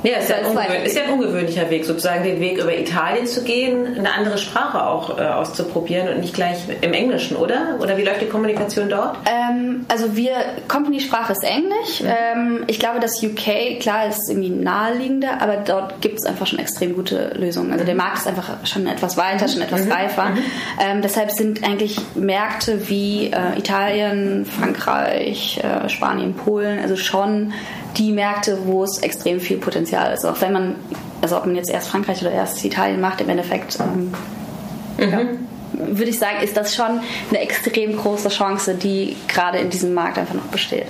Ja, 0.03 0.17
ist 0.17 0.31
ja, 0.31 0.37
ein 0.37 0.83
ist 0.85 0.97
ja, 0.97 1.05
ein 1.05 1.11
ungewöhnlicher 1.11 1.71
Weg, 1.71 1.85
sozusagen 1.85 2.25
den 2.25 2.41
Weg 2.41 2.59
über 2.59 2.77
Italien 2.77 3.27
zu 3.27 3.45
gehen, 3.45 3.97
eine 3.97 4.13
andere 4.13 4.37
Sprache 4.37 4.85
auch 4.85 5.19
äh, 5.19 5.23
auszuprobieren 5.23 6.09
und 6.09 6.21
nicht 6.21 6.35
gleich 6.35 6.59
im 6.81 6.93
Englischen, 6.93 7.37
oder? 7.37 7.77
Oder 7.81 7.97
wie 7.97 8.03
läuft 8.03 8.21
die 8.21 8.27
Kommunikation 8.27 8.89
dort? 8.89 9.17
Ähm, 9.27 9.87
also 9.89 10.17
wir, 10.17 10.35
Company-Sprache 10.67 11.33
ist 11.33 11.45
Englisch. 11.45 12.01
Mhm. 12.01 12.09
Ähm, 12.09 12.65
ich 12.67 12.81
glaube, 12.81 12.99
das 12.99 13.23
UK, 13.23 13.79
klar, 13.81 14.09
ist 14.09 14.29
irgendwie 14.29 14.51
naheliegender, 14.51 15.41
aber 15.41 15.59
dort 15.59 16.01
gibt 16.01 16.19
es 16.19 16.25
einfach 16.25 16.47
schon 16.47 16.59
extrem 16.59 16.95
gute 16.95 17.35
Lösungen. 17.37 17.73
Also 17.73 17.85
der 17.85 17.95
mhm. 17.95 18.01
Markt 18.01 18.19
ist 18.19 18.27
einfach 18.27 18.67
schon 18.67 18.87
etwas 18.89 19.17
weiter, 19.17 19.47
schon 19.47 19.63
etwas 19.63 19.85
mhm. 19.85 19.93
reifer. 19.93 20.31
Mhm. 20.31 20.39
Ähm, 20.81 21.03
deshalb 21.03 21.31
sind 21.31 21.63
eigentlich 21.63 21.97
Märkte 22.15 22.89
wie 22.89 23.27
äh, 23.27 23.59
Italien, 23.59 24.47
Frankreich, 24.47 25.61
äh, 25.63 25.89
Spanien, 25.89 26.35
Polen, 26.35 26.81
also 26.81 26.97
schon 26.97 27.53
die 27.97 28.13
Märkte, 28.13 28.59
wo 28.65 28.85
es 28.85 28.99
extrem 28.99 29.41
viel 29.41 29.59
Potenzial 29.59 30.13
ist. 30.13 30.25
Auch 30.25 30.41
wenn 30.41 30.53
man, 30.53 30.77
also 31.21 31.37
ob 31.37 31.47
man 31.47 31.55
jetzt 31.57 31.71
erst 31.71 31.89
Frankreich 31.89 32.21
oder 32.21 32.33
erst 32.33 32.65
Italien 32.65 33.01
macht, 33.01 33.21
im 33.21 33.29
Endeffekt 33.29 33.79
ähm, 33.81 34.13
mhm. 34.99 35.13
ja, 35.13 35.21
würde 35.73 36.11
ich 36.11 36.19
sagen, 36.19 36.43
ist 36.43 36.57
das 36.57 36.75
schon 36.75 37.01
eine 37.31 37.41
extrem 37.41 37.97
große 37.97 38.29
Chance, 38.29 38.75
die 38.75 39.17
gerade 39.29 39.59
in 39.59 39.71
diesem 39.71 39.95
Markt 39.95 40.19
einfach 40.19 40.35
noch 40.35 40.47
besteht. 40.47 40.87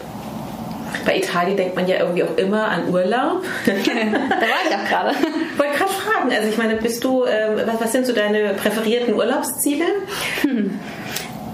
Bei 1.07 1.17
Italien 1.17 1.57
denkt 1.57 1.75
man 1.75 1.89
ja 1.89 1.99
irgendwie 1.99 2.23
auch 2.23 2.37
immer 2.37 2.69
an 2.69 2.89
Urlaub. 2.91 3.43
da 3.67 3.73
war 3.73 3.81
ich 3.81 4.77
auch 4.77 4.89
gerade. 4.89 5.17
Wollte 5.57 5.79
gerade 5.79 5.93
fragen, 5.93 6.33
also 6.33 6.49
ich 6.49 6.59
meine, 6.59 6.77
bist 6.77 7.03
du, 7.03 7.25
äh, 7.25 7.67
was, 7.67 7.81
was, 7.81 7.93
sind 7.93 8.07
so 8.07 8.13
deine 8.13 8.55
präferierten 8.55 9.15
Urlaubsziele? 9.15 9.87
Hm. 10.43 10.79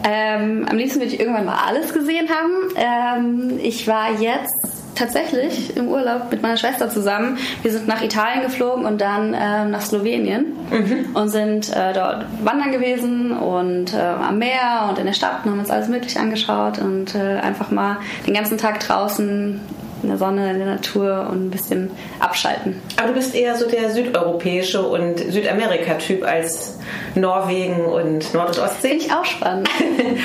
Ähm, 0.05 0.67
am 0.69 0.77
liebsten 0.77 1.01
würde 1.01 1.13
ich 1.13 1.21
irgendwann 1.21 1.45
mal 1.45 1.59
alles 1.67 1.93
gesehen 1.93 2.29
haben. 2.29 2.73
Ähm, 2.77 3.61
ich 3.63 3.87
war 3.87 4.21
jetzt 4.21 4.78
tatsächlich 4.99 5.77
im 5.77 5.89
Urlaub 5.89 6.31
mit 6.31 6.43
meiner 6.43 6.57
Schwester 6.57 6.91
zusammen. 6.91 7.39
Wir 7.63 7.71
sind 7.71 7.89
nach 7.89 8.03
Italien 8.03 8.43
geflogen 8.43 8.85
und 8.85 9.01
dann 9.01 9.35
äh, 9.35 9.65
nach 9.65 9.83
Slowenien 9.83 10.47
mhm. 10.71 11.15
und 11.15 11.29
sind 11.29 11.75
äh, 11.75 11.93
dort 11.93 12.27
wandern 12.45 12.73
gewesen 12.73 13.33
und 13.33 13.95
äh, 13.95 13.99
am 13.99 14.39
Meer 14.39 14.87
und 14.89 14.99
in 14.99 15.07
der 15.07 15.13
Stadt 15.13 15.45
und 15.45 15.53
haben 15.53 15.59
uns 15.61 15.71
alles 15.71 15.89
Mögliche 15.89 16.19
angeschaut 16.19 16.79
und 16.79 17.15
äh, 17.15 17.39
einfach 17.39 17.71
mal 17.71 17.99
den 18.27 18.35
ganzen 18.35 18.59
Tag 18.59 18.81
draußen 18.81 19.61
in 20.03 20.09
der 20.09 20.19
Sonne, 20.19 20.51
in 20.51 20.59
der 20.59 20.69
Natur 20.69 21.29
und 21.31 21.47
ein 21.47 21.51
bisschen 21.51 21.91
abschalten. 22.21 22.81
Aber 22.97 23.09
du 23.09 23.15
bist 23.15 23.35
eher 23.35 23.57
so 23.57 23.69
der 23.69 23.91
südeuropäische 23.91 24.83
und 24.83 25.19
Südamerika-Typ 25.19 26.25
als 26.25 26.79
Norwegen 27.15 27.85
und 27.85 28.33
Nord- 28.35 28.57
und 28.57 28.65
Ostsee? 28.65 28.89
Finde 28.91 29.05
ich 29.05 29.13
auch 29.13 29.25
spannend. 29.25 29.69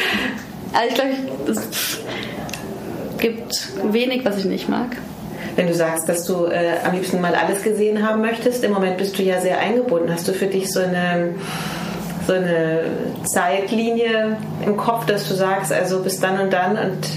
also 0.73 0.87
ich 0.87 0.95
glaube, 0.95 1.11
es 1.49 1.99
gibt 3.23 3.69
wenig, 3.91 4.25
was 4.25 4.37
ich 4.37 4.45
nicht 4.45 4.69
mag. 4.69 4.97
Wenn 5.55 5.67
du 5.67 5.73
sagst, 5.73 6.09
dass 6.09 6.25
du 6.25 6.45
äh, 6.45 6.73
am 6.83 6.93
liebsten 6.93 7.21
mal 7.21 7.33
alles 7.33 7.63
gesehen 7.63 8.07
haben 8.07 8.21
möchtest, 8.21 8.63
im 8.63 8.73
Moment 8.73 8.97
bist 8.97 9.17
du 9.17 9.23
ja 9.23 9.39
sehr 9.39 9.59
eingebunden. 9.59 10.11
Hast 10.11 10.27
du 10.27 10.33
für 10.33 10.47
dich 10.47 10.71
so 10.71 10.81
eine 10.81 11.35
so 12.27 12.33
eine 12.33 12.85
Zeitlinie 13.25 14.37
im 14.65 14.77
Kopf, 14.77 15.05
dass 15.05 15.27
du 15.27 15.33
sagst, 15.33 15.73
also 15.73 16.01
bis 16.01 16.19
dann 16.19 16.39
und 16.39 16.53
dann 16.53 16.77
und 16.77 17.07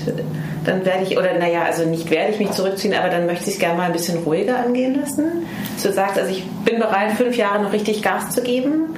dann 0.65 0.85
werde 0.85 1.05
ich, 1.05 1.17
oder 1.17 1.39
naja, 1.39 1.63
also 1.65 1.85
nicht 1.85 2.11
werde 2.11 2.33
ich 2.33 2.39
mich 2.41 2.51
zurückziehen, 2.51 2.93
aber 2.93 3.09
dann 3.09 3.27
möchte 3.27 3.49
ich 3.49 3.55
es 3.55 3.61
gerne 3.61 3.77
mal 3.77 3.85
ein 3.85 3.93
bisschen 3.93 4.19
ruhiger 4.25 4.59
angehen 4.59 5.01
lassen. 5.01 5.47
Dass 5.75 5.85
du 5.85 5.93
sagst, 5.93 6.19
also 6.19 6.31
ich 6.31 6.45
bin 6.65 6.81
bereit, 6.81 7.13
fünf 7.13 7.37
Jahre 7.37 7.63
noch 7.63 7.73
richtig 7.73 8.03
Gas 8.03 8.31
zu 8.31 8.43
geben. 8.43 8.97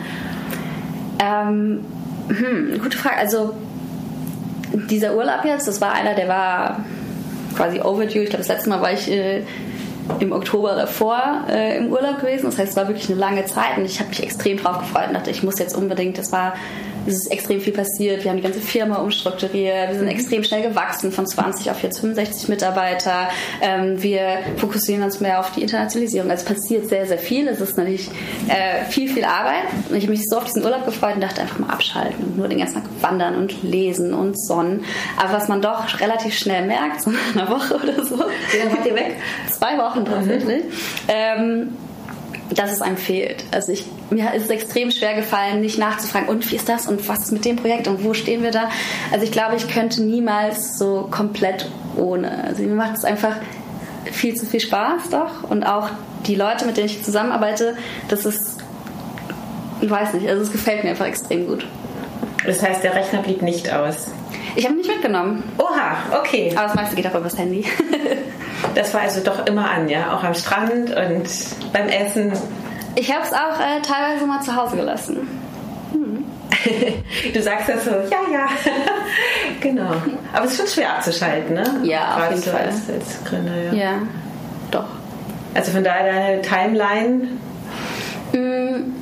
Ähm, 1.23 1.85
hm, 2.29 2.81
gute 2.83 2.97
Frage. 2.97 3.17
Also 3.19 3.55
dieser 4.73 5.15
Urlaub 5.15 5.45
jetzt, 5.45 5.69
das 5.69 5.81
war 5.81 5.93
einer, 5.93 6.15
der 6.15 6.29
war 6.29 6.85
quasi 7.57 7.81
overdue. 7.81 8.23
Ich 8.23 8.31
glaube, 8.31 8.39
das 8.39 8.49
letzte 8.49 8.69
Mal 8.69 8.81
war 8.81 8.93
ich 8.93 9.11
äh, 9.11 9.43
im 10.21 10.33
Oktober 10.33 10.75
davor 10.75 11.45
äh, 11.51 11.77
im 11.77 11.93
Urlaub 11.93 12.21
gewesen. 12.21 12.47
Das 12.47 12.59
heißt, 12.59 12.71
es 12.71 12.77
war 12.77 12.89
wirklich 12.89 13.11
eine 13.11 13.19
lange 13.19 13.45
Zeit 13.45 13.77
und 13.77 13.85
ich 13.85 14.01
habe 14.01 14.09
mich 14.09 14.23
extrem 14.23 14.59
drauf 14.59 14.79
gefreut 14.79 15.09
und 15.09 15.15
dachte, 15.15 15.31
ich 15.31 15.43
muss 15.43 15.59
jetzt 15.59 15.77
unbedingt, 15.77 16.19
das 16.19 16.33
war 16.33 16.55
es 17.09 17.23
ist 17.23 17.33
extrem 17.33 17.61
viel 17.61 17.73
passiert. 17.73 18.23
Wir 18.23 18.31
haben 18.31 18.37
die 18.37 18.43
ganze 18.43 18.61
Firma 18.61 18.97
umstrukturiert. 18.97 19.89
Wir 19.89 19.95
sind 19.95 20.05
mhm. 20.05 20.11
extrem 20.11 20.45
schnell 20.45 20.63
gewachsen 20.63 21.11
von 21.11 21.27
20 21.27 21.71
auf 21.71 21.83
jetzt 21.83 22.01
65 22.01 22.49
Mitarbeiter. 22.49 23.29
Ähm, 23.61 24.03
wir 24.03 24.39
fokussieren 24.57 25.03
uns 25.03 25.21
mehr 25.21 25.41
auf 25.41 25.53
die 25.53 25.63
Internationalisierung. 25.63 26.31
Also 26.31 26.45
es 26.45 26.49
passiert 26.49 26.89
sehr, 26.89 27.07
sehr 27.07 27.19
viel. 27.19 27.49
Es 27.49 27.61
ist 27.61 27.77
natürlich 27.77 28.09
äh, 28.49 28.85
viel, 28.91 29.09
viel 29.09 29.25
Arbeit. 29.25 29.65
Und 29.89 29.97
ich 29.97 30.05
habe 30.05 30.13
mich 30.13 30.25
so 30.29 30.37
auf 30.37 30.45
diesen 30.45 30.63
Urlaub 30.65 30.85
gefreut 30.85 31.15
und 31.15 31.23
dachte 31.23 31.41
einfach 31.41 31.59
mal 31.59 31.71
abschalten 31.71 32.25
und 32.25 32.37
nur 32.37 32.49
den 32.49 32.59
ganzen 32.59 32.75
Tag 32.75 32.85
wandern 33.01 33.37
und 33.37 33.63
lesen 33.63 34.13
und 34.13 34.39
sonnen. 34.39 34.85
Aber 35.17 35.33
was 35.33 35.49
man 35.49 35.63
doch 35.63 36.01
relativ 36.01 36.37
schnell 36.37 36.67
merkt, 36.67 37.03
so 37.03 37.11
nach 37.11 37.35
einer 37.35 37.51
Woche 37.51 37.75
oder 37.83 38.05
so. 38.05 38.17
Wie 38.17 38.59
lange 38.59 38.73
wart 38.73 38.87
ihr 38.87 38.95
weg? 38.95 39.17
Zwei 39.51 39.79
Wochen 39.79 40.05
tatsächlich. 40.05 40.65
Mhm. 40.65 40.71
Ähm, 41.09 41.69
dass 42.55 42.73
es 42.73 42.81
einem 42.81 42.97
fehlt. 42.97 43.45
Also 43.51 43.73
ich, 43.73 43.85
mir 44.11 44.33
ist 44.35 44.45
es 44.45 44.51
extrem 44.51 44.91
schwer 44.91 45.15
gefallen, 45.15 45.61
nicht 45.61 45.79
nachzufragen, 45.79 46.29
und 46.29 46.51
wie 46.51 46.57
ist 46.57 46.69
das 46.69 46.87
und 46.87 47.07
was 47.09 47.21
ist 47.21 47.33
mit 47.33 47.45
dem 47.45 47.57
Projekt 47.57 47.89
und 47.89 48.05
wo 48.05 48.15
stehen 48.15 48.43
wir 48.43 48.51
da. 48.51 48.71
Also 49.13 49.25
ich 49.25 49.33
glaube, 49.33 49.57
ich 49.57 49.69
könnte 49.69 50.03
niemals 50.03 50.79
so 50.79 51.09
komplett 51.11 51.71
ohne. 51.97 52.45
Also 52.45 52.63
mir 52.63 52.75
macht 52.75 52.97
es 52.97 53.05
einfach 53.05 53.37
viel 54.11 54.35
zu 54.35 54.47
viel 54.47 54.61
Spaß 54.61 55.11
doch 55.11 55.51
und 55.51 55.65
auch 55.65 55.91
die 56.27 56.35
Leute, 56.35 56.65
mit 56.65 56.77
denen 56.77 56.87
ich 56.87 57.05
zusammenarbeite, 57.05 57.77
das 58.09 58.25
ist, 58.27 58.59
ich 59.81 59.91
weiß 59.91 60.15
nicht, 60.15 60.29
also 60.29 60.43
es 60.43 60.53
gefällt 60.53 60.85
mir 60.85 60.91
einfach 60.91 61.07
extrem 61.07 61.47
gut. 61.47 61.67
Das 62.47 62.63
heißt, 62.63 62.83
der 62.83 62.95
Rechner 62.95 63.23
blieb 63.23 63.43
nicht 63.43 63.73
aus? 63.73 64.07
Ich 64.57 64.65
habe 64.65 64.75
ihn 64.75 64.79
nicht 64.79 64.89
mitgenommen. 64.89 65.43
Oha, 65.59 66.19
okay. 66.19 66.53
Aber 66.57 66.67
das 66.67 66.75
meiste 66.75 66.97
geht 66.97 67.07
auch 67.07 67.15
übers 67.15 67.37
Handy. 67.37 67.65
Das 68.75 68.95
war 68.95 69.03
also 69.03 69.21
doch 69.23 69.47
immer 69.47 69.71
an, 69.71 69.89
ja? 69.89 70.17
Auch 70.17 70.23
am 70.23 70.35
Strand 70.35 70.91
und 70.91 71.29
beim 71.73 71.89
Essen. 71.89 72.33
Ich 72.95 73.13
habe 73.13 73.25
es 73.25 73.33
auch 73.33 73.61
äh, 73.61 73.81
teilweise 73.83 74.27
mal 74.27 74.41
zu 74.41 74.55
Hause 74.55 74.77
gelassen. 74.77 75.29
Hm. 75.93 76.25
du 77.35 77.43
sagst 77.43 77.69
das 77.69 77.85
so, 77.85 77.91
ja, 77.91 78.33
ja. 78.33 78.47
genau. 79.61 79.93
Aber 80.33 80.45
es 80.45 80.53
ist 80.53 80.59
schon 80.59 80.67
schwer 80.67 80.97
abzuschalten, 80.97 81.55
ne? 81.55 81.65
Ja, 81.83 82.17
Gerade 82.17 82.23
auf 82.23 82.31
jeden 82.31 82.43
so 82.43 82.51
Fall. 82.51 82.67
Als, 82.67 82.91
als 82.91 83.25
Gründer, 83.25 83.57
ja. 83.57 83.73
ja, 83.73 83.93
doch. 84.71 84.87
Also 85.55 85.73
von 85.73 85.85
daher 85.85 86.13
deine 86.13 86.43
Timeline 86.43 87.29
hm. 88.33 88.95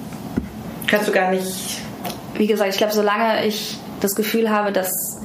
kannst 0.87 1.09
du 1.09 1.13
gar 1.13 1.31
nicht. 1.31 1.81
Wie 2.35 2.47
gesagt, 2.47 2.71
ich 2.71 2.77
glaube, 2.77 2.93
solange 2.93 3.47
ich 3.47 3.79
das 4.01 4.15
Gefühl 4.15 4.51
habe, 4.51 4.73
dass 4.73 5.16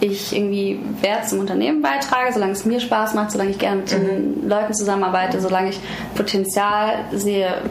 ich 0.00 0.34
irgendwie 0.34 0.80
Wert 1.00 1.28
zum 1.28 1.40
Unternehmen 1.40 1.82
beitrage, 1.82 2.32
solange 2.32 2.52
es 2.52 2.64
mir 2.64 2.80
Spaß 2.80 3.14
macht, 3.14 3.30
solange 3.30 3.50
ich 3.50 3.58
gerne 3.58 3.76
mit 3.76 3.90
den 3.90 4.42
mhm. 4.42 4.48
Leuten 4.48 4.74
zusammenarbeite, 4.74 5.40
solange 5.40 5.70
ich 5.70 5.80
Potenzial 6.14 7.04
sehe, 7.12 7.62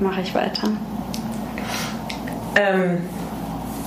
mache 0.00 0.20
ich 0.20 0.34
weiter. 0.34 0.68
Ähm, 2.56 2.98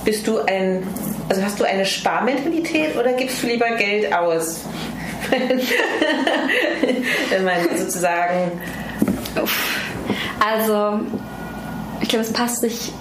bist 0.04 0.26
du 0.26 0.38
ein, 0.38 0.82
also 1.28 1.42
hast 1.42 1.60
du 1.60 1.64
eine 1.64 1.84
Sparmentalität 1.84 2.96
oder 2.96 3.12
gibst 3.12 3.42
du 3.42 3.48
lieber 3.48 3.70
Geld 3.72 4.12
aus? 4.12 4.64
Wenn 7.30 7.44
man 7.44 7.56
sozusagen. 7.76 8.52
Also, 10.38 11.00
ich 12.00 12.08
glaube, 12.08 12.24
es 12.24 12.32
passt 12.32 12.60
sich 12.60 12.92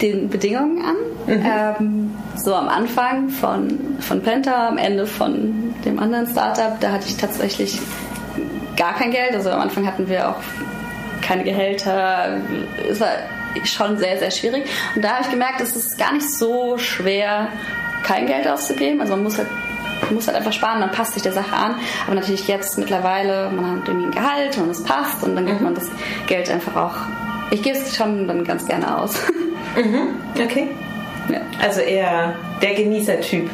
den 0.00 0.28
Bedingungen 0.28 0.84
an. 0.84 0.96
Mhm. 1.26 1.44
Ähm, 1.44 2.07
so 2.38 2.54
am 2.54 2.68
Anfang 2.68 3.28
von, 3.28 3.96
von 4.00 4.22
Penta, 4.22 4.68
am 4.68 4.78
Ende 4.78 5.06
von 5.06 5.74
dem 5.84 5.98
anderen 5.98 6.26
Startup, 6.26 6.78
da 6.80 6.92
hatte 6.92 7.06
ich 7.08 7.16
tatsächlich 7.16 7.80
gar 8.76 8.94
kein 8.94 9.10
Geld. 9.10 9.34
Also 9.34 9.50
am 9.50 9.60
Anfang 9.60 9.86
hatten 9.86 10.08
wir 10.08 10.30
auch 10.30 10.40
keine 11.20 11.44
Gehälter. 11.44 12.38
Es 12.88 13.00
war 13.00 13.12
schon 13.64 13.98
sehr, 13.98 14.18
sehr 14.18 14.30
schwierig. 14.30 14.64
Und 14.94 15.02
da 15.02 15.14
habe 15.14 15.22
ich 15.22 15.30
gemerkt, 15.30 15.60
es 15.60 15.76
ist 15.76 15.98
gar 15.98 16.12
nicht 16.12 16.30
so 16.30 16.78
schwer, 16.78 17.48
kein 18.02 18.26
Geld 18.26 18.46
auszugeben. 18.46 19.00
Also 19.00 19.14
man 19.14 19.24
muss 19.24 19.38
halt 19.38 19.48
man 20.02 20.14
muss 20.14 20.28
halt 20.28 20.36
einfach 20.36 20.52
sparen, 20.52 20.78
man 20.78 20.92
passt 20.92 21.14
sich 21.14 21.22
der 21.22 21.32
Sache 21.32 21.54
an. 21.54 21.74
Aber 22.06 22.14
natürlich 22.14 22.46
jetzt 22.46 22.78
mittlerweile, 22.78 23.50
man 23.50 23.80
hat 23.80 23.88
irgendwie 23.88 24.06
ein 24.06 24.12
Gehalt 24.12 24.56
und 24.58 24.70
es 24.70 24.82
passt 24.82 25.22
und 25.24 25.34
dann 25.34 25.44
gibt 25.44 25.58
mhm. 25.58 25.64
man 25.64 25.74
das 25.74 25.90
Geld 26.26 26.48
einfach 26.50 26.76
auch. 26.76 26.94
Ich 27.50 27.62
gebe 27.62 27.76
es 27.76 27.96
schon 27.96 28.28
dann 28.28 28.44
ganz 28.44 28.64
gerne 28.66 28.98
aus. 28.98 29.14
Mhm. 29.76 30.16
Okay. 30.40 30.68
Also 31.60 31.80
eher 31.80 32.34
der 32.62 32.74
Genießertyp 32.74 33.50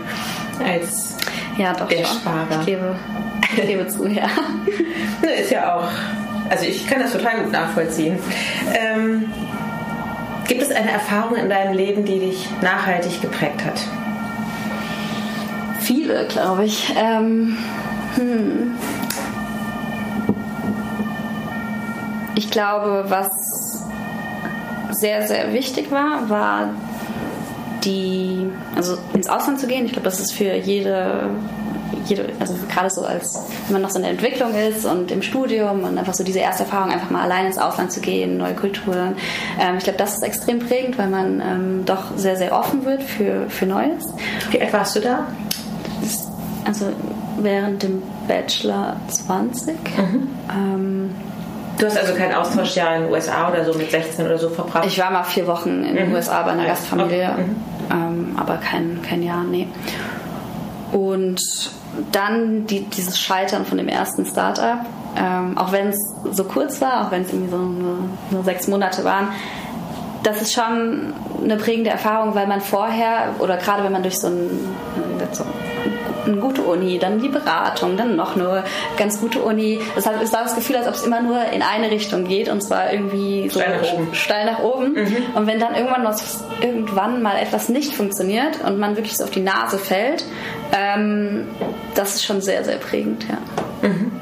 als 0.64 1.14
ja, 1.56 1.72
doch 1.72 1.88
der 1.88 2.04
schon. 2.04 2.18
Sparer. 2.18 2.60
Ich 2.60 2.66
gebe, 2.66 2.96
ich 3.56 3.66
gebe 3.66 3.86
zu, 3.86 4.06
ja. 4.06 4.28
Ist 5.40 5.50
ja 5.50 5.76
auch, 5.76 5.88
also 6.50 6.64
ich 6.64 6.86
kann 6.86 7.00
das 7.00 7.12
total 7.12 7.42
gut 7.42 7.52
nachvollziehen. 7.52 8.18
Ähm, 8.74 9.32
gibt 10.46 10.62
es 10.62 10.70
eine 10.70 10.90
Erfahrung 10.90 11.36
in 11.36 11.48
deinem 11.48 11.74
Leben, 11.74 12.04
die 12.04 12.18
dich 12.20 12.48
nachhaltig 12.60 13.20
geprägt 13.22 13.64
hat? 13.64 13.80
Viele, 15.80 16.26
glaube 16.26 16.64
ich. 16.64 16.92
Ähm, 16.96 17.56
hm. 18.16 18.76
Ich 22.36 22.50
glaube, 22.50 23.04
was 23.08 23.84
sehr, 24.90 25.26
sehr 25.26 25.52
wichtig 25.52 25.90
war, 25.90 26.28
war 26.28 26.70
die, 27.84 28.50
also 28.76 28.96
ins 29.12 29.28
Ausland 29.28 29.60
zu 29.60 29.66
gehen. 29.66 29.84
Ich 29.86 29.92
glaube, 29.92 30.04
das 30.04 30.20
ist 30.20 30.32
für 30.32 30.54
jede, 30.54 31.30
jede, 32.06 32.26
also 32.40 32.54
gerade 32.70 32.90
so 32.90 33.02
als, 33.02 33.34
wenn 33.66 33.74
man 33.74 33.82
noch 33.82 33.90
so 33.90 33.96
in 33.96 34.02
der 34.02 34.12
Entwicklung 34.12 34.54
ist 34.54 34.84
und 34.84 35.10
im 35.10 35.22
Studium 35.22 35.84
und 35.84 35.98
einfach 35.98 36.14
so 36.14 36.24
diese 36.24 36.38
erste 36.38 36.64
Erfahrung, 36.64 36.90
einfach 36.90 37.10
mal 37.10 37.22
allein 37.22 37.46
ins 37.46 37.58
Ausland 37.58 37.92
zu 37.92 38.00
gehen, 38.00 38.36
neue 38.36 38.54
Kulturen. 38.54 39.16
Ähm, 39.60 39.76
ich 39.78 39.84
glaube, 39.84 39.98
das 39.98 40.14
ist 40.14 40.22
extrem 40.22 40.58
prägend, 40.58 40.98
weil 40.98 41.08
man 41.08 41.40
ähm, 41.40 41.82
doch 41.84 42.16
sehr, 42.16 42.36
sehr 42.36 42.52
offen 42.52 42.84
wird 42.84 43.02
für, 43.02 43.48
für 43.48 43.66
Neues. 43.66 44.04
Wie 44.50 44.60
alt 44.60 44.72
warst 44.72 44.96
du 44.96 45.00
da? 45.00 45.26
Also 46.64 46.86
während 47.38 47.82
dem 47.82 48.02
Bachelor 48.26 48.96
20. 49.08 49.74
Mhm. 49.96 50.28
Ähm, 50.50 51.14
Du 51.78 51.86
hast 51.86 51.98
also 51.98 52.14
kein 52.14 52.32
Austauschjahr 52.32 52.96
in 52.96 53.02
den 53.04 53.12
USA 53.12 53.50
oder 53.50 53.64
so 53.64 53.76
mit 53.76 53.90
16 53.90 54.26
oder 54.26 54.38
so 54.38 54.48
verbracht? 54.48 54.86
Ich 54.86 54.98
war 54.98 55.10
mal 55.10 55.24
vier 55.24 55.46
Wochen 55.46 55.82
in 55.84 55.96
den 55.96 56.08
mhm. 56.08 56.14
USA 56.14 56.42
bei 56.42 56.52
einer 56.52 56.66
Gastfamilie, 56.66 57.30
okay. 57.32 57.42
mhm. 57.42 57.56
Ähm, 57.94 58.34
aber 58.36 58.56
kein, 58.56 59.00
kein 59.02 59.22
Jahr, 59.22 59.44
nee. 59.44 59.68
Und 60.92 61.40
dann 62.12 62.66
die, 62.66 62.80
dieses 62.82 63.18
Scheitern 63.18 63.64
von 63.64 63.78
dem 63.78 63.88
ersten 63.88 64.26
Startup, 64.26 64.80
ähm, 65.16 65.56
auch 65.56 65.70
wenn 65.72 65.88
es 65.88 65.98
so 66.32 66.44
kurz 66.44 66.80
war, 66.80 67.06
auch 67.06 67.10
wenn 67.12 67.22
es 67.22 67.32
irgendwie 67.32 67.50
so 67.50 67.58
nur, 67.58 67.98
nur 68.30 68.44
sechs 68.44 68.66
Monate 68.66 69.04
waren, 69.04 69.28
das 70.24 70.40
ist 70.42 70.52
schon 70.54 71.12
eine 71.42 71.56
prägende 71.56 71.90
Erfahrung, 71.90 72.34
weil 72.34 72.46
man 72.46 72.60
vorher 72.60 73.34
oder 73.38 73.56
gerade 73.58 73.84
wenn 73.84 73.92
man 73.92 74.02
durch 74.02 74.18
so 74.18 74.28
ein, 74.28 74.50
eine 76.26 76.36
gute 76.36 76.62
Uni, 76.62 76.98
dann 76.98 77.20
die 77.20 77.28
Beratung, 77.28 77.96
dann 77.96 78.16
noch 78.16 78.36
eine 78.36 78.64
ganz 78.96 79.20
gute 79.20 79.40
Uni. 79.40 79.80
Hat, 79.96 80.22
es 80.22 80.32
war 80.32 80.42
das 80.42 80.54
Gefühl, 80.54 80.76
als 80.76 80.88
ob 80.88 80.94
es 80.94 81.02
immer 81.02 81.22
nur 81.22 81.44
in 81.52 81.62
eine 81.62 81.90
Richtung 81.90 82.24
geht 82.24 82.48
und 82.48 82.62
zwar 82.62 82.92
irgendwie 82.92 83.48
so 83.48 83.60
steil 83.60 83.80
nach 83.80 83.92
oben. 83.92 84.14
Steil 84.14 84.46
nach 84.46 84.58
oben. 84.60 84.92
Mhm. 84.92 85.16
Und 85.34 85.46
wenn 85.46 85.58
dann 85.60 85.74
irgendwann, 85.74 86.04
was, 86.04 86.44
irgendwann 86.60 87.22
mal 87.22 87.36
etwas 87.36 87.68
nicht 87.68 87.94
funktioniert 87.94 88.60
und 88.64 88.78
man 88.78 88.96
wirklich 88.96 89.16
so 89.16 89.24
auf 89.24 89.30
die 89.30 89.40
Nase 89.40 89.78
fällt, 89.78 90.24
ähm, 90.72 91.48
das 91.94 92.14
ist 92.14 92.24
schon 92.24 92.40
sehr, 92.40 92.64
sehr 92.64 92.76
prägend, 92.76 93.24
ja. 93.28 93.88
Mhm. 93.88 94.12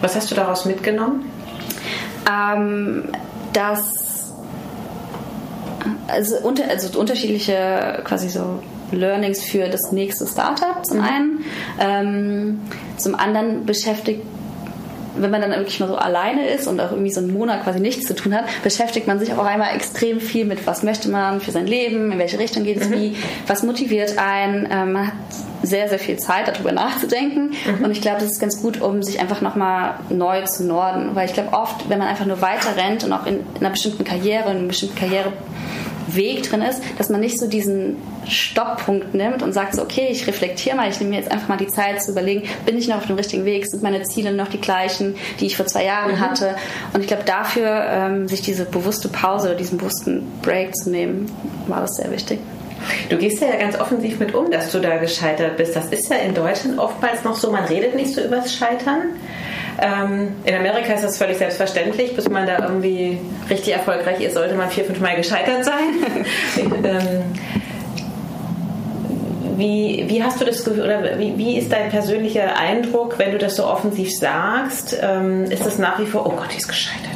Was 0.00 0.16
hast 0.16 0.30
du 0.30 0.34
daraus 0.34 0.64
mitgenommen? 0.64 1.30
Ähm, 2.28 3.04
dass 3.52 4.00
also, 6.08 6.36
unter, 6.38 6.68
also 6.68 6.98
unterschiedliche 6.98 8.00
quasi 8.04 8.28
so 8.28 8.62
Learnings 8.92 9.44
für 9.44 9.68
das 9.68 9.92
nächste 9.92 10.26
Startup 10.26 10.84
zum 10.84 10.98
mhm. 10.98 11.04
einen. 11.04 11.44
Ähm, 11.78 12.60
zum 12.96 13.14
anderen 13.14 13.66
beschäftigt 13.66 14.22
wenn 15.16 15.30
man 15.30 15.40
dann 15.40 15.50
wirklich 15.50 15.80
mal 15.80 15.88
so 15.88 15.96
alleine 15.96 16.46
ist 16.48 16.66
und 16.66 16.80
auch 16.80 16.92
irgendwie 16.92 17.10
so 17.10 17.20
einen 17.20 17.32
Monat 17.32 17.64
quasi 17.64 17.80
nichts 17.80 18.06
zu 18.06 18.14
tun 18.14 18.34
hat, 18.34 18.44
beschäftigt 18.62 19.06
man 19.06 19.18
sich 19.18 19.32
auch 19.32 19.44
einmal 19.44 19.74
extrem 19.74 20.20
viel 20.20 20.44
mit, 20.44 20.66
was 20.66 20.82
möchte 20.82 21.10
man 21.10 21.40
für 21.40 21.50
sein 21.50 21.66
Leben, 21.66 22.12
in 22.12 22.18
welche 22.18 22.38
Richtung 22.38 22.64
geht 22.64 22.80
es 22.80 22.88
mhm. 22.88 22.94
wie, 22.94 23.16
was 23.46 23.62
motiviert 23.62 24.18
einen. 24.18 24.68
Ähm, 24.70 24.92
man 24.92 25.06
hat 25.08 25.14
sehr, 25.62 25.88
sehr 25.88 25.98
viel 25.98 26.18
Zeit, 26.18 26.48
darüber 26.48 26.72
nachzudenken. 26.72 27.50
Mhm. 27.50 27.84
Und 27.84 27.90
ich 27.90 28.00
glaube, 28.00 28.20
das 28.20 28.32
ist 28.32 28.40
ganz 28.40 28.62
gut, 28.62 28.80
um 28.80 29.02
sich 29.02 29.20
einfach 29.20 29.40
nochmal 29.40 29.94
neu 30.08 30.42
zu 30.44 30.64
norden. 30.64 31.10
Weil 31.14 31.26
ich 31.26 31.34
glaube, 31.34 31.52
oft, 31.52 31.88
wenn 31.88 31.98
man 31.98 32.08
einfach 32.08 32.26
nur 32.26 32.40
weiter 32.40 32.76
rennt 32.76 33.04
und 33.04 33.12
auch 33.12 33.26
in, 33.26 33.40
in 33.40 33.60
einer 33.60 33.70
bestimmten 33.70 34.04
Karriere, 34.04 34.50
in 34.50 34.58
einem 34.58 34.68
bestimmten 34.68 34.96
Karriere 34.96 35.32
Weg 36.14 36.42
drin 36.48 36.62
ist, 36.62 36.82
dass 36.98 37.08
man 37.08 37.20
nicht 37.20 37.38
so 37.38 37.46
diesen 37.46 37.96
Stopppunkt 38.26 39.14
nimmt 39.14 39.42
und 39.42 39.52
sagt 39.52 39.74
so, 39.74 39.82
okay, 39.82 40.08
ich 40.10 40.26
reflektiere 40.26 40.76
mal, 40.76 40.88
ich 40.88 40.98
nehme 41.00 41.10
mir 41.10 41.18
jetzt 41.18 41.30
einfach 41.30 41.48
mal 41.48 41.56
die 41.56 41.68
Zeit 41.68 42.02
zu 42.02 42.12
überlegen, 42.12 42.48
bin 42.66 42.76
ich 42.76 42.88
noch 42.88 42.96
auf 42.96 43.06
dem 43.06 43.16
richtigen 43.16 43.44
Weg, 43.44 43.66
sind 43.66 43.82
meine 43.82 44.02
Ziele 44.02 44.32
noch 44.32 44.48
die 44.48 44.60
gleichen, 44.60 45.16
die 45.40 45.46
ich 45.46 45.56
vor 45.56 45.66
zwei 45.66 45.84
Jahren 45.84 46.12
mhm. 46.12 46.20
hatte. 46.20 46.56
Und 46.92 47.00
ich 47.00 47.06
glaube, 47.06 47.24
dafür 47.24 47.86
ähm, 47.88 48.28
sich 48.28 48.42
diese 48.42 48.64
bewusste 48.64 49.08
Pause 49.08 49.48
oder 49.48 49.56
diesen 49.56 49.78
bewussten 49.78 50.22
Break 50.42 50.74
zu 50.76 50.90
nehmen, 50.90 51.26
war 51.66 51.80
das 51.80 51.96
sehr 51.96 52.10
wichtig. 52.10 52.38
Du 53.08 53.16
gehst 53.18 53.42
ja 53.42 53.54
ganz 53.56 53.78
offensiv 53.78 54.18
mit 54.18 54.34
um, 54.34 54.50
dass 54.50 54.72
du 54.72 54.80
da 54.80 54.96
gescheitert 54.96 55.56
bist. 55.56 55.76
Das 55.76 55.86
ist 55.86 56.08
ja 56.10 56.16
in 56.16 56.34
Deutschland 56.34 56.78
oftmals 56.78 57.24
noch 57.24 57.36
so, 57.36 57.50
man 57.50 57.64
redet 57.64 57.94
nicht 57.94 58.14
so 58.14 58.22
übers 58.22 58.54
Scheitern. 58.54 59.02
Ähm, 59.80 60.36
in 60.44 60.54
Amerika 60.54 60.92
ist 60.92 61.04
das 61.04 61.16
völlig 61.16 61.38
selbstverständlich. 61.38 62.14
Bis 62.14 62.28
man 62.28 62.46
da 62.46 62.58
irgendwie 62.60 63.18
richtig 63.48 63.72
erfolgreich 63.74 64.20
ist, 64.20 64.34
sollte 64.34 64.54
man 64.54 64.70
vier, 64.70 64.84
fünf 64.84 65.00
Mal 65.00 65.16
gescheitert 65.16 65.64
sein. 65.64 65.94
ähm, 66.84 67.22
wie, 69.56 70.04
wie, 70.08 70.22
hast 70.22 70.40
du 70.40 70.44
das 70.44 70.64
Gefühl, 70.64 70.84
oder 70.84 71.18
wie, 71.18 71.36
wie, 71.36 71.58
ist 71.58 71.70
dein 71.70 71.90
persönlicher 71.90 72.58
Eindruck, 72.58 73.18
wenn 73.18 73.32
du 73.32 73.38
das 73.38 73.56
so 73.56 73.66
offensiv 73.66 74.10
sagst? 74.10 74.98
Ähm, 75.00 75.44
ist 75.44 75.64
das 75.64 75.78
nach 75.78 75.98
wie 75.98 76.06
vor, 76.06 76.26
oh 76.26 76.30
Gott, 76.30 76.48
die 76.52 76.58
ist 76.58 76.68
gescheitert? 76.68 77.10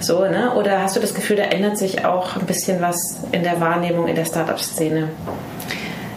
So, 0.00 0.26
ne? 0.26 0.54
Oder 0.54 0.82
hast 0.82 0.96
du 0.96 1.00
das 1.00 1.14
Gefühl, 1.14 1.36
da 1.36 1.44
ändert 1.44 1.78
sich 1.78 2.04
auch 2.04 2.36
ein 2.36 2.46
bisschen 2.46 2.80
was 2.80 3.18
in 3.32 3.42
der 3.42 3.60
Wahrnehmung 3.60 4.08
in 4.08 4.14
der 4.14 4.24
Startup-Szene? 4.24 5.10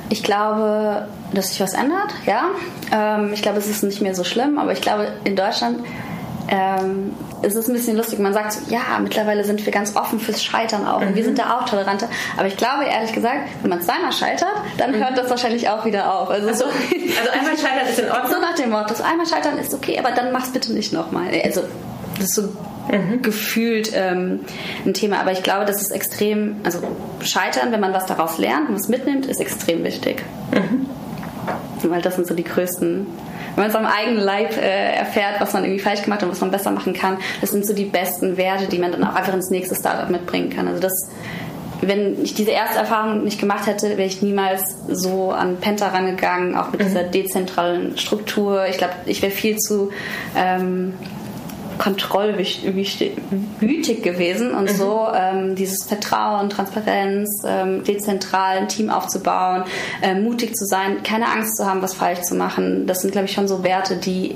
Ich 0.10 0.24
glaube, 0.24 1.08
dass 1.34 1.50
sich 1.50 1.62
was 1.62 1.74
ändert, 1.74 2.14
ja. 2.26 2.46
Ähm, 2.92 3.32
ich 3.34 3.42
glaube, 3.42 3.58
es 3.58 3.68
ist 3.68 3.84
nicht 3.84 4.02
mehr 4.02 4.16
so 4.16 4.24
schlimm, 4.24 4.60
aber 4.60 4.72
ich 4.72 4.82
glaube, 4.82 5.14
in 5.24 5.36
Deutschland 5.36 5.80
ähm, 6.50 7.14
ist 7.42 7.56
es 7.56 7.68
ein 7.68 7.74
bisschen 7.74 7.98
lustig. 7.98 8.20
Man 8.20 8.34
sagt 8.34 8.54
so, 8.54 8.60
ja, 8.70 9.00
mittlerweile 9.02 9.44
sind 9.44 9.66
wir 9.66 9.72
ganz 9.72 9.96
offen 9.96 10.20
fürs 10.20 10.44
Scheitern 10.44 10.86
auch. 10.86 11.00
Mhm. 11.00 11.08
Und 11.08 11.16
wir 11.16 11.24
sind 11.24 11.40
da 11.40 11.58
auch 11.58 11.66
toleranter. 11.66 12.10
Aber 12.38 12.48
ich 12.48 12.58
glaube, 12.58 12.86
ehrlich 12.86 13.14
gesagt, 13.14 13.50
wenn 13.62 13.70
man 13.70 13.82
zweimal 13.82 14.12
scheitert, 14.12 14.54
dann 14.78 14.92
mhm. 14.92 15.04
hört 15.04 15.18
das 15.18 15.30
wahrscheinlich 15.30 15.70
auch 15.70 15.86
wieder 15.86 16.14
auf. 16.14 16.30
Also, 16.30 16.48
so, 16.48 16.66
also 16.66 17.32
einmal 17.32 17.58
scheitern 17.58 17.88
ist 17.90 18.00
in 18.00 18.06
Ordnung? 18.12 18.32
So 18.32 18.42
nach 18.42 18.56
dem 18.56 18.70
Motto, 18.70 19.04
einmal 19.04 19.26
scheitern 19.26 19.58
ist 19.58 19.74
okay, 19.74 19.98
aber 20.00 20.12
dann 20.12 20.32
mach's 20.32 20.52
bitte 20.52 20.74
nicht 20.74 20.94
nochmal. 20.94 21.28
Also, 21.44 21.62
das 22.18 22.26
ist 22.26 22.36
so 22.36 22.50
mhm. 22.92 23.22
gefühlt 23.22 23.92
ähm, 23.96 24.42
ein 24.86 24.94
Thema. 24.94 25.20
Aber 25.20 25.32
ich 25.32 25.44
glaube, 25.44 25.66
das 25.66 25.82
ist 25.82 25.92
extrem, 25.92 26.58
also 26.64 26.80
Scheitern, 27.22 27.72
wenn 27.72 27.80
man 27.80 27.94
was 27.94 28.06
daraus 28.06 28.38
lernt 28.38 28.70
und 28.70 28.76
was 28.76 28.88
mitnimmt, 28.88 29.26
ist 29.26 29.40
extrem 29.40 29.84
wichtig. 29.84 30.24
Mhm. 30.52 30.88
Weil 31.90 32.02
das 32.02 32.16
sind 32.16 32.28
so 32.28 32.34
die 32.34 32.44
größten 32.44 33.08
wenn 33.56 33.64
man 33.64 33.70
es 33.70 33.76
am 33.76 33.86
eigenen 33.86 34.24
Leib 34.24 34.58
äh, 34.58 34.96
erfährt, 34.96 35.40
was 35.40 35.54
man 35.54 35.64
irgendwie 35.64 35.82
falsch 35.82 36.02
gemacht 36.02 36.22
hat 36.22 36.28
und 36.28 36.32
was 36.32 36.42
man 36.42 36.52
besser 36.52 36.72
machen 36.72 36.94
kann, 36.94 37.18
das 37.42 37.52
sind 37.52 37.66
so 37.66 37.74
die 37.74 37.86
besten 37.86 38.38
Werte, 38.38 38.68
die 38.68 38.80
man 38.80 38.92
dann 38.92 39.04
auch 39.04 39.16
einfach 39.16 39.34
ins 39.34 39.50
nächste 39.50 39.76
Startup 39.76 40.10
mitbringen 40.10 40.50
kann. 40.50 40.68
Also 40.68 40.80
das, 40.80 40.94
wenn 41.82 42.24
ich 42.24 42.34
diese 42.34 42.52
erste 42.52 42.80
Erfahrung 42.80 43.24
nicht 43.24 43.40
gemacht 43.40 43.68
hätte, 43.68 43.90
wäre 43.90 44.06
ich 44.08 44.22
niemals 44.22 44.64
so 44.88 45.32
an 45.32 45.58
Penta 45.58 45.90
rangegangen, 45.90 46.56
auch 46.56 46.72
mit 46.72 46.82
mhm. 46.82 46.86
dieser 46.86 47.04
dezentralen 47.04 47.98
Struktur. 47.98 48.66
Ich 48.68 48.78
glaube, 48.78 48.94
ich 49.06 49.22
wäre 49.22 49.32
viel 49.32 49.58
zu 49.58 49.92
ähm, 50.36 50.94
kontrollwütig 51.78 52.64
gewesen 54.04 54.52
und 54.52 54.72
mhm. 54.72 54.76
so 54.76 55.08
ähm, 55.14 55.56
dieses 55.56 55.86
Vertrauen, 55.86 56.50
Transparenz, 56.50 57.44
ähm, 57.46 57.84
dezentral 57.84 58.58
ein 58.58 58.68
Team 58.68 58.90
aufzubauen, 58.90 59.64
äh, 60.02 60.16
mutig 60.16 60.56
zu 60.56 60.66
sein, 60.66 61.04
keine 61.04 61.28
Angst 61.28 61.58
zu 61.58 61.66
haben, 61.66 61.82
was 61.82 61.94
falsch 61.94 62.22
zu 62.22 62.36
machen. 62.36 62.88
Das 62.88 63.02
sind, 63.02 63.12
glaube 63.12 63.26
ich, 63.26 63.34
schon 63.34 63.48
so 63.48 63.64
Werte, 63.64 63.98
die 63.98 64.36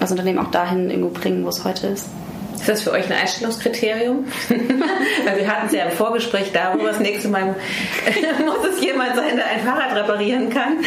das 0.00 0.10
Unternehmen 0.10 0.38
auch 0.38 0.50
dahin 0.50 0.90
irgendwo 0.90 1.10
bringen, 1.10 1.44
wo 1.44 1.48
es 1.48 1.64
heute 1.64 1.88
ist. 1.88 2.06
Ist 2.56 2.68
das 2.68 2.82
für 2.82 2.90
euch 2.92 3.06
ein 3.06 3.12
Einstellungskriterium? 3.12 4.24
Weil 4.48 5.36
wir 5.38 5.48
hatten 5.48 5.66
es 5.66 5.72
ja 5.72 5.84
im 5.84 5.92
Vorgespräch 5.92 6.52
darüber, 6.52 6.88
das 6.88 7.00
nächste 7.00 7.28
Mal 7.28 7.44
muss 8.44 8.74
es 8.74 8.80
jemand 8.80 9.14
sein, 9.14 9.36
der 9.36 9.46
ein 9.46 9.60
Fahrrad 9.60 9.94
reparieren 9.94 10.50
kann. 10.50 10.78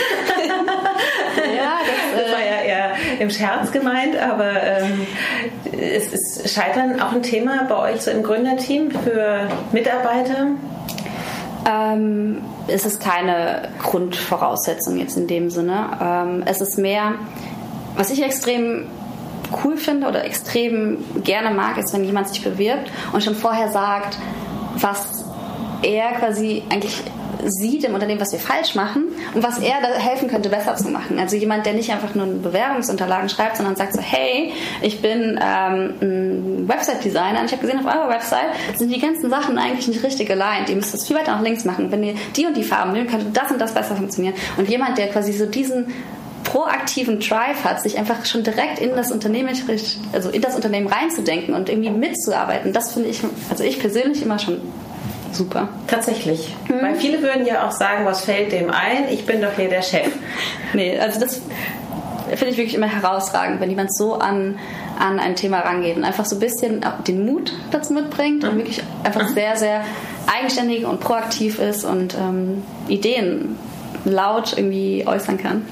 ja, 1.55 1.79
das, 1.85 2.23
das 2.23 2.31
war 2.31 2.39
ja 2.39 2.61
eher 2.65 2.91
im 3.19 3.29
Scherz 3.29 3.71
gemeint, 3.71 4.17
aber 4.17 4.51
ähm, 4.61 5.07
ist, 5.71 6.13
ist 6.13 6.49
Scheitern 6.53 6.99
auch 7.01 7.13
ein 7.13 7.23
Thema 7.23 7.65
bei 7.69 7.93
euch 7.93 8.01
so 8.01 8.11
im 8.11 8.23
Gründerteam 8.23 8.91
für 8.91 9.47
Mitarbeiter? 9.71 10.47
Ähm, 11.69 12.41
es 12.67 12.85
ist 12.85 13.01
keine 13.01 13.69
Grundvoraussetzung 13.81 14.97
jetzt 14.97 15.17
in 15.17 15.27
dem 15.27 15.49
Sinne. 15.49 15.89
Ähm, 16.01 16.43
es 16.45 16.61
ist 16.61 16.77
mehr, 16.77 17.15
was 17.95 18.11
ich 18.11 18.23
extrem 18.23 18.87
cool 19.63 19.77
finde 19.77 20.07
oder 20.07 20.23
extrem 20.25 20.97
gerne 21.23 21.51
mag, 21.51 21.77
ist, 21.77 21.93
wenn 21.93 22.03
jemand 22.03 22.29
sich 22.29 22.43
bewirbt 22.43 22.91
und 23.11 23.23
schon 23.23 23.35
vorher 23.35 23.69
sagt, 23.69 24.17
was 24.75 25.25
er 25.81 26.11
quasi 26.13 26.63
eigentlich 26.69 27.03
sieht 27.45 27.83
im 27.83 27.93
Unternehmen, 27.93 28.19
was 28.19 28.31
wir 28.31 28.39
falsch 28.39 28.75
machen 28.75 29.05
und 29.33 29.43
was 29.43 29.59
er 29.59 29.75
da 29.81 29.87
helfen 29.97 30.27
könnte, 30.27 30.49
besser 30.49 30.75
zu 30.75 30.89
machen. 30.89 31.19
Also 31.19 31.35
jemand, 31.35 31.65
der 31.65 31.73
nicht 31.73 31.91
einfach 31.91 32.15
nur 32.15 32.25
Bewerbungsunterlagen 32.25 33.29
schreibt, 33.29 33.57
sondern 33.57 33.75
sagt 33.75 33.93
so, 33.93 34.01
hey, 34.01 34.53
ich 34.81 35.01
bin 35.01 35.39
ähm, 35.41 35.93
ein 36.01 36.67
Website-Designer 36.67 37.39
und 37.39 37.45
ich 37.45 37.51
habe 37.51 37.61
gesehen, 37.61 37.79
auf 37.79 37.93
eurer 37.93 38.09
Website 38.09 38.49
sind 38.75 38.93
die 38.93 38.99
ganzen 38.99 39.29
Sachen 39.29 39.57
eigentlich 39.57 39.87
nicht 39.87 40.03
richtig 40.03 40.29
aligned. 40.29 40.69
Ihr 40.69 40.75
müsst 40.75 40.93
das 40.93 41.07
viel 41.07 41.15
weiter 41.15 41.31
nach 41.31 41.41
links 41.41 41.65
machen. 41.65 41.91
Wenn 41.91 42.03
ihr 42.03 42.15
die 42.35 42.45
und 42.45 42.57
die 42.57 42.63
Farben 42.63 42.93
nehmt, 42.93 43.09
könnte 43.09 43.27
das 43.33 43.51
und 43.51 43.59
das 43.59 43.73
besser 43.73 43.95
funktionieren. 43.95 44.35
Und 44.57 44.69
jemand, 44.69 44.97
der 44.97 45.07
quasi 45.07 45.31
so 45.33 45.45
diesen 45.45 45.87
proaktiven 46.49 47.19
Drive 47.19 47.63
hat, 47.63 47.81
sich 47.81 47.99
einfach 47.99 48.25
schon 48.25 48.43
direkt 48.43 48.79
in 48.79 48.95
das 48.95 49.11
Unternehmen, 49.11 49.49
also 50.11 50.29
in 50.29 50.41
das 50.41 50.55
Unternehmen 50.55 50.87
reinzudenken 50.87 51.53
und 51.53 51.69
irgendwie 51.69 51.91
mitzuarbeiten, 51.91 52.73
das 52.73 52.93
finde 52.93 53.09
ich, 53.09 53.21
also 53.51 53.63
ich 53.63 53.79
persönlich 53.79 54.23
immer 54.23 54.39
schon 54.39 54.59
super. 55.31 55.69
Tatsächlich. 55.85 56.55
Mhm. 56.67 56.81
Weil 56.81 56.95
viele 56.95 57.21
würden 57.21 57.45
ja 57.45 57.67
auch 57.67 57.71
sagen, 57.71 58.03
was 58.05 58.21
fällt 58.21 58.51
dem 58.51 58.71
ein? 58.71 59.09
Ich 59.11 59.27
bin 59.27 59.41
doch 59.41 59.53
hier 59.55 59.69
der 59.69 59.83
Chef. 59.83 60.11
nee, 60.73 60.97
also 60.97 61.19
das 61.19 61.41
finde 62.29 62.47
ich 62.47 62.57
wirklich 62.57 62.73
immer 62.73 62.87
herausragend, 62.87 63.61
wenn 63.61 63.69
jemand 63.69 63.95
so 63.95 64.15
an, 64.15 64.57
an 64.97 65.19
ein 65.19 65.35
Thema 65.35 65.59
rangeht 65.59 65.97
und 65.97 66.03
einfach 66.03 66.25
so 66.25 66.35
ein 66.35 66.39
bisschen 66.39 66.83
den 67.07 67.25
Mut 67.27 67.53
dazu 67.69 67.93
mitbringt 67.93 68.43
und 68.43 68.55
mhm. 68.55 68.57
wirklich 68.57 68.81
einfach 69.03 69.29
mhm. 69.29 69.33
sehr, 69.35 69.55
sehr 69.55 69.83
eigenständig 70.25 70.83
und 70.85 70.99
proaktiv 70.99 71.59
ist 71.59 71.85
und 71.85 72.15
ähm, 72.15 72.63
Ideen 72.87 73.55
laut 74.03 74.57
irgendwie 74.57 75.05
äußern 75.05 75.37
kann. 75.37 75.65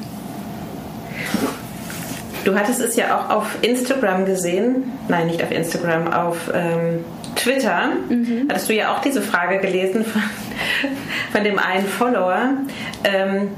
Du 2.44 2.56
hattest 2.58 2.80
es 2.80 2.96
ja 2.96 3.18
auch 3.18 3.30
auf 3.30 3.58
Instagram 3.62 4.26
gesehen. 4.26 4.94
Nein, 5.10 5.28
nicht 5.28 5.44
auf 5.44 5.52
Instagram, 5.52 6.14
auf 6.14 6.50
ähm, 6.54 7.04
Twitter. 7.36 7.90
Mhm. 8.08 8.48
Hattest 8.50 8.70
du 8.70 8.74
ja 8.74 8.96
auch 8.96 9.02
diese 9.02 9.22
Frage 9.22 9.60
gelesen 9.60 10.06
von, 10.06 10.22
von 11.34 11.44
dem 11.44 11.60
einen 11.60 11.86
Follower. 11.86 12.52
Ähm, 13.04 13.50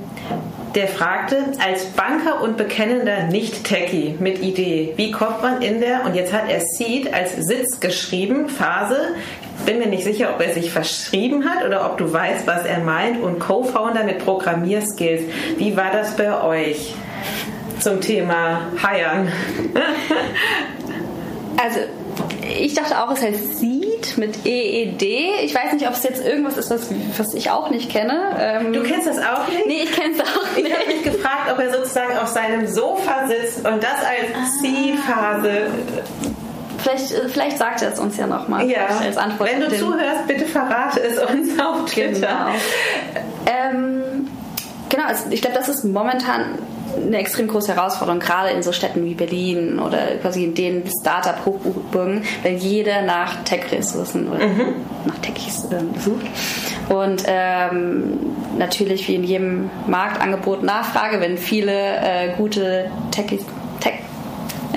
der 0.75 0.87
fragte, 0.87 1.37
als 1.65 1.85
Banker 1.85 2.41
und 2.41 2.57
bekennender 2.57 3.23
Nicht-Techie 3.23 4.15
mit 4.19 4.41
Idee, 4.41 4.93
wie 4.97 5.11
kommt 5.11 5.41
man 5.41 5.61
in 5.61 5.79
der, 5.81 6.05
und 6.05 6.15
jetzt 6.15 6.31
hat 6.31 6.43
er 6.47 6.61
Seed 6.61 7.13
als 7.13 7.35
Sitz 7.35 7.79
geschrieben, 7.79 8.49
Phase, 8.49 9.15
ich 9.59 9.65
bin 9.65 9.79
mir 9.79 9.87
nicht 9.87 10.03
sicher, 10.03 10.29
ob 10.33 10.41
er 10.41 10.53
sich 10.53 10.71
verschrieben 10.71 11.45
hat 11.45 11.65
oder 11.65 11.85
ob 11.85 11.97
du 11.97 12.11
weißt, 12.11 12.45
was 12.45 12.65
er 12.65 12.79
meint, 12.79 13.21
und 13.21 13.39
Co-Founder 13.39 14.03
mit 14.03 14.19
Programmierskills. 14.19 15.23
Wie 15.57 15.75
war 15.75 15.91
das 15.91 16.15
bei 16.15 16.41
euch 16.43 16.93
zum 17.79 18.01
Thema 18.01 18.61
Hiren? 18.77 19.31
Also 21.61 21.79
ich 22.57 22.73
dachte 22.73 23.03
auch, 23.03 23.11
es 23.11 23.21
heißt 23.21 23.59
Seed 23.59 24.17
mit 24.17 24.45
EED. 24.45 25.03
Ich 25.43 25.53
weiß 25.53 25.73
nicht, 25.73 25.85
ob 25.87 25.93
es 25.93 26.03
jetzt 26.03 26.25
irgendwas 26.25 26.57
ist, 26.57 26.69
was, 26.69 26.89
was 27.17 27.33
ich 27.33 27.51
auch 27.51 27.69
nicht 27.69 27.91
kenne. 27.91 28.37
Ähm 28.39 28.71
du 28.71 28.81
kennst 28.81 29.07
das 29.07 29.17
auch 29.17 29.47
nicht? 29.49 29.67
Nee, 29.67 29.83
ich 29.83 29.91
kenne 29.91 30.13
es 30.13 30.21
auch 30.21 30.55
nicht. 30.55 30.67
Ich 30.67 30.73
habe 30.73 30.87
mich 30.87 31.03
gefragt, 31.03 31.51
ob 31.51 31.59
er 31.59 31.73
sozusagen 31.73 32.17
auf 32.17 32.27
seinem 32.27 32.65
Sofa 32.65 33.27
sitzt 33.27 33.67
und 33.67 33.83
das 33.83 33.99
als 33.99 34.33
ah. 34.33 34.47
C-Phase 34.61 35.67
Vielleicht, 36.79 37.11
äh, 37.11 37.29
vielleicht 37.29 37.57
sagt 37.57 37.81
er 37.81 37.91
es 37.91 37.99
uns 37.99 38.17
ja 38.17 38.27
nochmal 38.27 38.67
ja. 38.69 38.87
als 38.87 39.17
Antwort. 39.17 39.49
Wenn 39.49 39.59
du 39.59 39.77
zuhörst, 39.77 40.27
bitte 40.27 40.45
verrate 40.45 41.01
es 41.01 41.17
uns 41.17 41.59
auf 41.59 41.85
Twitter. 41.85 42.51
Genau, 43.11 43.27
ähm, 43.45 44.29
genau 44.89 45.03
also 45.05 45.25
ich 45.29 45.41
glaube, 45.41 45.57
das 45.57 45.69
ist 45.69 45.83
momentan 45.83 46.57
eine 46.95 47.17
extrem 47.17 47.47
große 47.47 47.75
Herausforderung, 47.75 48.19
gerade 48.19 48.49
in 48.49 48.63
so 48.63 48.71
Städten 48.71 49.05
wie 49.05 49.13
Berlin 49.13 49.79
oder 49.79 50.17
quasi 50.21 50.43
in 50.43 50.53
den 50.53 50.83
Startup-Hochburgen, 51.01 52.23
weil 52.43 52.55
jeder 52.55 53.01
nach 53.03 53.43
Tech-Ressourcen 53.43 54.29
oder 54.29 54.47
mhm. 54.47 54.75
nach 55.05 55.17
Techies 55.19 55.65
äh, 55.65 55.81
sucht. 55.99 56.25
Und 56.89 57.23
ähm, 57.27 58.19
natürlich 58.57 59.07
wie 59.07 59.15
in 59.15 59.23
jedem 59.23 59.69
Marktangebot 59.87 60.63
Nachfrage, 60.63 61.19
wenn 61.21 61.37
viele 61.37 61.71
äh, 61.71 62.33
gute 62.37 62.89
Techies 63.11 63.29
Tech 63.29 63.39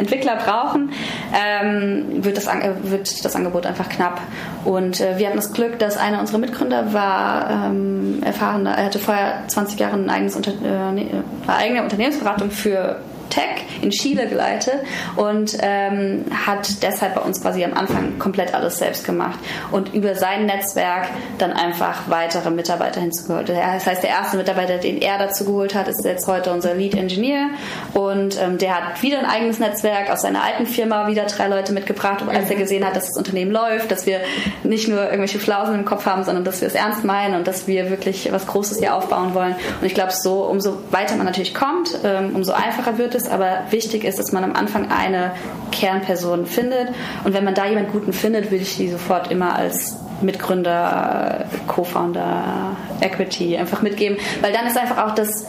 Entwickler 0.02 0.36
brauchen, 0.36 0.92
ähm, 1.32 2.24
wird, 2.24 2.36
das, 2.36 2.46
wird 2.82 3.24
das 3.24 3.36
Angebot 3.36 3.66
einfach 3.66 3.88
knapp. 3.88 4.20
Und 4.64 5.00
äh, 5.00 5.18
wir 5.18 5.26
hatten 5.26 5.36
das 5.36 5.52
Glück, 5.52 5.78
dass 5.78 5.96
einer 5.96 6.20
unserer 6.20 6.38
Mitgründer 6.38 6.92
war 6.92 7.50
ähm, 7.50 8.22
erfahrener, 8.22 8.76
er 8.76 8.86
hatte 8.86 8.98
vorher 8.98 9.44
20 9.48 9.78
Jahre 9.78 9.94
ein 9.94 10.10
eigenes 10.10 10.36
Unter 10.36 10.52
äh, 10.52 11.00
äh, 11.00 11.22
eigene 11.46 11.82
Unternehmensberatung 11.82 12.50
für 12.50 13.00
Tech 13.32 13.64
in 13.80 13.90
Chile 13.90 14.28
geleitet 14.28 14.80
und 15.16 15.56
ähm, 15.60 16.24
hat 16.46 16.82
deshalb 16.82 17.14
bei 17.14 17.22
uns 17.22 17.40
quasi 17.40 17.64
am 17.64 17.72
Anfang 17.72 18.18
komplett 18.18 18.54
alles 18.54 18.78
selbst 18.78 19.04
gemacht 19.04 19.38
und 19.70 19.94
über 19.94 20.14
sein 20.14 20.44
Netzwerk 20.44 21.08
dann 21.38 21.52
einfach 21.52 22.08
weitere 22.08 22.50
Mitarbeiter 22.50 23.00
hinzugeholt. 23.00 23.48
Das 23.48 23.86
heißt, 23.86 24.02
der 24.02 24.10
erste 24.10 24.36
Mitarbeiter, 24.36 24.76
den 24.76 25.00
er 25.00 25.18
dazu 25.18 25.46
geholt 25.46 25.74
hat, 25.74 25.88
ist 25.88 26.04
jetzt 26.04 26.26
heute 26.28 26.52
unser 26.52 26.74
Lead 26.74 26.94
Engineer 26.94 27.48
und 27.94 28.40
ähm, 28.40 28.58
der 28.58 28.76
hat 28.76 29.02
wieder 29.02 29.18
ein 29.18 29.26
eigenes 29.26 29.58
Netzwerk 29.58 30.10
aus 30.10 30.22
seiner 30.22 30.44
alten 30.44 30.66
Firma, 30.66 31.08
wieder 31.08 31.24
drei 31.24 31.48
Leute 31.48 31.72
mitgebracht, 31.72 32.22
als 32.28 32.50
er 32.50 32.56
gesehen 32.56 32.86
hat, 32.86 32.94
dass 32.94 33.06
das 33.06 33.16
Unternehmen 33.16 33.50
läuft, 33.50 33.90
dass 33.90 34.04
wir 34.04 34.20
nicht 34.62 34.88
nur 34.88 35.04
irgendwelche 35.04 35.38
Flausen 35.38 35.74
im 35.74 35.84
Kopf 35.86 36.04
haben, 36.04 36.24
sondern 36.24 36.44
dass 36.44 36.60
wir 36.60 36.68
es 36.68 36.74
ernst 36.74 37.04
meinen 37.04 37.34
und 37.34 37.46
dass 37.46 37.66
wir 37.66 37.88
wirklich 37.88 38.30
was 38.30 38.46
Großes 38.46 38.78
hier 38.78 38.94
aufbauen 38.94 39.34
wollen. 39.34 39.54
Und 39.80 39.86
ich 39.86 39.94
glaube, 39.94 40.12
so 40.12 40.44
umso 40.44 40.78
weiter 40.90 41.16
man 41.16 41.24
natürlich 41.24 41.54
kommt, 41.54 41.98
ähm, 42.04 42.36
umso 42.36 42.52
einfacher 42.52 42.98
wird 42.98 43.14
es 43.14 43.21
ist, 43.22 43.30
aber 43.30 43.64
wichtig 43.70 44.04
ist, 44.04 44.18
dass 44.18 44.32
man 44.32 44.44
am 44.44 44.54
Anfang 44.54 44.90
eine 44.90 45.32
Kernperson 45.70 46.46
findet. 46.46 46.88
Und 47.24 47.34
wenn 47.34 47.44
man 47.44 47.54
da 47.54 47.66
jemanden 47.66 47.92
guten 47.92 48.12
findet, 48.12 48.50
würde 48.50 48.62
ich 48.62 48.76
die 48.76 48.88
sofort 48.88 49.30
immer 49.30 49.56
als 49.56 49.96
Mitgründer, 50.20 51.46
Co-Founder, 51.66 52.76
Equity 53.00 53.56
einfach 53.56 53.82
mitgeben, 53.82 54.18
weil 54.40 54.52
dann 54.52 54.66
ist 54.66 54.78
einfach 54.78 55.06
auch 55.06 55.14
das, 55.14 55.46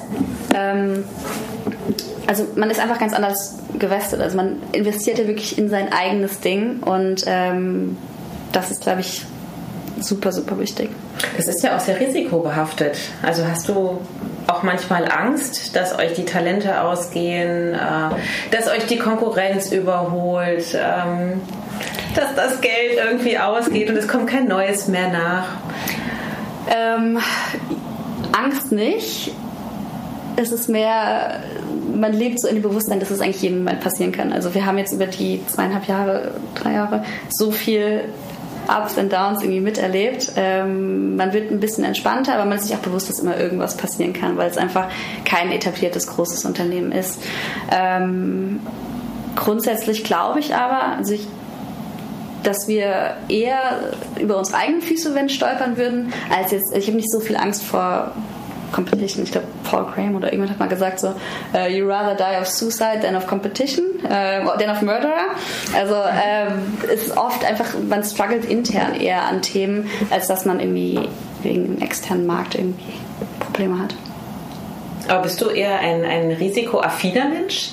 ähm, 0.53 1.03
also 2.25 2.47
man 2.55 2.69
ist 2.71 2.79
einfach 2.79 2.99
ganz 2.99 3.13
anders 3.13 3.59
gewestet. 3.77 4.21
Also 4.21 4.37
man 4.37 4.57
investiert 4.71 5.19
ja 5.19 5.27
wirklich 5.27 5.57
in 5.57 5.69
sein 5.69 5.91
eigenes 5.91 6.39
Ding 6.39 6.81
und 6.81 7.23
ähm, 7.27 7.97
das 8.51 8.71
ist, 8.71 8.81
glaube 8.81 9.01
ich, 9.01 9.25
super, 9.99 10.31
super 10.31 10.59
wichtig. 10.59 10.89
Das 11.37 11.47
ist 11.47 11.63
ja 11.63 11.75
auch 11.75 11.79
sehr 11.79 11.99
risikobehaftet. 11.99 12.97
Also 13.21 13.45
hast 13.47 13.69
du 13.69 13.99
auch 14.47 14.63
manchmal 14.63 15.09
Angst, 15.11 15.75
dass 15.75 15.97
euch 15.97 16.13
die 16.13 16.25
Talente 16.25 16.81
ausgehen, 16.81 17.73
äh, 17.73 17.77
dass 18.51 18.67
euch 18.67 18.85
die 18.87 18.97
Konkurrenz 18.97 19.71
überholt, 19.71 20.65
ähm, 20.75 21.41
dass 22.15 22.35
das 22.35 22.61
Geld 22.61 22.97
irgendwie 23.03 23.37
ausgeht 23.37 23.89
und 23.89 23.97
es 23.97 24.07
kommt 24.07 24.27
kein 24.27 24.47
neues 24.47 24.87
mehr 24.87 25.09
nach? 25.09 25.45
Ähm, 26.69 27.19
Angst 28.31 28.71
nicht. 28.71 29.31
Es 30.35 30.51
ist 30.51 30.67
mehr, 30.67 31.41
man 31.93 32.11
lebt 32.11 32.39
so 32.39 32.47
in 32.47 32.55
dem 32.55 32.63
Bewusstsein, 32.63 32.99
dass 32.99 33.11
es 33.11 33.21
eigentlich 33.21 33.41
jeden 33.43 33.59
Moment 33.59 33.81
passieren 33.81 34.11
kann. 34.11 34.33
Also 34.33 34.55
wir 34.55 34.65
haben 34.65 34.79
jetzt 34.79 34.93
über 34.93 35.05
die 35.05 35.45
zweieinhalb 35.45 35.87
Jahre, 35.87 36.31
drei 36.55 36.73
Jahre 36.73 37.03
so 37.29 37.51
viel 37.51 38.05
Ups 38.67 38.97
und 38.97 39.11
Downs 39.11 39.41
irgendwie 39.41 39.61
miterlebt. 39.61 40.33
Ähm, 40.35 41.15
man 41.15 41.33
wird 41.33 41.51
ein 41.51 41.59
bisschen 41.59 41.83
entspannter, 41.83 42.35
aber 42.35 42.45
man 42.45 42.57
ist 42.57 42.67
sich 42.67 42.75
auch 42.75 42.81
bewusst, 42.81 43.09
dass 43.09 43.19
immer 43.19 43.37
irgendwas 43.37 43.77
passieren 43.77 44.13
kann, 44.13 44.37
weil 44.37 44.49
es 44.49 44.57
einfach 44.57 44.87
kein 45.25 45.51
etabliertes 45.51 46.07
großes 46.07 46.45
Unternehmen 46.45 46.91
ist. 46.91 47.21
Ähm, 47.71 48.59
grundsätzlich 49.35 50.03
glaube 50.03 50.39
ich 50.39 50.55
aber, 50.55 50.97
also 50.97 51.13
ich, 51.13 51.27
dass 52.43 52.67
wir 52.67 53.17
eher 53.29 53.93
über 54.19 54.37
unsere 54.37 54.57
eigenen 54.57 54.81
Füße 54.81 55.15
wenn 55.15 55.29
stolpern 55.29 55.77
würden, 55.77 56.13
als 56.35 56.51
jetzt, 56.51 56.75
ich 56.75 56.87
habe 56.87 56.97
nicht 56.97 57.11
so 57.11 57.19
viel 57.19 57.37
Angst 57.37 57.63
vor 57.63 58.11
Competition. 58.73 59.23
Ich 59.23 59.31
glaube, 59.31 59.47
Paul 59.63 59.85
Graham 59.85 60.15
oder 60.15 60.33
irgendjemand 60.33 60.51
hat 60.51 60.59
mal 60.59 60.67
gesagt 60.67 60.99
so, 60.99 61.09
uh, 61.53 61.67
you 61.69 61.87
rather 61.87 62.15
die 62.15 62.41
of 62.41 62.47
suicide 62.47 62.99
than 63.01 63.15
of 63.15 63.25
competition, 63.27 63.85
uh, 64.03 64.57
than 64.57 64.69
of 64.69 64.81
murderer. 64.81 65.29
Also 65.77 65.95
es 66.91 67.03
ist 67.03 67.17
oft 67.17 67.45
einfach, 67.45 67.67
man 67.87 68.03
struggelt 68.03 68.45
intern 68.45 68.95
eher 68.95 69.23
an 69.23 69.41
Themen, 69.41 69.89
als 70.09 70.27
dass 70.27 70.45
man 70.45 70.59
irgendwie 70.59 70.99
wegen 71.43 71.75
dem 71.75 71.81
externen 71.81 72.25
Markt 72.25 72.55
irgendwie 72.55 72.93
Probleme 73.39 73.79
hat. 73.79 73.95
Aber 75.07 75.23
bist 75.23 75.41
du 75.41 75.49
eher 75.49 75.79
ein, 75.79 76.03
ein 76.03 76.31
risikoaffiner 76.31 77.29
Mensch? 77.29 77.71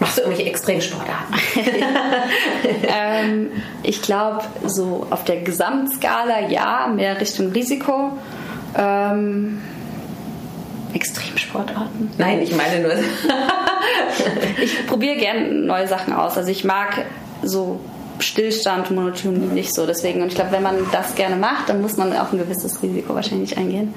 Machst 0.00 0.18
du 0.18 0.22
irgendwelche 0.22 0.50
Extremsportarten? 0.50 1.36
ähm, 2.88 3.50
ich 3.84 4.02
glaube, 4.02 4.40
so 4.66 5.06
auf 5.10 5.24
der 5.24 5.42
Gesamtskala 5.42 6.48
ja, 6.48 6.90
mehr 6.92 7.20
Richtung 7.20 7.52
Risiko. 7.52 8.10
Ähm, 8.76 9.60
Extremsportarten? 10.94 12.10
Nein, 12.18 12.40
ich 12.42 12.54
meine 12.54 12.80
nur. 12.80 12.92
ich 14.62 14.86
probiere 14.86 15.16
gerne 15.16 15.48
neue 15.52 15.88
Sachen 15.88 16.12
aus. 16.12 16.36
Also 16.36 16.50
ich 16.50 16.64
mag 16.64 17.04
so 17.42 17.80
Stillstand, 18.18 18.90
Monotonie 18.90 19.46
nicht 19.46 19.74
so. 19.74 19.86
Deswegen, 19.86 20.22
und 20.22 20.28
ich 20.28 20.34
glaube, 20.34 20.52
wenn 20.52 20.62
man 20.62 20.76
das 20.92 21.14
gerne 21.14 21.36
macht, 21.36 21.68
dann 21.68 21.80
muss 21.80 21.96
man 21.96 22.12
auch 22.16 22.32
ein 22.32 22.38
gewisses 22.38 22.82
Risiko 22.82 23.14
wahrscheinlich 23.14 23.56
eingehen. 23.56 23.94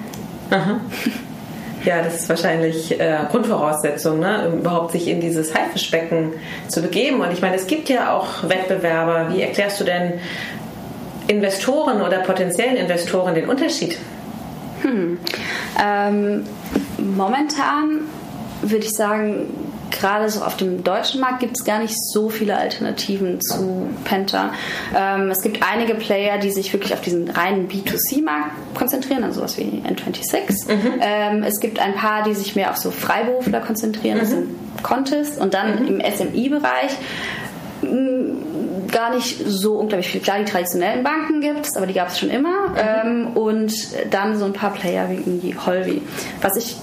Aha. 0.50 0.80
Ja, 1.84 2.02
das 2.02 2.16
ist 2.16 2.30
wahrscheinlich 2.30 3.00
äh, 3.00 3.20
Grundvoraussetzung, 3.30 4.20
ne? 4.20 4.50
um 4.50 4.58
überhaupt 4.62 4.94
sich 4.94 5.08
in 5.08 5.22
dieses 5.22 5.54
Haifischbecken 5.54 6.34
zu 6.68 6.82
begeben. 6.82 7.22
Und 7.22 7.32
ich 7.32 7.42
meine, 7.42 7.58
es 7.58 7.68
gibt 7.68 7.90
ja 7.90 8.12
auch 8.12 8.50
Wettbewerber. 8.50 9.32
Wie 9.32 9.44
erklärst 9.44 9.80
du 9.80 9.84
denn 9.84 10.14
Investoren 11.28 12.02
oder 12.02 12.22
potenziellen 12.22 12.76
Investoren 12.76 13.36
den 13.36 13.48
Unterschied 13.48 14.00
hm. 14.86 15.18
Ähm, 15.84 16.44
momentan 16.98 18.02
würde 18.62 18.86
ich 18.86 18.92
sagen, 18.92 19.48
gerade 19.92 20.30
so 20.30 20.42
auf 20.42 20.58
dem 20.58 20.84
deutschen 20.84 21.22
Markt 21.22 21.40
gibt 21.40 21.58
es 21.58 21.64
gar 21.64 21.80
nicht 21.80 21.96
so 22.12 22.30
viele 22.30 22.58
Alternativen 22.58 23.42
zu 23.42 23.88
Penta. 24.04 24.54
Ähm, 24.96 25.30
es 25.30 25.42
gibt 25.42 25.64
einige 25.64 25.96
Player, 25.96 26.38
die 26.38 26.52
sich 26.52 26.72
wirklich 26.74 26.94
auf 26.94 27.02
diesen 27.02 27.30
reinen 27.30 27.68
B2C-Markt 27.68 28.52
konzentrieren, 28.76 29.24
also 29.24 29.40
sowas 29.40 29.58
wie 29.58 29.82
N26. 29.86 30.68
Mhm. 30.68 30.94
Ähm, 31.02 31.44
es 31.44 31.60
gibt 31.60 31.80
ein 31.80 31.96
paar, 31.96 32.24
die 32.24 32.34
sich 32.34 32.56
mehr 32.56 32.72
auf 32.72 32.78
so 32.78 32.92
Freiberufler 32.92 33.62
konzentrieren, 33.62 34.18
mhm. 34.18 34.22
das 34.22 34.30
sind 34.30 34.84
Contest 34.84 35.40
und 35.40 35.54
dann 35.54 35.84
mhm. 35.84 36.00
im 36.00 36.02
SMI-Bereich 36.02 36.92
gar 38.92 39.14
nicht 39.14 39.38
so 39.46 39.74
unglaublich 39.74 40.10
viel. 40.10 40.22
Klar, 40.22 40.40
die 40.40 40.46
traditionellen 40.46 41.04
Banken 41.04 41.42
gibt 41.42 41.66
es, 41.66 41.76
aber 41.76 41.88
die 41.88 41.94
gab 41.94 42.10
es 42.10 42.20
schon 42.20 42.30
immer. 42.30 42.70
Mhm. 42.70 42.78
Ähm, 42.78 43.28
und 43.36 43.74
dann 44.12 44.38
so 44.38 44.46
ein 44.46 44.54
paar 44.54 44.74
Player 44.74 45.10
wie 45.10 45.56
Holvi. 45.66 46.02
Was 46.42 46.58
ich 46.58 46.78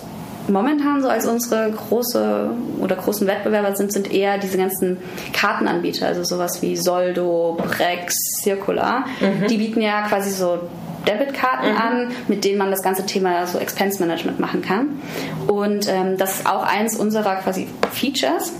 momentan 0.48 1.02
so 1.02 1.08
als 1.08 1.26
unsere 1.26 1.70
große 1.70 2.50
oder 2.80 2.96
großen 2.96 3.26
Wettbewerber 3.26 3.76
sind, 3.76 3.92
sind 3.92 4.12
eher 4.12 4.38
diese 4.38 4.58
ganzen 4.58 4.98
Kartenanbieter, 5.32 6.06
also 6.06 6.24
sowas 6.24 6.62
wie 6.62 6.76
Soldo, 6.76 7.56
Brex, 7.58 8.14
Circular. 8.42 9.04
Mhm. 9.20 9.46
Die 9.48 9.58
bieten 9.58 9.80
ja 9.80 10.02
quasi 10.02 10.30
so 10.30 10.58
Debitkarten 11.06 11.72
mhm. 11.72 11.78
an, 11.78 12.10
mit 12.28 12.44
denen 12.44 12.58
man 12.58 12.70
das 12.70 12.82
ganze 12.82 13.06
Thema 13.06 13.46
so 13.46 13.58
Expense 13.58 14.00
Management 14.00 14.40
machen 14.40 14.62
kann. 14.62 15.00
Und 15.46 15.88
ähm, 15.88 16.16
das 16.16 16.38
ist 16.38 16.46
auch 16.46 16.62
eins 16.62 16.96
unserer 16.96 17.36
quasi 17.36 17.68
Features. 17.92 18.52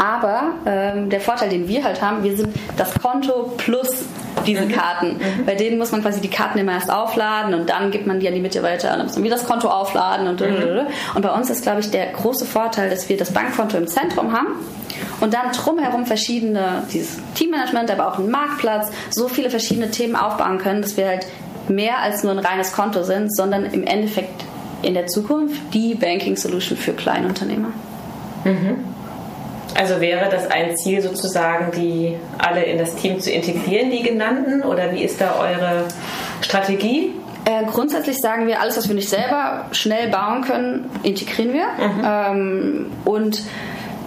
Aber 0.00 0.54
ähm, 0.64 1.10
der 1.10 1.20
Vorteil, 1.20 1.50
den 1.50 1.68
wir 1.68 1.84
halt 1.84 2.00
haben, 2.00 2.24
wir 2.24 2.34
sind 2.34 2.48
das 2.78 2.94
Konto 2.94 3.52
plus 3.58 4.04
diese 4.46 4.64
mhm. 4.64 4.72
Karten. 4.72 5.18
Mhm. 5.18 5.44
Bei 5.44 5.54
denen 5.54 5.76
muss 5.76 5.92
man 5.92 6.00
quasi 6.00 6.22
die 6.22 6.30
Karten 6.30 6.58
immer 6.58 6.72
erst 6.72 6.90
aufladen 6.90 7.52
und 7.52 7.68
dann 7.68 7.90
gibt 7.90 8.06
man 8.06 8.18
die 8.18 8.26
an 8.26 8.32
die 8.32 8.40
Mitarbeiter 8.40 8.92
und 8.92 8.98
dann 8.98 9.06
muss 9.08 9.16
man 9.16 9.24
wieder 9.24 9.36
das 9.36 9.44
Konto 9.44 9.68
aufladen 9.68 10.26
und 10.26 10.40
mhm. 10.40 10.86
und 11.14 11.20
bei 11.20 11.30
uns 11.30 11.50
ist 11.50 11.62
glaube 11.62 11.80
ich 11.80 11.90
der 11.90 12.06
große 12.12 12.46
Vorteil, 12.46 12.88
dass 12.88 13.10
wir 13.10 13.18
das 13.18 13.30
Bankkonto 13.30 13.76
im 13.76 13.86
Zentrum 13.86 14.32
haben 14.32 14.48
und 15.20 15.34
dann 15.34 15.52
drumherum 15.52 16.06
verschiedene 16.06 16.82
dieses 16.90 17.18
Teammanagement, 17.34 17.90
aber 17.90 18.08
auch 18.08 18.18
einen 18.18 18.30
Marktplatz, 18.30 18.90
so 19.10 19.28
viele 19.28 19.50
verschiedene 19.50 19.90
Themen 19.90 20.16
aufbauen 20.16 20.56
können, 20.58 20.80
dass 20.80 20.96
wir 20.96 21.08
halt 21.08 21.26
mehr 21.68 21.98
als 21.98 22.22
nur 22.22 22.32
ein 22.32 22.38
reines 22.38 22.72
Konto 22.72 23.02
sind, 23.02 23.36
sondern 23.36 23.66
im 23.66 23.84
Endeffekt 23.84 24.44
in 24.80 24.94
der 24.94 25.08
Zukunft 25.08 25.60
die 25.74 25.94
Banking 25.94 26.36
Solution 26.36 26.78
für 26.78 26.94
Kleinunternehmer. 26.94 27.68
Mhm. 28.44 28.89
Also 29.76 30.00
wäre 30.00 30.28
das 30.30 30.50
ein 30.50 30.76
Ziel 30.76 31.00
sozusagen, 31.00 31.72
die 31.72 32.16
alle 32.38 32.62
in 32.64 32.78
das 32.78 32.94
Team 32.96 33.20
zu 33.20 33.30
integrieren, 33.30 33.90
die 33.90 34.02
genannten? 34.02 34.62
Oder 34.62 34.92
wie 34.92 35.02
ist 35.02 35.20
da 35.20 35.36
eure 35.38 35.84
Strategie? 36.42 37.14
Äh, 37.44 37.64
grundsätzlich 37.70 38.18
sagen 38.18 38.46
wir, 38.46 38.60
alles, 38.60 38.76
was 38.76 38.88
wir 38.88 38.94
nicht 38.94 39.08
selber 39.08 39.66
schnell 39.72 40.08
bauen 40.08 40.42
können, 40.42 40.90
integrieren 41.02 41.52
wir. 41.52 41.66
Mhm. 41.78 42.02
Ähm, 42.04 42.92
und 43.04 43.42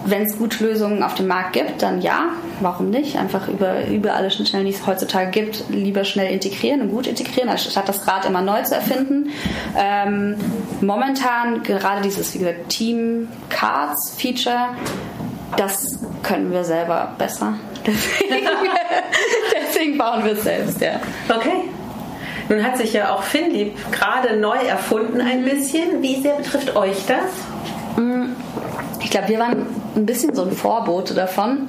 wenn 0.05 0.23
es 0.23 0.37
gute 0.37 0.63
Lösungen 0.65 1.01
auf 1.01 1.15
dem 1.15 1.27
Markt 1.27 1.53
gibt, 1.53 1.81
dann 1.81 2.01
ja, 2.01 2.29
warum 2.59 2.89
nicht? 2.89 3.17
Einfach 3.17 3.47
über, 3.47 3.87
über 3.87 4.13
alle 4.13 4.31
Schnittstellen, 4.31 4.65
die 4.65 4.73
es 4.73 4.85
heutzutage 4.85 5.31
gibt, 5.31 5.63
lieber 5.69 6.03
schnell 6.03 6.31
integrieren 6.31 6.81
und 6.81 6.89
gut 6.89 7.07
integrieren, 7.07 7.49
anstatt 7.49 7.87
das 7.87 8.07
Rad 8.07 8.25
immer 8.25 8.41
neu 8.41 8.61
zu 8.63 8.75
erfinden. 8.75 9.29
Ähm, 9.77 10.35
momentan 10.81 11.63
gerade 11.63 12.01
dieses, 12.01 12.33
wie 12.33 12.39
gesagt, 12.39 12.69
Team 12.69 13.29
Cards 13.49 14.15
Feature 14.17 14.69
das 15.57 15.99
können 16.21 16.51
wir 16.51 16.63
selber 16.63 17.13
besser. 17.17 17.55
Deswegen, 17.85 18.47
deswegen 19.53 19.97
bauen 19.97 20.23
wir 20.23 20.33
es 20.33 20.43
selbst, 20.43 20.79
ja. 20.79 21.01
Okay. 21.27 21.69
Nun 22.47 22.63
hat 22.63 22.77
sich 22.77 22.93
ja 22.93 23.13
auch 23.13 23.23
Finlieb 23.23 23.75
gerade 23.91 24.37
neu 24.37 24.57
erfunden 24.57 25.19
ein 25.19 25.41
mhm. 25.41 25.49
bisschen. 25.49 26.01
Wie 26.01 26.21
sehr 26.21 26.35
betrifft 26.35 26.75
euch 26.75 27.05
das? 27.05 28.01
Mm, 28.01 28.33
ich 29.01 29.09
glaube, 29.09 29.27
wir 29.27 29.39
waren 29.39 29.65
ein 29.95 30.05
bisschen 30.05 30.33
so 30.33 30.43
ein 30.43 30.51
Vorbote 30.51 31.13
davon, 31.13 31.67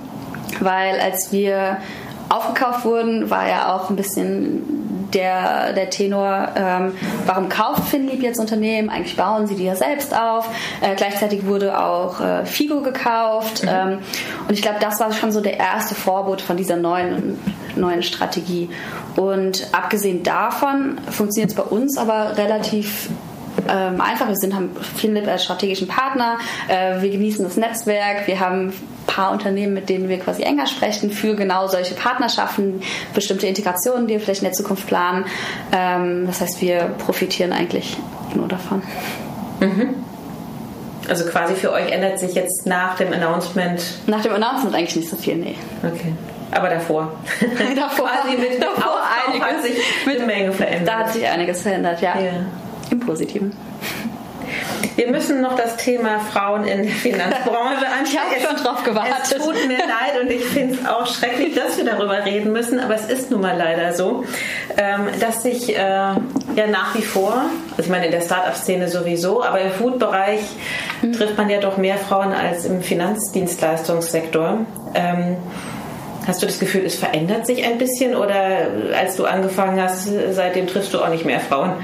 weil 0.60 1.00
als 1.00 1.32
wir 1.32 1.78
aufgekauft 2.28 2.84
wurden, 2.84 3.30
war 3.30 3.48
ja 3.48 3.74
auch 3.74 3.90
ein 3.90 3.96
bisschen 3.96 4.83
der, 5.14 5.72
der 5.72 5.90
Tenor, 5.90 6.48
ähm, 6.56 6.92
warum 7.26 7.48
kauft 7.48 7.88
Finlieb 7.88 8.22
jetzt 8.22 8.38
Unternehmen? 8.38 8.90
Eigentlich 8.90 9.16
bauen 9.16 9.46
sie 9.46 9.54
die 9.54 9.64
ja 9.64 9.76
selbst 9.76 10.14
auf. 10.14 10.48
Äh, 10.80 10.94
gleichzeitig 10.96 11.46
wurde 11.46 11.80
auch 11.80 12.20
äh, 12.20 12.44
Figo 12.44 12.82
gekauft. 12.82 13.62
Mhm. 13.62 13.68
Ähm, 13.72 13.98
und 14.48 14.52
ich 14.52 14.62
glaube, 14.62 14.78
das 14.80 15.00
war 15.00 15.12
schon 15.12 15.32
so 15.32 15.40
der 15.40 15.58
erste 15.58 15.94
Vorbot 15.94 16.40
von 16.40 16.56
dieser 16.56 16.76
neuen, 16.76 17.38
neuen 17.76 18.02
Strategie. 18.02 18.68
Und 19.16 19.68
abgesehen 19.72 20.22
davon 20.22 20.98
funktioniert 21.10 21.50
es 21.50 21.56
bei 21.56 21.62
uns 21.62 21.96
aber 21.96 22.36
relativ 22.36 23.08
ähm, 23.68 24.00
einfach. 24.00 24.28
Wir 24.28 24.36
sind, 24.36 24.54
haben 24.54 24.70
Finlip 24.96 25.26
als 25.28 25.44
strategischen 25.44 25.88
Partner. 25.88 26.38
Äh, 26.68 27.00
wir 27.00 27.10
genießen 27.10 27.44
das 27.44 27.56
Netzwerk. 27.56 28.26
Wir 28.26 28.40
haben 28.40 28.72
paar 29.06 29.32
Unternehmen, 29.32 29.74
mit 29.74 29.88
denen 29.88 30.08
wir 30.08 30.18
quasi 30.18 30.42
enger 30.42 30.66
sprechen 30.66 31.10
für 31.10 31.34
genau 31.34 31.66
solche 31.68 31.94
Partnerschaften, 31.94 32.82
bestimmte 33.14 33.46
Integrationen, 33.46 34.06
die 34.06 34.14
wir 34.14 34.20
vielleicht 34.20 34.42
in 34.42 34.46
der 34.46 34.54
Zukunft 34.54 34.86
planen. 34.86 35.24
Ähm, 35.72 36.26
das 36.26 36.40
heißt, 36.40 36.60
wir 36.60 36.94
profitieren 36.98 37.52
eigentlich 37.52 37.96
nur 38.34 38.48
davon. 38.48 38.82
Mhm. 39.60 39.94
Also 41.08 41.24
quasi 41.26 41.54
für 41.54 41.72
euch 41.72 41.90
ändert 41.90 42.18
sich 42.18 42.34
jetzt 42.34 42.66
nach 42.66 42.96
dem 42.96 43.12
Announcement. 43.12 43.82
Nach 44.06 44.22
dem 44.22 44.32
Announcement 44.32 44.74
eigentlich 44.74 44.96
nicht 44.96 45.10
so 45.10 45.16
viel, 45.16 45.36
nee. 45.36 45.54
Okay. 45.82 46.14
Aber 46.50 46.70
davor. 46.70 47.12
davor 47.76 48.08
quasi 48.08 48.36
mit 48.36 48.62
davor 48.62 49.02
einiges. 49.26 49.46
hat 49.46 49.62
sich 49.62 50.06
mit 50.06 50.26
Menge 50.26 50.52
verändert. 50.52 50.88
Da 50.88 50.98
hat 51.00 51.12
sich 51.12 51.26
einiges 51.26 51.62
verändert, 51.62 52.00
ja. 52.00 52.18
ja. 52.18 52.32
Im 52.90 53.00
Positiven. 53.00 53.52
Wir 54.96 55.10
müssen 55.10 55.40
noch 55.40 55.56
das 55.56 55.76
Thema 55.76 56.20
Frauen 56.20 56.64
in 56.64 56.84
der 56.84 56.92
Finanzbranche 56.92 57.86
anschauen. 57.86 58.04
Ich 58.36 58.46
habe 58.46 58.56
schon 58.56 58.64
drauf 58.64 58.84
gewartet. 58.84 59.12
Es 59.24 59.44
tut 59.44 59.66
mir 59.66 59.78
leid 59.78 60.20
und 60.22 60.30
ich 60.30 60.44
finde 60.44 60.74
es 60.74 60.86
auch 60.86 61.06
schrecklich, 61.06 61.54
dass 61.54 61.76
wir 61.76 61.84
darüber 61.84 62.24
reden 62.24 62.52
müssen, 62.52 62.78
aber 62.78 62.94
es 62.94 63.06
ist 63.06 63.30
nun 63.30 63.40
mal 63.40 63.56
leider 63.56 63.92
so, 63.92 64.24
ähm, 64.76 65.08
dass 65.20 65.42
sich 65.42 65.70
äh, 65.70 65.78
ja 65.78 66.66
nach 66.70 66.94
wie 66.94 67.02
vor, 67.02 67.44
also 67.70 67.82
ich 67.82 67.88
meine 67.88 68.06
in 68.06 68.12
der 68.12 68.20
Start-up-Szene 68.20 68.88
sowieso, 68.88 69.42
aber 69.42 69.60
im 69.60 69.72
Food-Bereich 69.72 70.40
mhm. 71.02 71.12
trifft 71.12 71.36
man 71.36 71.50
ja 71.50 71.60
doch 71.60 71.76
mehr 71.76 71.96
Frauen 71.96 72.32
als 72.32 72.64
im 72.64 72.82
Finanzdienstleistungssektor. 72.82 74.60
Ähm, 74.94 75.36
Hast 76.26 76.40
du 76.40 76.46
das 76.46 76.58
Gefühl, 76.58 76.86
es 76.86 76.94
verändert 76.94 77.46
sich 77.46 77.64
ein 77.64 77.76
bisschen 77.76 78.14
oder 78.16 78.68
als 78.96 79.16
du 79.16 79.26
angefangen 79.26 79.80
hast, 79.80 80.08
seitdem 80.32 80.66
triffst 80.66 80.94
du 80.94 81.02
auch 81.02 81.10
nicht 81.10 81.26
mehr 81.26 81.38
Frauen? 81.38 81.74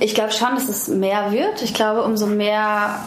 Ich 0.00 0.14
glaube 0.14 0.32
schon, 0.32 0.54
dass 0.54 0.68
es 0.68 0.88
mehr 0.88 1.32
wird. 1.32 1.62
Ich 1.62 1.74
glaube, 1.74 2.02
umso 2.02 2.26
mehr 2.26 3.00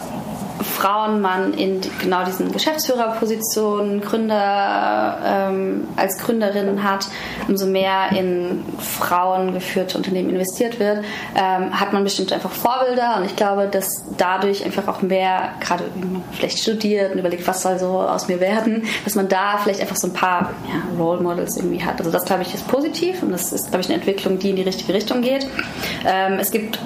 Frauen 0.64 1.20
man 1.20 1.54
in 1.54 1.80
genau 2.00 2.24
diesen 2.24 2.50
Geschäftsführerpositionen, 2.52 4.00
Gründer 4.00 5.18
ähm, 5.24 5.88
als 5.96 6.18
Gründerin 6.18 6.82
hat, 6.82 7.06
umso 7.48 7.66
mehr 7.66 8.10
in 8.12 8.64
frauengeführte 8.78 9.96
Unternehmen 9.96 10.30
investiert 10.30 10.80
wird, 10.80 11.04
ähm, 11.36 11.78
hat 11.78 11.92
man 11.92 12.02
bestimmt 12.04 12.32
einfach 12.32 12.50
Vorbilder 12.50 13.16
und 13.18 13.26
ich 13.26 13.36
glaube, 13.36 13.68
dass 13.70 14.04
dadurch 14.16 14.64
einfach 14.64 14.88
auch 14.88 15.02
mehr, 15.02 15.50
gerade 15.60 15.84
vielleicht 16.32 16.58
studiert 16.58 17.12
und 17.12 17.18
überlegt, 17.18 17.46
was 17.46 17.62
soll 17.62 17.78
so 17.78 18.00
aus 18.00 18.28
mir 18.28 18.40
werden, 18.40 18.84
dass 19.04 19.14
man 19.14 19.28
da 19.28 19.58
vielleicht 19.58 19.80
einfach 19.80 19.96
so 19.96 20.08
ein 20.08 20.12
paar 20.12 20.50
ja, 20.66 20.98
Role 20.98 21.20
Models 21.20 21.56
irgendwie 21.56 21.84
hat. 21.84 21.98
Also 21.98 22.10
das 22.10 22.24
glaube 22.24 22.42
ich 22.42 22.54
ist 22.54 22.66
positiv 22.68 23.22
und 23.22 23.30
das 23.30 23.52
ist 23.52 23.68
glaube 23.68 23.80
ich 23.80 23.86
eine 23.86 23.96
Entwicklung, 23.96 24.38
die 24.38 24.50
in 24.50 24.56
die 24.56 24.62
richtige 24.62 24.94
Richtung 24.94 25.22
geht. 25.22 25.46
Ähm, 26.06 26.38
es 26.40 26.50
gibt 26.50 26.78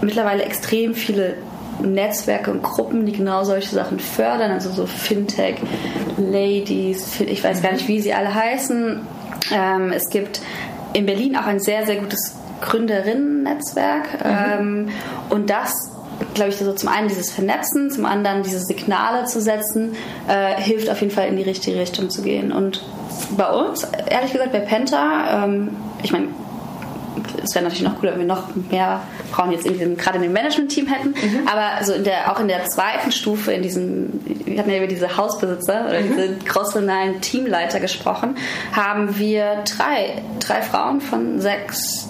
mittlerweile 0.00 0.42
extrem 0.42 0.94
viele 0.94 1.36
Netzwerke 1.82 2.50
und 2.50 2.62
Gruppen, 2.62 3.06
die 3.06 3.12
genau 3.12 3.44
solche 3.44 3.74
Sachen 3.74 3.98
fördern, 3.98 4.50
also 4.50 4.70
so 4.70 4.86
Fintech, 4.86 5.56
Ladies, 6.16 7.20
ich 7.20 7.42
weiß 7.42 7.62
gar 7.62 7.72
nicht, 7.72 7.88
wie 7.88 8.00
sie 8.00 8.14
alle 8.14 8.34
heißen. 8.34 9.00
Ähm, 9.52 9.92
es 9.92 10.08
gibt 10.08 10.40
in 10.92 11.06
Berlin 11.06 11.36
auch 11.36 11.46
ein 11.46 11.60
sehr, 11.60 11.84
sehr 11.86 11.96
gutes 11.96 12.36
Gründerinnen-Netzwerk 12.60 14.24
mhm. 14.24 14.88
ähm, 14.88 14.88
und 15.30 15.50
das 15.50 15.90
glaube 16.34 16.50
ich, 16.50 16.56
so 16.56 16.72
zum 16.72 16.88
einen 16.88 17.08
dieses 17.08 17.30
Vernetzen, 17.30 17.90
zum 17.90 18.06
anderen 18.06 18.42
diese 18.42 18.60
Signale 18.60 19.24
zu 19.26 19.40
setzen, 19.40 19.94
äh, 20.28 20.60
hilft 20.60 20.88
auf 20.88 21.00
jeden 21.00 21.12
Fall 21.12 21.28
in 21.28 21.36
die 21.36 21.42
richtige 21.42 21.78
Richtung 21.78 22.10
zu 22.10 22.22
gehen. 22.22 22.52
Und 22.52 22.82
bei 23.36 23.48
uns, 23.50 23.86
ehrlich 24.08 24.32
gesagt, 24.32 24.52
bei 24.52 24.60
Penta, 24.60 25.44
ähm, 25.44 25.76
ich 26.02 26.12
meine, 26.12 26.28
es 27.42 27.54
wäre 27.54 27.64
natürlich 27.64 27.84
noch 27.84 27.98
cooler, 27.98 28.12
wenn 28.12 28.20
wir 28.20 28.26
noch 28.26 28.48
mehr 28.70 29.00
Frauen 29.30 29.52
jetzt 29.52 29.66
in 29.66 29.74
diesem, 29.74 29.96
gerade 29.96 30.16
in 30.16 30.22
dem 30.22 30.32
Management-Team 30.32 30.86
hätten. 30.86 31.08
Mhm. 31.10 31.48
Aber 31.48 31.84
so 31.84 31.92
in 31.92 32.04
der, 32.04 32.32
auch 32.32 32.40
in 32.40 32.48
der 32.48 32.64
zweiten 32.64 33.12
Stufe, 33.12 33.52
in 33.52 33.62
diesem, 33.62 34.20
wir 34.44 34.58
hatten 34.58 34.70
ja 34.70 34.78
über 34.78 34.86
diese 34.86 35.16
Hausbesitzer 35.16 35.86
oder 35.88 36.00
mhm. 36.00 36.08
diese 36.08 36.34
crossfinalen 36.44 37.20
Teamleiter 37.20 37.80
gesprochen, 37.80 38.36
haben 38.72 39.18
wir 39.18 39.62
drei, 39.76 40.22
drei 40.40 40.62
Frauen 40.62 41.00
von 41.00 41.40
sechs 41.40 42.08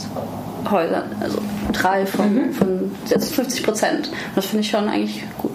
Häusern. 0.70 1.05
Also 1.20 1.38
drei 1.72 2.07
von, 2.07 2.34
mhm. 2.34 2.52
von 2.52 2.90
50 3.07 3.62
Prozent. 3.62 4.11
Das 4.34 4.46
finde 4.46 4.62
ich 4.62 4.70
schon 4.70 4.88
eigentlich 4.88 5.24
gut. 5.38 5.52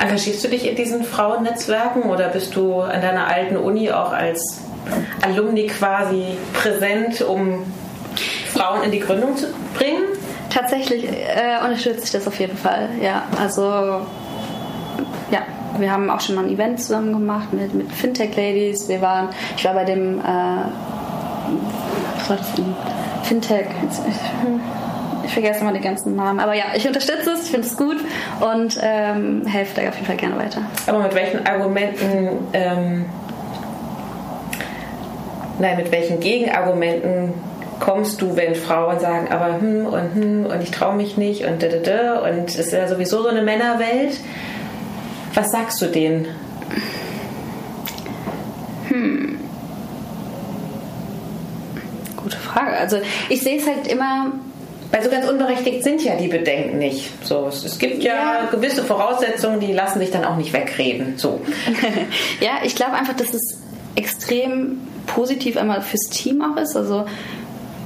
Engagierst 0.00 0.42
du 0.44 0.48
dich 0.48 0.68
in 0.68 0.76
diesen 0.76 1.04
Frauennetzwerken 1.04 2.04
oder 2.04 2.28
bist 2.28 2.56
du 2.56 2.80
an 2.80 3.02
deiner 3.02 3.26
alten 3.26 3.56
Uni 3.56 3.90
auch 3.90 4.12
als 4.12 4.62
Alumni 5.20 5.66
quasi 5.66 6.24
präsent, 6.52 7.22
um 7.22 7.64
Frauen 8.52 8.82
in 8.82 8.90
die 8.90 9.00
Gründung 9.00 9.36
zu 9.36 9.46
bringen? 9.74 10.02
Tatsächlich 10.50 11.04
äh, 11.04 11.64
unterstütze 11.64 12.04
ich 12.04 12.10
das 12.10 12.26
auf 12.26 12.38
jeden 12.38 12.56
Fall. 12.56 12.90
Ja, 13.02 13.24
also 13.40 13.62
ja, 15.30 15.42
wir 15.78 15.90
haben 15.90 16.10
auch 16.10 16.20
schon 16.20 16.34
mal 16.34 16.44
ein 16.44 16.50
Event 16.50 16.80
zusammen 16.80 17.12
gemacht 17.12 17.52
mit, 17.52 17.72
mit 17.74 17.90
Fintech 17.92 18.36
Ladies. 18.36 18.88
Wir 18.88 19.00
waren, 19.00 19.30
ich 19.56 19.64
war 19.64 19.74
bei 19.74 19.84
dem 19.84 20.18
äh, 20.20 20.22
was 22.18 22.30
war 22.30 22.36
das 22.36 22.54
denn? 22.54 22.74
Fintech. 23.24 23.66
Ich, 25.24 25.32
vergesse 25.32 25.60
immer 25.60 25.72
die 25.72 25.80
ganzen 25.80 26.14
Namen. 26.14 26.40
Aber 26.40 26.52
ja, 26.52 26.64
ich 26.74 26.86
unterstütze 26.86 27.30
es, 27.30 27.44
ich 27.44 27.50
finde 27.50 27.66
es 27.66 27.76
gut 27.76 27.96
und 28.40 28.78
ähm, 28.82 29.46
helfe 29.46 29.80
da 29.80 29.88
auf 29.88 29.94
jeden 29.94 30.06
Fall 30.06 30.16
gerne 30.16 30.36
weiter. 30.36 30.62
Aber 30.86 30.98
mit 30.98 31.14
welchen 31.14 31.46
Argumenten, 31.46 32.48
ähm, 32.52 33.06
nein, 35.58 35.76
mit 35.76 35.90
welchen 35.90 36.20
Gegenargumenten 36.20 37.32
kommst 37.82 38.22
du, 38.22 38.36
wenn 38.36 38.54
Frauen 38.54 39.00
sagen, 39.00 39.28
aber 39.30 39.60
hm 39.60 39.86
und 39.86 40.14
hm 40.14 40.46
und 40.46 40.62
ich 40.62 40.70
traue 40.70 40.94
mich 40.94 41.16
nicht 41.16 41.44
und 41.44 41.62
da, 41.62 41.66
da, 41.66 41.78
da 41.78 42.18
und 42.20 42.48
es 42.48 42.56
ist 42.56 42.72
ja 42.72 42.86
sowieso 42.86 43.22
so 43.22 43.28
eine 43.28 43.42
Männerwelt. 43.42 44.20
Was 45.34 45.50
sagst 45.50 45.82
du 45.82 45.86
denen? 45.86 46.26
Hm. 48.88 49.40
Gute 52.16 52.36
Frage. 52.36 52.76
Also 52.76 52.98
ich 53.28 53.42
sehe 53.42 53.58
es 53.58 53.66
halt 53.66 53.88
immer 53.88 54.32
weil 54.92 55.02
so 55.02 55.08
ganz 55.08 55.26
unberechtigt 55.26 55.82
sind 55.82 56.04
ja 56.04 56.16
die 56.16 56.28
Bedenken 56.28 56.78
nicht. 56.78 57.10
So, 57.26 57.46
es, 57.48 57.64
es 57.64 57.78
gibt 57.78 58.02
ja, 58.02 58.42
ja, 58.42 58.48
gewisse 58.50 58.84
Voraussetzungen, 58.84 59.58
die 59.58 59.72
lassen 59.72 59.98
sich 60.00 60.10
dann 60.10 60.22
auch 60.26 60.36
nicht 60.36 60.52
wegreden. 60.52 61.14
So. 61.16 61.40
ja, 62.40 62.58
ich 62.62 62.76
glaube 62.76 62.92
einfach, 62.92 63.14
dass 63.14 63.32
es 63.32 63.58
extrem 63.94 64.82
positiv 65.06 65.56
einmal 65.56 65.80
fürs 65.80 66.10
Team 66.10 66.42
auch 66.42 66.60
ist. 66.60 66.76
Also 66.76 67.06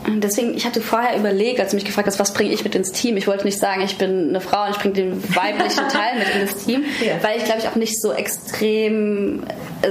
Deswegen, 0.08 0.56
ich 0.56 0.64
hatte 0.64 0.80
vorher 0.80 1.18
überlegt, 1.18 1.60
als 1.60 1.70
du 1.70 1.76
mich 1.76 1.84
gefragt 1.84 2.06
hast, 2.06 2.18
was 2.18 2.32
bringe 2.32 2.52
ich 2.52 2.62
mit 2.62 2.74
ins 2.74 2.92
Team? 2.92 3.16
Ich 3.16 3.26
wollte 3.26 3.44
nicht 3.44 3.58
sagen, 3.58 3.82
ich 3.82 3.98
bin 3.98 4.28
eine 4.28 4.40
Frau 4.40 4.64
und 4.64 4.70
ich 4.70 4.78
bringe 4.78 4.94
den 4.94 5.34
weiblichen 5.34 5.88
Teil 5.88 6.18
mit 6.18 6.28
ins 6.40 6.64
Team, 6.64 6.84
ja. 7.04 7.14
weil 7.22 7.38
ich 7.38 7.44
glaube 7.44 7.60
ich 7.60 7.68
auch 7.68 7.74
nicht 7.74 8.00
so 8.00 8.12
extrem, 8.12 9.42
äh, 9.82 9.88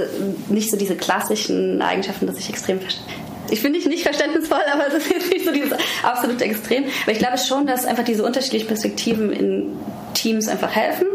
nicht 0.48 0.70
so 0.70 0.76
diese 0.76 0.96
klassischen 0.96 1.82
Eigenschaften, 1.82 2.26
dass 2.26 2.38
ich 2.38 2.48
extrem 2.48 2.80
ich 3.48 3.60
finde 3.60 3.78
dich 3.78 3.88
nicht 3.88 4.02
verständnisvoll, 4.02 4.58
aber 4.72 4.84
das 4.90 5.06
ist 5.06 5.30
nicht 5.30 5.44
so 5.44 5.52
dieses 5.52 5.72
absolute 6.02 6.44
Extrem. 6.44 6.84
Aber 7.02 7.12
ich 7.12 7.18
glaube 7.18 7.38
schon, 7.38 7.64
dass 7.64 7.84
einfach 7.84 8.02
diese 8.02 8.24
unterschiedlichen 8.24 8.66
Perspektiven 8.66 9.32
in 9.32 9.76
Teams 10.14 10.48
einfach 10.48 10.74
helfen. 10.74 11.06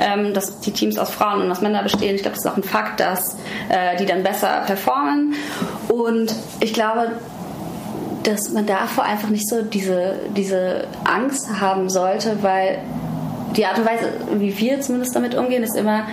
Ähm, 0.00 0.34
dass 0.34 0.60
die 0.60 0.72
Teams 0.72 0.98
aus 0.98 1.10
Frauen 1.10 1.42
und 1.42 1.50
aus 1.50 1.60
Männern 1.60 1.84
bestehen. 1.84 2.14
Ich 2.16 2.22
glaube, 2.22 2.34
das 2.36 2.44
ist 2.44 2.50
auch 2.50 2.56
ein 2.56 2.64
Fakt, 2.64 2.98
dass 2.98 3.36
äh, 3.68 3.96
die 3.96 4.06
dann 4.06 4.24
besser 4.24 4.64
performen. 4.66 5.34
Und 5.88 6.34
ich 6.60 6.72
glaube, 6.72 7.12
dass 8.24 8.50
man 8.50 8.66
davor 8.66 9.04
einfach 9.04 9.28
nicht 9.28 9.48
so 9.48 9.62
diese, 9.62 10.16
diese 10.36 10.86
Angst 11.04 11.60
haben 11.60 11.88
sollte, 11.88 12.42
weil 12.42 12.78
die 13.56 13.66
Art 13.66 13.78
und 13.78 13.86
Weise, 13.86 14.12
wie 14.34 14.56
wir 14.58 14.80
zumindest 14.80 15.16
damit 15.16 15.34
umgehen, 15.34 15.62
ist 15.62 15.76
immer, 15.76 16.04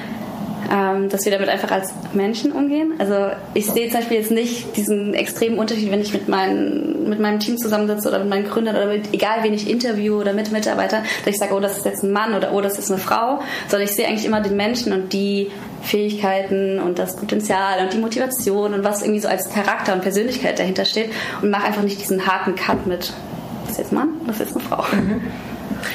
ähm, 0.72 1.10
dass 1.10 1.26
wir 1.26 1.32
damit 1.32 1.50
einfach 1.50 1.72
als 1.72 1.94
Menschen 2.14 2.52
umgehen. 2.52 2.94
Also 2.98 3.32
ich 3.54 3.68
sehe 3.68 3.90
zum 3.90 4.00
Beispiel 4.00 4.18
jetzt 4.18 4.32
nicht 4.32 4.76
diesen 4.76 5.14
extremen 5.14 5.58
Unterschied, 5.58 5.92
wenn 5.92 6.02
ich 6.02 6.14
mit, 6.14 6.28
meinen, 6.28 7.10
mit 7.10 7.20
meinem 7.20 7.40
Team 7.40 7.58
zusammensitze 7.58 8.10
oder 8.10 8.20
mit 8.20 8.30
meinen 8.30 8.46
Gründern 8.46 8.76
oder 8.76 8.88
mit 8.88 9.14
egal 9.14 9.44
wen 9.44 9.54
ich 9.54 9.70
interview 9.70 10.20
oder 10.20 10.34
mit 10.34 10.52
Mitarbeitern, 10.52 11.04
dass 11.24 11.34
ich 11.34 11.40
sage, 11.40 11.54
oh, 11.54 11.60
das 11.60 11.78
ist 11.78 11.86
jetzt 11.86 12.04
ein 12.04 12.12
Mann 12.12 12.34
oder 12.34 12.54
oh, 12.54 12.62
das 12.62 12.80
ist 12.80 12.92
eine 12.92 13.00
Frau, 13.00 13.42
sondern 13.68 13.88
ich 13.88 13.96
sehe 13.96 14.08
eigentlich 14.08 14.26
immer 14.26 14.42
den 14.42 14.56
Menschen 14.56 14.94
und 14.94 15.14
die 15.14 15.52
Fähigkeiten 15.84 16.80
und 16.80 16.98
das 17.00 17.16
Potenzial 17.16 17.84
und 17.84 17.94
die 17.94 17.98
Motivation 17.98 18.74
und 18.74 18.84
was 18.84 19.02
irgendwie 19.02 19.20
so 19.20 19.28
als 19.28 19.50
Charakter 19.50 19.94
und 19.94 20.02
Persönlichkeit 20.02 20.58
dahinter 20.58 20.86
steht 20.86 21.12
und 21.42 21.52
mache 21.52 21.66
einfach 21.66 21.84
nicht 21.84 22.02
diesen 22.02 22.26
harten 22.26 22.56
Cut 22.56 22.88
mit, 22.88 23.14
das 23.62 23.72
ist 23.72 23.78
jetzt 23.78 23.92
ein 23.92 23.96
Mann, 23.96 24.10
das 24.26 24.40
ist 24.40 24.48
jetzt 24.48 24.58
eine 24.58 24.66
Frau. 24.66 24.84
Mhm. 24.96 25.22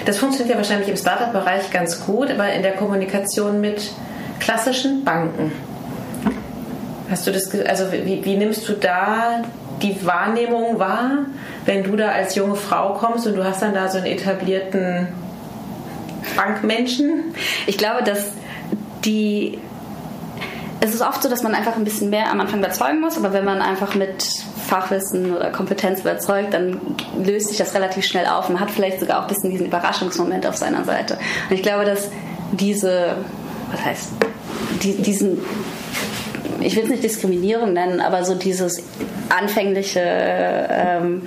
Das 0.06 0.18
funktioniert 0.18 0.54
ja 0.54 0.56
wahrscheinlich 0.56 0.88
im 0.88 0.96
Startup-Bereich 0.96 1.70
ganz 1.70 2.04
gut, 2.04 2.30
aber 2.30 2.52
in 2.52 2.62
der 2.62 2.72
Kommunikation 2.72 3.60
mit 3.60 3.90
klassischen 4.40 5.04
Banken. 5.04 5.52
Hast 7.10 7.26
du 7.26 7.32
das, 7.32 7.52
also 7.66 7.92
wie, 7.92 8.24
wie 8.24 8.36
nimmst 8.36 8.68
du 8.68 8.72
da 8.72 9.42
die 9.82 10.04
Wahrnehmung 10.06 10.78
wahr, 10.78 11.26
wenn 11.64 11.82
du 11.82 11.96
da 11.96 12.10
als 12.10 12.34
junge 12.34 12.56
Frau 12.56 12.94
kommst 12.94 13.26
und 13.26 13.36
du 13.36 13.44
hast 13.44 13.62
dann 13.62 13.74
da 13.74 13.88
so 13.88 13.98
einen 13.98 14.06
etablierten 14.06 15.08
Bankmenschen? 16.36 17.34
Ich 17.66 17.78
glaube, 17.78 18.02
dass 18.04 18.32
die 19.04 19.58
es 20.82 20.94
ist 20.94 21.02
oft 21.02 21.22
so, 21.22 21.28
dass 21.28 21.42
man 21.42 21.54
einfach 21.54 21.76
ein 21.76 21.84
bisschen 21.84 22.08
mehr 22.08 22.30
am 22.30 22.40
Anfang 22.40 22.60
überzeugen 22.60 23.00
muss, 23.00 23.18
aber 23.18 23.32
wenn 23.34 23.44
man 23.44 23.60
einfach 23.60 23.94
mit 23.94 24.24
Fachwissen 24.66 25.36
oder 25.36 25.50
Kompetenz 25.50 26.00
überzeugt, 26.00 26.54
dann 26.54 26.80
löst 27.22 27.48
sich 27.48 27.58
das 27.58 27.74
relativ 27.74 28.04
schnell 28.06 28.26
auf. 28.26 28.48
Man 28.48 28.60
hat 28.60 28.70
vielleicht 28.70 28.98
sogar 29.00 29.18
auch 29.18 29.22
ein 29.22 29.28
bisschen 29.28 29.50
diesen 29.50 29.66
Überraschungsmoment 29.66 30.46
auf 30.46 30.56
seiner 30.56 30.84
Seite. 30.84 31.18
Und 31.50 31.54
ich 31.54 31.62
glaube, 31.62 31.84
dass 31.84 32.08
diese, 32.52 33.16
was 33.70 33.84
heißt, 33.84 34.10
die, 34.82 34.94
diesen, 35.02 35.38
ich 36.60 36.76
will 36.76 36.84
es 36.84 36.90
nicht 36.90 37.04
Diskriminierung 37.04 37.72
nennen, 37.72 38.00
aber 38.00 38.24
so 38.24 38.34
dieses 38.34 38.82
anfängliche, 39.28 40.00
ähm, 40.00 41.22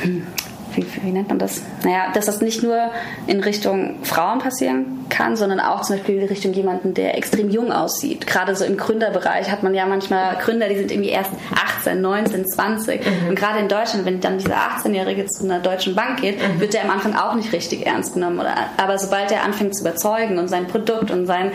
hm, 0.00 0.26
wie, 0.74 0.86
wie, 1.02 1.10
nennt 1.10 1.28
man 1.28 1.38
das? 1.38 1.62
Naja, 1.84 2.12
dass 2.14 2.26
das 2.26 2.40
nicht 2.40 2.62
nur 2.62 2.90
in 3.26 3.40
Richtung 3.40 3.96
Frauen 4.02 4.38
passieren 4.38 5.06
kann, 5.08 5.36
sondern 5.36 5.60
auch 5.60 5.82
zum 5.82 5.96
Beispiel 5.96 6.18
in 6.18 6.28
Richtung 6.28 6.52
jemanden, 6.52 6.94
der 6.94 7.16
extrem 7.16 7.50
jung 7.50 7.70
aussieht. 7.70 8.26
Gerade 8.26 8.56
so 8.56 8.64
im 8.64 8.76
Gründerbereich 8.76 9.50
hat 9.50 9.62
man 9.62 9.74
ja 9.74 9.86
manchmal 9.86 10.36
Gründer, 10.36 10.68
die 10.68 10.76
sind 10.76 10.90
irgendwie 10.90 11.10
erst 11.10 11.30
18, 11.54 12.00
19, 12.00 12.46
20. 12.46 13.00
Mhm. 13.04 13.28
Und 13.28 13.34
gerade 13.34 13.58
in 13.58 13.68
Deutschland, 13.68 14.06
wenn 14.06 14.20
dann 14.20 14.38
dieser 14.38 14.56
18-Jährige 14.56 15.26
zu 15.26 15.44
einer 15.44 15.60
deutschen 15.60 15.94
Bank 15.94 16.20
geht, 16.20 16.38
mhm. 16.38 16.60
wird 16.60 16.74
der 16.74 16.84
am 16.84 16.90
Anfang 16.90 17.14
auch 17.14 17.34
nicht 17.34 17.52
richtig 17.52 17.86
ernst 17.86 18.14
genommen. 18.14 18.40
Oder, 18.40 18.54
aber 18.76 18.98
sobald 18.98 19.30
er 19.30 19.44
anfängt 19.44 19.76
zu 19.76 19.82
überzeugen 19.82 20.38
und 20.38 20.48
sein 20.48 20.66
Produkt 20.66 21.10
und 21.10 21.26
sein 21.26 21.52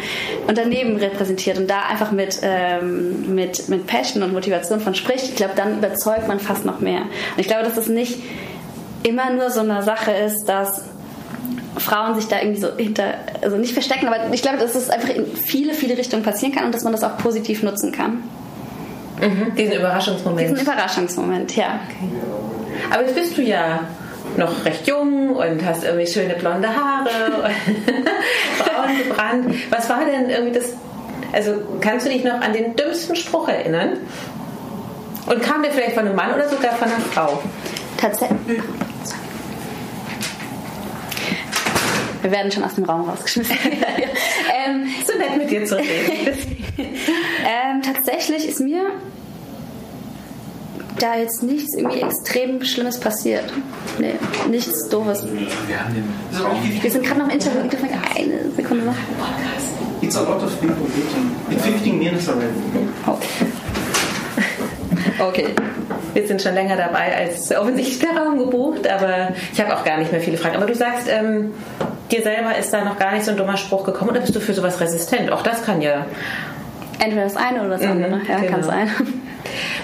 Unternehmen 0.47 0.97
repräsentiert 0.97 1.57
und 1.57 1.69
da 1.69 1.81
einfach 1.89 2.11
mit, 2.11 2.39
ähm, 2.43 3.33
mit, 3.33 3.69
mit 3.69 3.87
Passion 3.87 4.23
und 4.23 4.33
Motivation 4.33 4.79
von 4.79 4.95
spricht, 4.95 5.25
ich 5.25 5.35
glaube, 5.35 5.53
dann 5.55 5.79
überzeugt 5.79 6.27
man 6.27 6.39
fast 6.39 6.65
noch 6.65 6.79
mehr. 6.79 7.01
Und 7.01 7.39
ich 7.39 7.47
glaube, 7.47 7.63
dass 7.63 7.77
es 7.77 7.87
nicht 7.87 8.19
immer 9.07 9.31
nur 9.31 9.49
so 9.49 9.61
eine 9.61 9.83
Sache 9.83 10.11
ist, 10.11 10.45
dass 10.45 10.83
Frauen 11.77 12.15
sich 12.15 12.27
da 12.27 12.39
irgendwie 12.39 12.59
so 12.59 12.75
hinter, 12.75 13.15
also 13.41 13.57
nicht 13.57 13.73
verstecken, 13.73 14.07
aber 14.07 14.33
ich 14.33 14.41
glaube, 14.41 14.57
dass 14.57 14.75
es 14.75 14.89
einfach 14.89 15.09
in 15.09 15.25
viele, 15.25 15.73
viele 15.73 15.97
Richtungen 15.97 16.23
passieren 16.23 16.53
kann 16.53 16.65
und 16.65 16.75
dass 16.75 16.83
man 16.83 16.91
das 16.91 17.03
auch 17.03 17.17
positiv 17.17 17.63
nutzen 17.63 17.91
kann. 17.91 18.23
Mhm, 19.21 19.55
diesen 19.55 19.75
Überraschungsmoment. 19.75 20.49
Diesen 20.51 20.61
Überraschungsmoment, 20.61 21.55
ja. 21.55 21.79
Okay. 21.87 22.09
Aber 22.91 23.03
jetzt 23.03 23.15
bist 23.15 23.37
du 23.37 23.41
ja 23.41 23.81
noch 24.35 24.65
recht 24.65 24.87
jung 24.87 25.35
und 25.35 25.65
hast 25.65 25.83
irgendwie 25.83 26.07
schöne 26.07 26.35
blonde 26.35 26.67
Haare, 26.67 27.09
braun 28.59 28.97
gebrannt. 28.97 29.55
Was 29.69 29.89
war 29.89 30.05
denn 30.05 30.29
irgendwie 30.29 30.53
das, 30.53 30.73
also 31.33 31.53
kannst 31.81 32.05
du 32.05 32.11
dich 32.11 32.23
noch 32.23 32.41
an 32.41 32.53
den 32.53 32.75
dümmsten 32.75 33.15
Spruch 33.15 33.47
erinnern? 33.47 33.97
Und 35.25 35.41
kam 35.41 35.61
der 35.61 35.71
vielleicht 35.71 35.93
von 35.93 36.05
einem 36.05 36.15
Mann 36.15 36.33
oder 36.33 36.47
sogar 36.47 36.73
von 36.73 36.87
einer 36.87 37.01
Frau? 37.01 37.41
Tatsächlich. 37.97 38.61
Wir 42.21 42.31
werden 42.31 42.51
schon 42.51 42.63
aus 42.63 42.75
dem 42.75 42.83
Raum 42.83 43.09
rausgeschmissen. 43.09 43.55
ähm, 43.65 44.87
so 45.05 45.17
nett 45.17 45.37
mit 45.37 45.49
dir 45.49 45.65
zu 45.65 45.77
reden. 45.77 46.37
ähm, 46.77 47.81
tatsächlich 47.81 48.47
ist 48.47 48.59
mir 48.59 48.91
da 50.99 51.15
jetzt 51.15 51.43
nichts 51.43 51.75
irgendwie 51.75 52.01
extrem 52.01 52.63
Schlimmes 52.63 52.99
passiert. 52.99 53.53
Nee, 53.99 54.15
nichts 54.49 54.89
Doofes. 54.89 55.23
Wir 56.81 56.91
sind 56.91 57.05
gerade 57.05 57.19
noch 57.19 57.27
im 57.27 57.33
Interview. 57.33 57.61
Ich 57.63 57.69
dürfen 57.69 57.89
eine 58.15 58.51
Sekunde 58.55 58.85
noch. 58.85 58.95
It's 60.01 60.15
a 60.15 60.21
lot 60.21 60.43
of 60.43 60.59
people 60.59 60.75
waiting. 60.75 61.31
In 61.49 61.59
15 61.59 61.97
minutes 61.97 62.29
already. 62.29 62.49
Oh. 63.05 63.17
Okay. 65.19 65.47
Wir 66.17 66.25
sind 66.25 66.41
schon 66.41 66.55
länger 66.55 66.77
dabei 66.77 67.15
als 67.15 67.55
offensichtlich 67.55 67.99
der 67.99 68.17
Raum 68.17 68.39
gebucht, 68.39 68.89
aber 68.89 69.35
ich 69.53 69.61
habe 69.61 69.77
auch 69.77 69.83
gar 69.83 69.99
nicht 69.99 70.11
mehr 70.11 70.19
viele 70.19 70.35
Fragen. 70.35 70.55
Aber 70.55 70.65
du 70.65 70.73
sagst, 70.73 71.07
ähm, 71.07 71.53
dir 72.09 72.23
selber 72.23 72.57
ist 72.57 72.73
da 72.73 72.83
noch 72.83 72.97
gar 72.97 73.11
nicht 73.13 73.23
so 73.23 73.29
ein 73.29 73.37
dummer 73.37 73.55
Spruch 73.55 73.83
gekommen 73.83 74.09
oder 74.09 74.21
bist 74.21 74.35
du 74.35 74.39
für 74.39 74.55
sowas 74.55 74.81
resistent? 74.81 75.31
Auch 75.31 75.43
das 75.43 75.63
kann 75.63 75.79
ja. 75.79 76.07
Entweder 76.97 77.25
das 77.25 77.37
eine 77.37 77.59
oder 77.59 77.69
das 77.69 77.81
mhm, 77.83 77.91
andere, 77.91 78.21
ja, 78.27 78.39
genau. 78.39 78.51
kann 78.51 78.63
sein. 78.63 78.89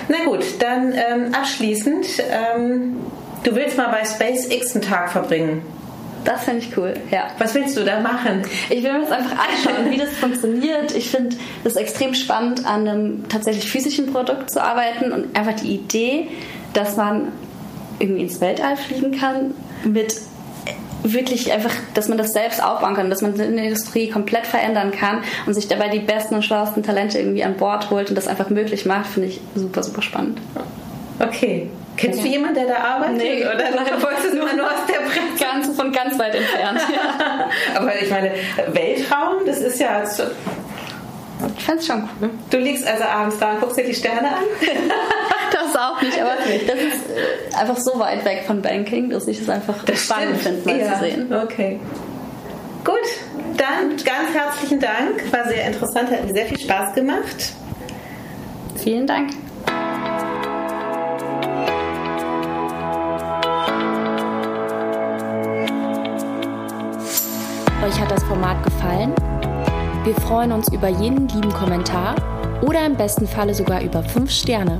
Na 0.07 0.25
gut, 0.25 0.43
dann 0.57 0.93
ähm, 0.93 1.35
abschließend. 1.35 2.07
Ähm, 2.31 2.95
du 3.43 3.55
willst 3.55 3.77
mal 3.77 3.89
bei 3.89 4.03
SpaceX 4.03 4.73
einen 4.73 4.83
Tag 4.83 5.11
verbringen. 5.11 5.61
Das 6.23 6.45
finde 6.45 6.61
ich 6.61 6.77
cool, 6.77 6.93
ja. 7.11 7.27
Was 7.37 7.53
willst 7.53 7.75
du 7.77 7.83
da 7.83 7.99
machen? 7.99 8.43
Ich 8.69 8.83
will 8.83 8.93
mir 8.93 9.01
das 9.01 9.11
einfach 9.11 9.37
anschauen, 9.37 9.91
wie 9.91 9.97
das 9.97 10.11
funktioniert. 10.11 10.95
Ich 10.95 11.09
finde 11.09 11.35
es 11.63 11.75
extrem 11.75 12.13
spannend, 12.13 12.65
an 12.65 12.87
einem 12.87 13.29
tatsächlich 13.29 13.69
physischen 13.69 14.11
Produkt 14.11 14.51
zu 14.51 14.63
arbeiten 14.63 15.11
und 15.11 15.37
einfach 15.37 15.55
die 15.55 15.75
Idee, 15.75 16.29
dass 16.73 16.95
man 16.95 17.29
irgendwie 17.99 18.23
ins 18.23 18.41
Weltall 18.41 18.77
fliegen 18.77 19.17
kann 19.17 19.53
mit 19.83 20.15
wirklich 21.03 21.51
einfach, 21.51 21.73
dass 21.93 22.07
man 22.07 22.17
das 22.17 22.31
selbst 22.31 22.63
aufbauen 22.63 22.95
kann, 22.95 23.09
dass 23.09 23.21
man 23.21 23.33
die 23.33 23.43
Industrie 23.43 24.09
komplett 24.09 24.47
verändern 24.47 24.91
kann 24.91 25.19
und 25.45 25.53
sich 25.53 25.67
dabei 25.67 25.89
die 25.89 25.99
besten 25.99 26.35
und 26.35 26.43
schlauesten 26.43 26.81
Talente 26.81 27.19
irgendwie 27.19 27.43
an 27.43 27.55
Bord 27.55 27.89
holt 27.89 28.09
und 28.09 28.15
das 28.15 28.27
einfach 28.27 28.49
möglich 28.49 28.85
macht, 28.85 29.07
finde 29.07 29.27
ich 29.29 29.41
super, 29.55 29.83
super 29.83 30.01
spannend. 30.01 30.39
Okay, 31.19 31.69
Kennst 31.95 32.19
ja. 32.19 32.25
du 32.25 32.31
jemanden, 32.31 32.55
der 32.55 32.67
da 32.67 32.75
arbeitet? 32.75 33.17
Nee, 33.17 33.45
oder 33.45 34.01
wolltest 34.01 34.33
du 34.33 34.37
nur, 34.37 34.53
nur 34.53 34.65
aus 34.65 34.85
der 34.87 34.99
Presse? 35.01 35.19
Ganz, 35.39 35.75
von 35.75 35.91
ganz 35.91 36.17
weit 36.17 36.35
entfernt. 36.35 36.81
Ja. 36.91 37.49
Aber 37.79 38.01
ich 38.01 38.09
meine, 38.09 38.31
Weltraum, 38.67 39.45
das 39.45 39.59
ist 39.59 39.79
ja. 39.79 40.03
Ich 41.57 41.63
fand's 41.65 41.85
schon 41.85 42.09
cool. 42.21 42.29
Du 42.49 42.57
liegst 42.57 42.87
also 42.87 43.03
abends 43.03 43.37
da 43.37 43.51
und 43.51 43.59
guckst 43.59 43.77
dir 43.77 43.83
die 43.83 43.93
Sterne 43.93 44.29
an? 44.29 44.43
das 45.51 45.75
auch 45.75 46.01
nicht, 46.01 46.19
aber 46.19 46.35
das 46.37 46.75
ist 46.75 47.09
äh, 47.09 47.55
einfach 47.59 47.77
so 47.77 47.99
weit 47.99 48.23
weg 48.25 48.43
von 48.47 48.61
Banking, 48.61 49.09
dass 49.09 49.27
ich 49.27 49.41
es 49.41 49.49
einfach 49.49 49.83
das 49.83 50.05
spannend 50.05 50.37
finde, 50.37 50.65
mal 50.65 50.79
ja. 50.79 50.93
zu 50.93 50.99
sehen. 50.99 51.33
Okay. 51.33 51.79
Gut, 52.83 52.95
dann 53.57 53.89
ganz 53.89 54.33
herzlichen 54.33 54.79
Dank. 54.79 55.31
War 55.31 55.47
sehr 55.47 55.65
interessant, 55.67 56.11
hat 56.11 56.25
mir 56.25 56.33
sehr 56.33 56.45
viel 56.45 56.59
Spaß 56.59 56.95
gemacht. 56.95 57.53
Vielen 58.75 59.07
Dank. 59.07 59.31
Euch 67.83 67.99
hat 67.99 68.11
das 68.11 68.23
Format 68.23 68.63
gefallen? 68.63 69.13
Wir 70.05 70.15
freuen 70.15 70.53
uns 70.53 70.71
über 70.71 70.87
jeden 70.87 71.27
lieben 71.27 71.51
Kommentar 71.51 72.15
oder 72.61 72.85
im 72.85 72.95
besten 72.95 73.27
Falle 73.27 73.53
sogar 73.53 73.81
über 73.81 74.01
5 74.01 74.31
Sterne. 74.31 74.79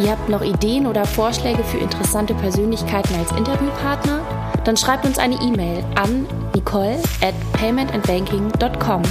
Ihr 0.00 0.10
habt 0.10 0.28
noch 0.28 0.42
Ideen 0.42 0.88
oder 0.88 1.04
Vorschläge 1.04 1.62
für 1.62 1.78
interessante 1.78 2.34
Persönlichkeiten 2.34 3.14
als 3.14 3.30
Interviewpartner? 3.30 4.20
Dann 4.64 4.76
schreibt 4.76 5.06
uns 5.06 5.18
eine 5.18 5.36
E-Mail 5.36 5.84
an 5.94 6.26
nicole 6.54 6.98
at 7.22 7.34
paymentandbanking.com. 7.52 9.02